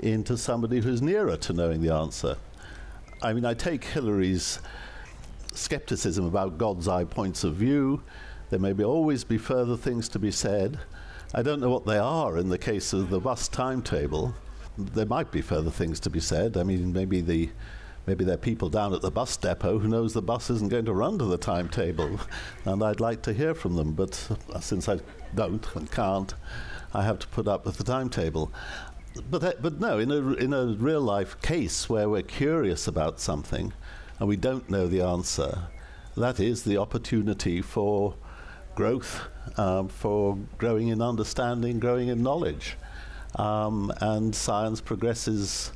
into 0.00 0.36
somebody 0.36 0.80
who's 0.80 1.00
nearer 1.00 1.36
to 1.36 1.52
knowing 1.52 1.80
the 1.80 1.94
answer. 1.94 2.36
I 3.22 3.34
mean, 3.34 3.44
I 3.44 3.54
take 3.54 3.84
Hilary's 3.84 4.58
skepticism 5.54 6.24
about 6.24 6.58
God's 6.58 6.88
eye 6.88 7.04
points 7.04 7.44
of 7.44 7.54
view. 7.54 8.02
There 8.50 8.58
may 8.58 8.72
be 8.72 8.82
always 8.82 9.22
be 9.22 9.38
further 9.38 9.76
things 9.76 10.08
to 10.08 10.18
be 10.18 10.32
said. 10.32 10.80
I 11.34 11.42
don't 11.42 11.60
know 11.60 11.68
what 11.68 11.84
they 11.84 11.98
are 11.98 12.38
in 12.38 12.48
the 12.48 12.56
case 12.56 12.94
of 12.94 13.10
the 13.10 13.20
bus 13.20 13.48
timetable. 13.48 14.34
There 14.78 15.04
might 15.04 15.30
be 15.30 15.42
further 15.42 15.70
things 15.70 16.00
to 16.00 16.10
be 16.10 16.20
said. 16.20 16.56
I 16.56 16.62
mean, 16.62 16.92
maybe 16.92 17.20
the 17.20 17.50
maybe 18.06 18.24
there 18.24 18.36
are 18.36 18.38
people 18.38 18.70
down 18.70 18.94
at 18.94 19.02
the 19.02 19.10
bus 19.10 19.36
depot 19.36 19.78
who 19.78 19.88
knows 19.88 20.14
the 20.14 20.22
bus 20.22 20.48
isn't 20.48 20.70
going 20.70 20.86
to 20.86 20.94
run 20.94 21.18
to 21.18 21.26
the 21.26 21.36
timetable, 21.36 22.18
and 22.64 22.82
I'd 22.82 23.00
like 23.00 23.20
to 23.22 23.34
hear 23.34 23.54
from 23.54 23.76
them. 23.76 23.92
But 23.92 24.26
uh, 24.54 24.60
since 24.60 24.88
I 24.88 25.00
don't 25.34 25.66
and 25.76 25.90
can't, 25.90 26.32
I 26.94 27.02
have 27.02 27.18
to 27.18 27.28
put 27.28 27.46
up 27.46 27.66
with 27.66 27.76
the 27.76 27.84
timetable. 27.84 28.50
But 29.30 29.44
uh, 29.44 29.52
but 29.60 29.78
no, 29.80 29.98
in 29.98 30.10
a 30.10 30.32
in 30.32 30.54
a 30.54 30.76
real 30.78 31.02
life 31.02 31.38
case 31.42 31.90
where 31.90 32.08
we're 32.08 32.22
curious 32.22 32.88
about 32.88 33.20
something, 33.20 33.74
and 34.18 34.28
we 34.30 34.36
don't 34.36 34.70
know 34.70 34.86
the 34.86 35.02
answer, 35.02 35.68
that 36.16 36.40
is 36.40 36.62
the 36.62 36.78
opportunity 36.78 37.60
for 37.60 38.14
growth, 38.74 39.28
um, 39.56 39.88
for 39.88 40.36
growing 40.58 40.88
in 40.88 41.00
understanding, 41.00 41.78
growing 41.78 42.08
in 42.08 42.22
knowledge. 42.22 42.76
Um, 43.36 43.92
and 44.00 44.34
science 44.34 44.80
progresses, 44.80 45.72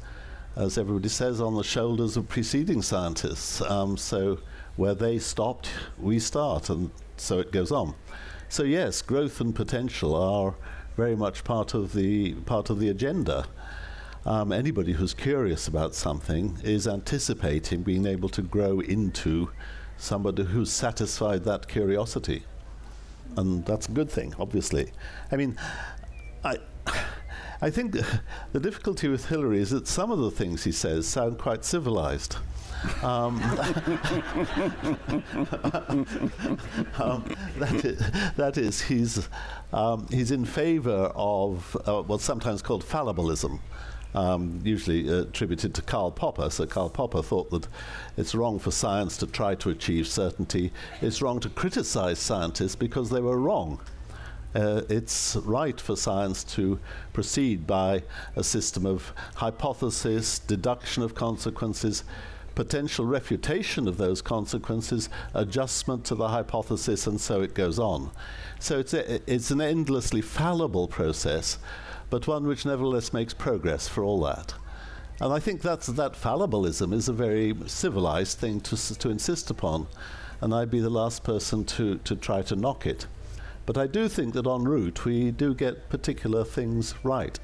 as 0.57 0.79
everybody 0.79 1.09
says, 1.09 1.41
on 1.41 1.55
the 1.55 1.65
shoulders 1.65 2.17
of 2.17 2.29
preceding 2.29 2.83
scientists. 2.83 3.61
Um, 3.61 3.97
so 3.97 4.39
where 4.77 4.95
they 4.95 5.19
stopped, 5.19 5.69
we 5.99 6.19
start, 6.19 6.71
and 6.71 6.91
so 7.17 7.39
it 7.39 7.53
goes 7.53 7.71
on. 7.71 7.95
So 8.49 8.65
yes, 8.65 9.03
growth 9.03 9.41
and 9.41 9.55
potential 9.55 10.15
are 10.15 10.55
very 10.97 11.17
much 11.17 11.45
part 11.45 11.75
of 11.75 11.93
the 11.95 12.35
part 12.47 12.71
of 12.71 12.79
the 12.79 12.89
agenda. 12.89 13.47
Um, 14.25 14.53
anybody 14.53 14.93
who's 14.93 15.15
curious 15.15 15.67
about 15.67 15.95
something 15.95 16.59
is 16.63 16.87
anticipating 16.87 17.83
being 17.83 18.07
able 18.07 18.29
to 18.31 18.43
grow 18.43 18.81
into 18.81 19.51
somebody 19.97 20.45
who's 20.45 20.71
satisfied 20.71 21.45
that 21.45 21.67
curiosity 21.67 22.45
and 23.37 23.65
that's 23.65 23.89
a 23.89 23.93
good 23.93 24.11
thing, 24.11 24.35
obviously. 24.39 24.93
I 25.31 25.37
mean, 25.37 25.57
I. 26.45 26.59
I 27.65 27.71
think 27.71 27.93
the 27.93 28.59
difficulty 28.59 29.07
with 29.07 29.27
Hilary 29.27 29.61
is 29.61 29.71
that 29.71 29.87
some 29.87 30.11
of 30.11 30.19
the 30.19 30.33
things 30.33 30.65
he 30.65 30.73
says 30.73 31.07
sound 31.07 31.39
quite 31.39 31.65
civilized. 31.65 32.35
Um, 33.03 33.41
um, 36.99 37.25
that, 37.59 37.85
is, 37.85 37.99
that 38.37 38.59
is, 38.59 38.81
he's, 38.83 39.29
um, 39.73 40.09
he's 40.11 40.33
in 40.33 40.45
favor 40.45 41.13
of 41.15 41.77
uh, 41.87 42.03
what's 42.03 42.25
sometimes 42.25 42.63
called 42.63 42.85
fallibilism. 42.85 43.61
Um, 44.15 44.61
usually 44.63 45.09
attributed 45.09 45.73
to 45.75 45.81
Karl 45.81 46.11
Popper. 46.11 46.51
So 46.51 46.67
Karl 46.67 46.91
Popper 46.91 47.23
thought 47.23 47.51
that 47.51 47.67
it's 48.19 48.35
wrong 48.35 48.59
for 48.59 48.71
science 48.71 49.17
to 49.17 49.27
try 49.27 49.55
to 49.55 49.71
achieve 49.71 50.07
certainty. 50.07 50.71
It's 51.01 51.23
wrong 51.23 51.41
to 51.41 51.49
criticize 51.49 52.19
scientists 52.19 52.77
because 52.77 53.09
they 53.09 53.23
were 53.23 53.39
wrong. 53.39 53.81
Uh, 54.55 54.83
it's 54.91 55.37
right 55.37 55.81
for 55.81 55.97
science 55.97 56.45
to 56.45 56.79
proceed 57.15 57.67
by 57.67 58.03
a 58.37 58.45
system 58.45 58.85
of 58.85 59.15
hypothesis, 59.37 60.41
deduction 60.41 61.03
of 61.03 61.15
consequences, 61.15 62.05
potential 62.55 63.07
refutation 63.07 63.89
of 63.89 63.97
those 63.97 64.21
consequences, 64.21 65.09
adjustment 65.33 66.05
to 66.05 66.15
the 66.15 66.29
hypothesis, 66.29 67.07
and 67.07 67.19
so 67.19 67.41
it 67.41 67.55
goes 67.55 67.79
on. 67.79 68.11
So 68.59 68.79
it's, 68.79 68.93
a, 68.93 69.33
it's 69.33 69.51
an 69.51 69.63
endlessly 69.63 70.21
fallible 70.21 70.87
process, 70.87 71.59
but 72.13 72.29
one 72.29 72.47
which 72.47 72.67
nevertheless 72.67 73.15
makes 73.15 73.33
progress 73.33 73.89
for 73.89 74.05
all 74.05 74.21
that. 74.21 74.53
And 75.19 75.33
I 75.33 75.39
think 75.39 75.63
that's, 75.63 75.87
that 75.87 76.13
fallibilism 76.13 76.93
is 76.93 77.09
a 77.09 77.13
very 77.15 77.55
civilized 77.65 78.37
thing 78.37 78.61
to, 78.61 78.77
to 78.99 79.09
insist 79.09 79.49
upon, 79.51 79.87
and 80.43 80.53
I'd 80.53 80.71
be 80.71 80.81
the 80.81 80.91
last 80.91 81.25
person 81.25 81.65
to, 81.65 81.97
to 81.97 82.15
try 82.15 82.43
to 82.43 82.55
knock 82.55 82.85
it. 82.87 83.07
But 83.65 83.79
I 83.79 83.87
do 83.87 84.09
think 84.09 84.35
that 84.35 84.47
en 84.47 84.65
route 84.65 85.07
we 85.07 85.31
do 85.31 85.55
get 85.55 85.89
particular 85.89 86.45
things 86.45 86.95
right. 87.03 87.41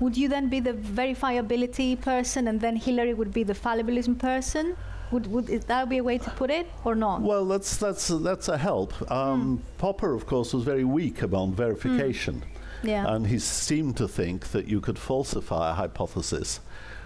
Would 0.00 0.16
you 0.16 0.28
then 0.28 0.48
be 0.48 0.58
the 0.58 0.72
verifiability 0.72 2.00
person, 2.00 2.48
and 2.48 2.60
then 2.60 2.74
Hilary 2.74 3.14
would 3.14 3.32
be 3.32 3.44
the 3.44 3.54
fallibilism 3.54 4.18
person? 4.18 4.76
Would, 5.12 5.28
would 5.28 5.46
that 5.46 5.88
be 5.88 5.98
a 5.98 6.02
way 6.02 6.18
to 6.18 6.30
put 6.30 6.50
it, 6.50 6.66
or 6.84 6.96
not? 6.96 7.20
Well, 7.20 7.44
that's 7.44 7.76
that's 7.76 8.08
that's 8.08 8.48
a 8.48 8.58
help. 8.58 8.90
Um, 9.12 9.62
Popper, 9.78 10.12
of 10.12 10.26
course, 10.26 10.54
was 10.54 10.64
very 10.64 10.84
weak 10.84 11.22
about 11.22 11.50
verification, 11.50 12.42
yeah. 12.82 13.06
and 13.14 13.26
he 13.26 13.38
seemed 13.38 13.96
to 13.98 14.08
think 14.08 14.48
that 14.52 14.66
you 14.66 14.80
could 14.80 14.98
falsify 14.98 15.70
a 15.70 15.74
hypothesis 15.74 16.60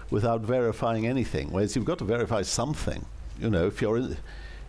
without 0.09 0.41
verifying 0.41 1.05
anything. 1.05 1.51
Whereas 1.51 1.75
you've 1.75 1.85
got 1.85 1.99
to 1.99 2.05
verify 2.05 2.41
something. 2.41 3.05
You 3.39 3.49
know, 3.49 3.67
if 3.67 3.81
your 3.81 4.01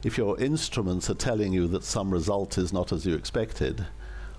if 0.04 0.16
your 0.16 0.38
instruments 0.40 1.10
are 1.10 1.14
telling 1.14 1.52
you 1.52 1.66
that 1.68 1.84
some 1.84 2.10
result 2.10 2.56
is 2.56 2.72
not 2.72 2.92
as 2.92 3.04
you 3.04 3.14
expected, 3.14 3.86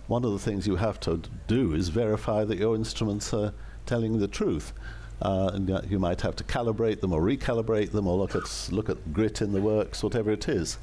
one 0.08 0.24
of 0.24 0.32
the 0.32 0.40
things 0.40 0.66
you 0.66 0.78
have 0.78 1.00
to 1.02 1.22
do 1.48 1.74
is 1.74 1.90
verify 1.90 2.44
that 2.46 2.58
your 2.58 2.76
instruments 2.76 3.34
are 3.34 3.54
telling 3.86 4.20
the 4.20 4.28
truth. 4.28 4.74
Uh, 5.22 5.52
and 5.54 5.70
uh, 5.70 5.82
you 5.90 6.00
might 6.00 6.22
have 6.22 6.36
to 6.38 6.46
calibrate 6.46 7.02
them 7.02 7.12
or 7.12 7.22
recalibrate 7.22 7.92
them 7.92 8.08
or 8.08 8.18
look 8.18 8.36
at 8.36 8.70
look 8.72 8.90
at 8.90 9.14
grit 9.14 9.42
in 9.42 9.52
the 9.52 9.62
works, 9.62 10.02
whatever 10.02 10.32
it 10.32 10.48
is. 10.48 10.78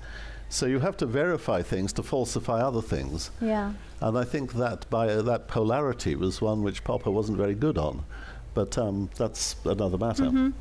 So 0.49 0.66
you 0.66 0.78
have 0.80 0.97
to 0.99 1.07
verify 1.07 1.62
things 1.62 1.92
to 1.94 2.03
falsify 2.03 2.61
other 2.61 2.82
things. 2.82 3.30
yeah. 3.40 3.72
And 4.01 4.18
I 4.18 4.24
think 4.24 4.53
that 4.55 4.88
by 4.90 5.09
uh, 5.09 5.22
that 5.22 5.49
polarity 5.49 6.14
was 6.16 6.40
one 6.42 6.62
which 6.62 6.84
Popper 6.84 7.11
wasn't 7.11 7.38
very 7.38 7.55
good 7.55 7.78
on. 7.78 8.05
But 8.53 8.78
um, 8.78 9.11
that's 9.16 9.57
another 9.64 9.99
matter. 9.99 10.53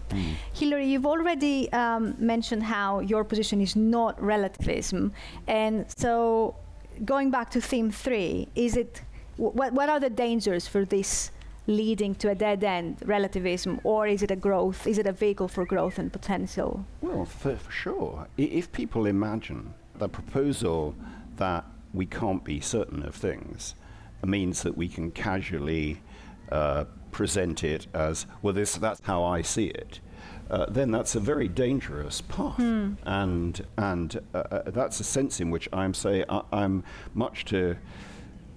Hilary, 0.54 0.88
you've 0.88 1.06
already 1.06 1.72
um, 1.72 2.16
mentioned 2.18 2.64
how 2.64 3.00
your 3.00 3.24
position 3.24 3.62
is 3.62 3.76
not 3.76 4.22
relativism, 4.22 5.14
and 5.48 5.86
so 5.96 6.56
going 7.06 7.32
back 7.32 7.52
to 7.52 7.62
theme 7.62 7.92
three, 7.92 8.48
is 8.56 8.76
it 8.76 9.02
wh- 9.38 9.56
what 9.56 9.72
what 9.74 9.88
are 9.90 10.00
the 10.00 10.10
dangers 10.10 10.68
for 10.68 10.84
this 10.86 11.32
leading 11.68 12.14
to 12.16 12.30
a 12.30 12.36
dead 12.36 12.64
end 12.64 12.98
relativism, 13.06 13.80
or 13.84 14.08
is 14.08 14.22
it 14.22 14.32
a 14.32 14.36
growth? 14.36 14.86
Is 14.88 14.98
it 14.98 15.08
a 15.08 15.12
vehicle 15.12 15.48
for 15.48 15.66
growth 15.66 15.98
and 15.98 16.12
potential? 16.12 16.86
Well, 17.02 17.26
for, 17.26 17.56
for 17.56 17.72
sure. 17.72 18.28
I- 18.38 18.42
If 18.42 18.72
people 18.72 19.06
imagine 19.06 19.74
the 19.98 20.10
proposal 20.10 20.96
that 21.38 21.66
we 21.94 22.06
can't 22.06 22.44
be 22.44 22.60
certain 22.60 23.04
of 23.04 23.16
things 23.16 23.76
means 24.26 24.64
that 24.64 24.76
we 24.78 24.88
can 24.88 25.12
casually 25.12 26.02
uh, 26.52 26.86
present 27.12 27.64
it 27.64 27.88
as, 27.94 28.26
well, 28.42 28.54
this, 28.54 28.76
that's 28.76 29.00
how 29.04 29.24
I 29.24 29.42
see 29.42 29.68
it, 29.68 30.00
uh, 30.50 30.66
then 30.70 30.92
that's 30.92 31.16
a 31.16 31.20
very 31.20 31.48
dangerous 31.48 32.22
path. 32.22 32.60
And, 32.60 33.66
and 33.78 34.20
uh, 34.34 34.38
uh, 34.38 34.62
that's 34.72 35.00
a 35.00 35.04
sense 35.04 35.40
in 35.40 35.50
which 35.50 35.68
I'm 35.74 35.94
saying 35.94 36.26
I, 36.30 36.42
I'm 36.52 36.84
much 37.14 37.46
to 37.46 37.78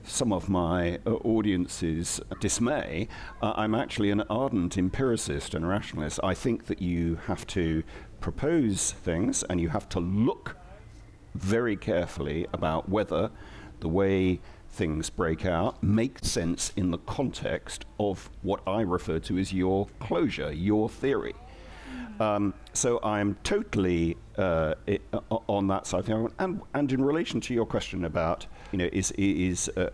some 0.09 0.33
of 0.33 0.49
my 0.49 0.99
uh, 1.07 1.15
audience's 1.25 2.21
dismay, 2.41 3.09
uh, 3.43 3.53
I'm 3.57 3.75
actually 3.75 4.11
an 4.11 4.23
ardent 4.31 4.79
empiricist 4.79 5.55
and 5.55 5.69
rationalist. 5.69 6.19
I 6.23 6.35
think 6.35 6.67
that 6.67 6.81
you 6.83 7.17
have 7.27 7.47
to 7.49 7.83
propose 8.21 8.93
things 8.93 9.43
and 9.45 9.61
you 9.61 9.69
have 9.69 9.89
to 9.91 10.01
look 10.01 10.57
very 11.35 11.77
carefully 11.77 12.47
about 12.53 12.89
whether 12.89 13.31
the 13.81 13.89
way 13.89 14.41
things 14.71 15.11
break 15.11 15.47
out 15.47 15.83
make 15.83 16.19
sense 16.23 16.73
in 16.77 16.91
the 16.91 16.99
context 16.99 17.85
of 17.99 18.31
what 18.43 18.61
I 18.67 18.83
refer 18.83 19.19
to 19.21 19.39
as 19.39 19.53
your 19.53 19.89
closure, 19.99 20.53
your 20.53 20.89
theory. 20.89 21.35
Um, 22.21 22.55
so 22.73 23.01
I'm 23.03 23.37
totally 23.45 24.17
uh, 24.37 24.75
uh, 25.13 25.21
on 25.49 25.69
that 25.69 25.87
side. 25.87 26.09
And, 26.09 26.61
and 26.75 26.93
in 26.93 27.05
relation 27.05 27.41
to 27.43 27.55
your 27.55 27.67
question 27.67 28.05
about, 28.05 28.47
you 28.73 28.79
know, 28.79 28.89
is 28.93 29.13
is 29.13 29.69
uh, 29.77 29.91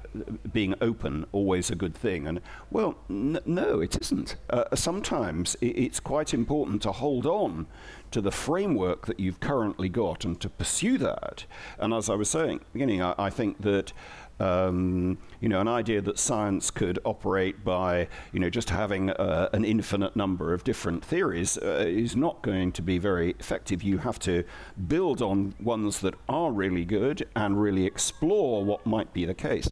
being 0.52 0.74
open 0.80 1.26
always 1.32 1.70
a 1.70 1.74
good 1.74 1.94
thing? 1.94 2.26
And 2.26 2.40
well, 2.70 2.96
no, 3.08 3.80
it 3.80 4.00
isn't. 4.00 4.36
Uh, 4.50 4.64
sometimes 4.74 5.56
it's 5.60 6.00
quite 6.00 6.34
important 6.34 6.82
to 6.82 6.92
hold 6.92 7.26
on 7.26 7.66
to 8.10 8.20
the 8.20 8.30
framework 8.30 9.06
that 9.06 9.18
you've 9.18 9.40
currently 9.40 9.88
got 9.88 10.24
and 10.24 10.40
to 10.40 10.48
pursue 10.48 10.98
that. 10.98 11.46
And 11.78 11.92
as 11.92 12.08
I 12.08 12.14
was 12.14 12.30
saying, 12.30 12.56
at 12.56 12.60
the 12.60 12.72
beginning, 12.72 13.02
I, 13.02 13.14
I 13.18 13.30
think 13.30 13.60
that 13.62 13.92
um, 14.40 15.18
you 15.40 15.48
know, 15.48 15.60
an 15.60 15.68
idea 15.68 16.00
that 16.00 16.18
science 16.18 16.70
could 16.70 16.98
operate 17.04 17.64
by, 17.64 18.08
you 18.32 18.40
know, 18.40 18.50
just 18.50 18.70
having 18.70 19.10
uh, 19.10 19.48
an 19.52 19.64
infinite 19.64 20.16
number 20.16 20.52
of 20.52 20.64
different 20.64 21.04
theories 21.04 21.58
uh, 21.58 21.84
is 21.86 22.16
not 22.16 22.42
going 22.42 22.72
to 22.72 22.82
be 22.82 22.98
very 22.98 23.34
effective. 23.38 23.82
You 23.82 23.98
have 23.98 24.18
to 24.20 24.44
build 24.88 25.22
on 25.22 25.54
ones 25.60 26.00
that 26.00 26.14
are 26.28 26.52
really 26.52 26.84
good 26.84 27.26
and 27.36 27.60
really 27.60 27.86
explore 27.86 28.64
what 28.64 28.84
might 28.86 29.12
be 29.12 29.24
the 29.24 29.34
case. 29.34 29.68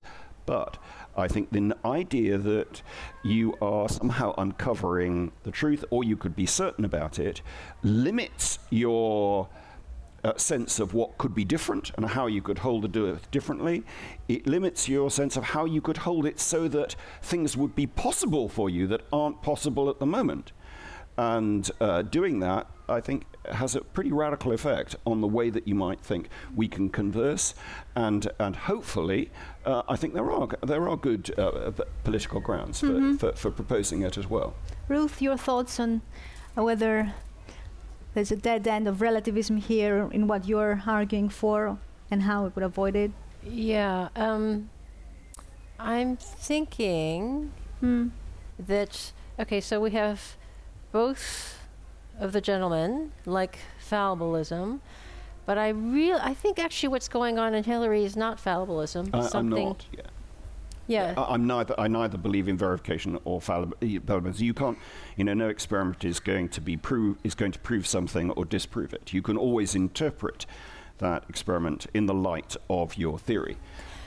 But 0.46 0.78
I 1.16 1.28
think 1.28 1.50
the 1.50 1.76
idea 1.84 2.38
that 2.38 2.82
you 3.22 3.54
are 3.60 3.88
somehow 3.88 4.34
uncovering 4.38 5.32
the 5.44 5.50
truth, 5.50 5.84
or 5.90 6.04
you 6.04 6.16
could 6.16 6.34
be 6.34 6.46
certain 6.46 6.84
about 6.84 7.18
it, 7.18 7.42
limits 7.82 8.58
your 8.70 9.48
uh, 10.24 10.36
sense 10.36 10.78
of 10.78 10.94
what 10.94 11.18
could 11.18 11.34
be 11.34 11.44
different 11.44 11.90
and 11.96 12.06
how 12.10 12.26
you 12.26 12.40
could 12.42 12.58
hold 12.58 12.82
the 12.82 12.88
do 12.88 13.18
differently. 13.30 13.82
It 14.28 14.46
limits 14.46 14.88
your 14.88 15.10
sense 15.10 15.36
of 15.36 15.44
how 15.44 15.64
you 15.64 15.80
could 15.80 15.98
hold 15.98 16.26
it 16.26 16.38
so 16.38 16.68
that 16.68 16.94
things 17.22 17.56
would 17.56 17.74
be 17.74 17.86
possible 17.86 18.48
for 18.48 18.70
you 18.70 18.86
that 18.88 19.02
aren't 19.12 19.42
possible 19.42 19.90
at 19.90 19.98
the 19.98 20.06
moment. 20.06 20.52
And 21.18 21.70
uh, 21.80 22.02
doing 22.02 22.40
that, 22.40 22.68
I 22.88 23.00
think, 23.00 23.24
has 23.50 23.74
a 23.74 23.82
pretty 23.82 24.12
radical 24.12 24.52
effect 24.52 24.96
on 25.04 25.20
the 25.20 25.26
way 25.26 25.50
that 25.50 25.68
you 25.68 25.74
might 25.74 26.00
think 26.00 26.28
we 26.56 26.68
can 26.68 26.88
converse, 26.88 27.54
and 27.94 28.30
and 28.38 28.56
hopefully, 28.56 29.30
uh, 29.66 29.82
I 29.88 29.96
think 29.96 30.14
there 30.14 30.30
are 30.30 30.48
there 30.62 30.88
are 30.88 30.96
good 30.96 31.38
uh, 31.38 31.72
political 32.04 32.40
grounds 32.40 32.80
for, 32.80 32.86
Mhm. 32.86 33.18
for, 33.20 33.32
for 33.32 33.50
proposing 33.50 34.00
it 34.02 34.16
as 34.16 34.30
well. 34.30 34.54
Ruth, 34.88 35.20
your 35.20 35.36
thoughts 35.36 35.78
on 35.78 36.00
whether 36.54 37.12
there's 38.14 38.30
a 38.32 38.36
dead 38.36 38.66
end 38.66 38.86
of 38.88 39.00
relativism 39.00 39.56
here 39.58 40.08
in 40.12 40.26
what 40.26 40.46
you're 40.46 40.82
arguing 40.86 41.28
for 41.28 41.78
and 42.10 42.22
how 42.22 42.44
we 42.44 42.50
could 42.50 42.62
avoid 42.62 42.94
it? 42.96 43.10
Yeah, 43.44 44.08
um, 44.16 44.70
I'm 45.78 46.16
thinking 46.16 47.52
Hmm. 47.80 48.08
that 48.58 49.12
okay, 49.38 49.60
so 49.60 49.80
we 49.80 49.90
have 49.92 50.36
both 50.92 51.58
of 52.20 52.32
the 52.32 52.40
gentlemen 52.40 53.12
like 53.26 53.58
fallibilism, 53.90 54.80
but 55.46 55.58
I 55.58 55.70
real 55.70 56.18
I 56.22 56.34
think 56.34 56.58
actually 56.58 56.90
what's 56.90 57.08
going 57.08 57.38
on 57.38 57.54
in 57.54 57.64
Hilary 57.64 58.04
is 58.04 58.16
not 58.16 58.38
fallibilism. 58.38 59.10
I, 59.12 59.18
I'm 59.18 59.28
something, 59.28 59.68
not. 59.68 59.86
Yeah. 59.92 60.02
Yeah, 60.92 61.14
I- 61.16 61.34
I'm 61.34 61.46
neither. 61.46 61.74
I 61.78 61.88
neither 61.88 62.18
believe 62.18 62.48
in 62.48 62.56
verification 62.56 63.18
or 63.24 63.40
fallibilism. 63.40 64.40
Eh, 64.40 64.44
you 64.44 64.54
can't. 64.54 64.78
You 65.16 65.24
know, 65.24 65.34
no 65.34 65.48
experiment 65.48 66.04
is 66.04 66.20
going 66.20 66.48
to 66.50 66.60
be 66.60 66.76
prove 66.76 67.16
is 67.24 67.34
going 67.34 67.52
to 67.52 67.58
prove 67.58 67.86
something 67.86 68.30
or 68.32 68.44
disprove 68.44 68.92
it. 68.92 69.12
You 69.12 69.22
can 69.22 69.36
always 69.36 69.74
interpret 69.74 70.46
that 70.98 71.24
experiment 71.28 71.86
in 71.94 72.06
the 72.06 72.14
light 72.14 72.56
of 72.68 72.96
your 72.96 73.18
theory. 73.18 73.56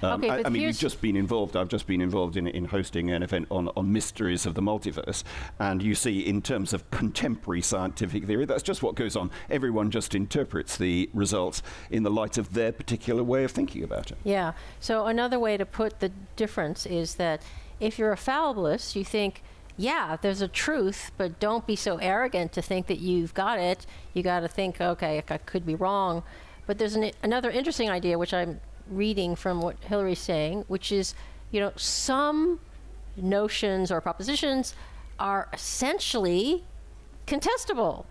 Um, 0.01 0.15
Okay, 0.15 0.29
I, 0.29 0.37
but 0.37 0.45
I 0.45 0.49
mean, 0.49 0.61
you've 0.61 0.77
just 0.77 1.01
been 1.01 1.15
involved. 1.15 1.55
I've 1.55 1.67
just 1.67 1.87
been 1.87 2.01
involved 2.01 2.37
in, 2.37 2.47
in 2.47 2.65
hosting 2.65 3.11
an 3.11 3.23
event 3.23 3.47
on, 3.51 3.69
on 3.75 3.91
mysteries 3.91 4.45
of 4.45 4.53
the 4.53 4.61
multiverse, 4.61 5.23
and 5.59 5.81
you 5.81 5.95
see, 5.95 6.19
in 6.19 6.41
terms 6.41 6.73
of 6.73 6.89
contemporary 6.91 7.61
scientific 7.61 8.25
theory, 8.25 8.45
that's 8.45 8.63
just 8.63 8.83
what 8.83 8.95
goes 8.95 9.15
on. 9.15 9.31
Everyone 9.49 9.91
just 9.91 10.15
interprets 10.15 10.77
the 10.77 11.09
results 11.13 11.61
in 11.89 12.03
the 12.03 12.11
light 12.11 12.37
of 12.37 12.53
their 12.53 12.71
particular 12.71 13.23
way 13.23 13.43
of 13.43 13.51
thinking 13.51 13.83
about 13.83 14.11
it. 14.11 14.17
Yeah. 14.23 14.53
So 14.79 15.05
another 15.05 15.39
way 15.39 15.57
to 15.57 15.65
put 15.65 15.99
the 15.99 16.11
difference 16.35 16.85
is 16.85 17.15
that 17.15 17.41
if 17.79 17.99
you're 17.99 18.13
a 18.13 18.17
fallibilist, 18.17 18.95
you 18.95 19.03
think, 19.03 19.43
yeah, 19.77 20.17
there's 20.21 20.41
a 20.41 20.47
truth, 20.47 21.11
but 21.17 21.39
don't 21.39 21.67
be 21.67 21.75
so 21.75 21.97
arrogant 21.97 22.53
to 22.53 22.61
think 22.61 22.87
that 22.87 22.99
you've 22.99 23.33
got 23.33 23.59
it. 23.59 23.85
You 24.13 24.23
got 24.23 24.39
to 24.41 24.47
think, 24.47 24.79
okay, 24.79 25.21
I 25.29 25.37
could 25.37 25.65
be 25.65 25.75
wrong. 25.75 26.23
But 26.65 26.77
there's 26.77 26.95
an, 26.95 27.11
another 27.21 27.51
interesting 27.51 27.89
idea, 27.89 28.17
which 28.17 28.33
I'm 28.33 28.61
reading 28.89 29.35
from 29.35 29.61
what 29.61 29.77
Hilary's 29.81 30.19
saying, 30.19 30.65
which 30.67 30.91
is, 30.91 31.15
you 31.51 31.59
know, 31.59 31.71
some 31.75 32.59
notions 33.15 33.91
or 33.91 34.01
propositions 34.01 34.75
are 35.19 35.47
essentially 35.53 36.63
contestable. 37.27 38.05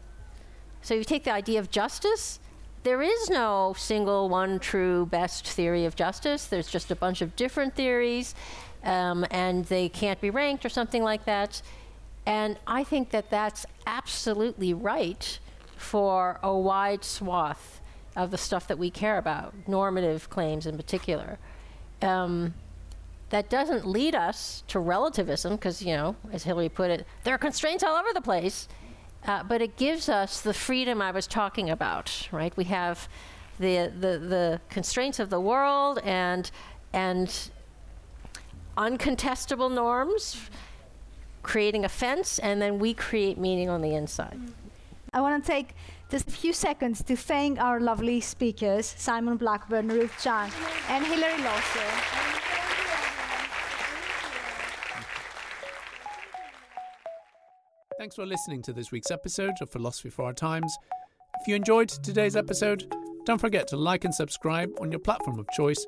So 0.83 0.95
you 0.95 1.05
take 1.05 1.25
the 1.25 1.33
idea 1.33 1.59
of 1.61 1.71
justice, 1.71 2.41
there 2.85 3.01
is 3.01 3.31
no 3.31 3.75
single 3.79 4.29
one 4.29 4.59
true 4.59 5.07
best 5.07 5.49
theory 5.49 5.87
of 5.87 5.97
justice. 5.97 6.47
There's 6.47 6.69
just 6.69 6.91
a 6.91 6.97
bunch 6.97 7.23
of 7.23 7.35
different 7.35 7.75
theories, 7.75 8.35
um, 8.85 9.25
and 9.31 9.65
they 9.65 9.89
can't 9.89 10.21
be 10.21 10.29
ranked 10.29 10.67
or 10.67 10.69
something 10.69 11.03
like 11.03 11.25
that. 11.25 11.63
And 12.27 12.59
I 12.67 12.85
think 12.85 13.11
that 13.11 13.31
that's 13.31 13.65
absolutely 13.87 14.75
right 14.75 15.39
for 15.77 16.39
a 16.43 16.55
wide 16.55 17.05
swath 17.05 17.81
of 18.17 18.31
the 18.31 18.39
stuff 18.39 18.67
that 18.69 18.79
we 18.79 18.91
care 18.91 19.19
about, 19.19 19.55
normative 19.67 20.31
claims 20.31 20.67
in 20.67 20.77
particular. 20.77 21.39
Um, 22.03 22.55
that 23.31 23.51
doesn't 23.51 23.87
lead 23.87 24.15
us 24.15 24.63
to 24.69 24.79
relativism, 24.79 25.57
because, 25.57 25.83
you 25.83 25.97
know, 25.97 26.17
as 26.33 26.45
Hilary 26.45 26.69
put 26.69 26.91
it, 26.91 27.07
there 27.25 27.35
are 27.35 27.39
constraints 27.39 27.83
all 27.83 27.97
over 27.97 28.13
the 28.13 28.21
place. 28.21 28.69
Uh, 29.27 29.43
but 29.43 29.63
it 29.63 29.77
gives 29.77 30.11
us 30.11 30.43
the 30.43 30.53
freedom 30.53 31.01
I 31.01 31.11
was 31.11 31.27
talking 31.27 31.71
about, 31.71 32.29
right? 32.31 32.55
We 32.59 32.65
have 32.65 33.09
the, 33.59 33.91
the, 33.99 34.19
the 34.19 34.61
constraints 34.69 35.19
of 35.19 35.31
the 35.31 35.41
world 35.41 35.99
and, 36.05 36.51
and 36.93 37.51
uncontestable 38.77 39.73
norms, 39.73 40.51
creating 41.43 41.87
a 41.87 41.89
fence, 41.89 42.39
and 42.39 42.61
then 42.61 42.79
we 42.79 42.93
create 42.93 43.39
meaning 43.39 43.71
on 43.71 43.81
the 43.81 43.95
inside. 43.95 44.39
I 45.15 45.23
want 45.23 45.43
to 45.43 45.51
take 45.51 45.75
just 46.11 46.29
a 46.29 46.31
few 46.31 46.53
seconds 46.53 47.03
to 47.05 47.17
thank 47.17 47.59
our 47.59 47.81
lovely 47.81 48.21
speakers, 48.21 48.87
Simon 48.99 49.37
Blackburn, 49.37 49.89
Ruth 49.89 50.15
Chang, 50.23 50.51
and 50.89 51.05
Hilary 51.05 51.43
Lawson. 51.43 51.83
Thanks 57.99 58.17
for 58.17 58.27
listening 58.27 58.61
to 58.63 58.73
this 58.73 58.91
week's 58.93 59.11
episode 59.11 59.55
of 59.61 59.71
Philosophy 59.71 60.11
for 60.11 60.27
Our 60.27 60.33
Times. 60.33 60.77
If 61.41 61.49
you 61.49 61.55
enjoyed 61.55 61.89
today's 61.89 62.37
episode, 62.37 62.93
don't 63.25 63.41
forget 63.41 63.67
to 63.69 63.77
like 63.77 64.05
and 64.05 64.15
subscribe 64.15 64.71
on 64.81 64.91
your 64.91 65.01
platform 65.01 65.39
of 65.39 65.49
choice 65.57 65.87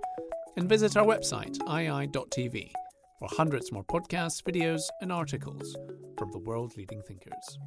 and 0.56 0.68
visit 0.68 0.96
our 0.96 1.04
website, 1.04 1.58
IAI.tv, 1.58 2.72
for 3.18 3.28
hundreds 3.30 3.70
more 3.72 3.84
podcasts, 3.84 4.42
videos, 4.42 4.82
and 5.02 5.12
articles 5.12 5.76
from 6.18 6.32
the 6.32 6.38
world 6.38 6.72
leading 6.76 7.02
thinkers. 7.02 7.58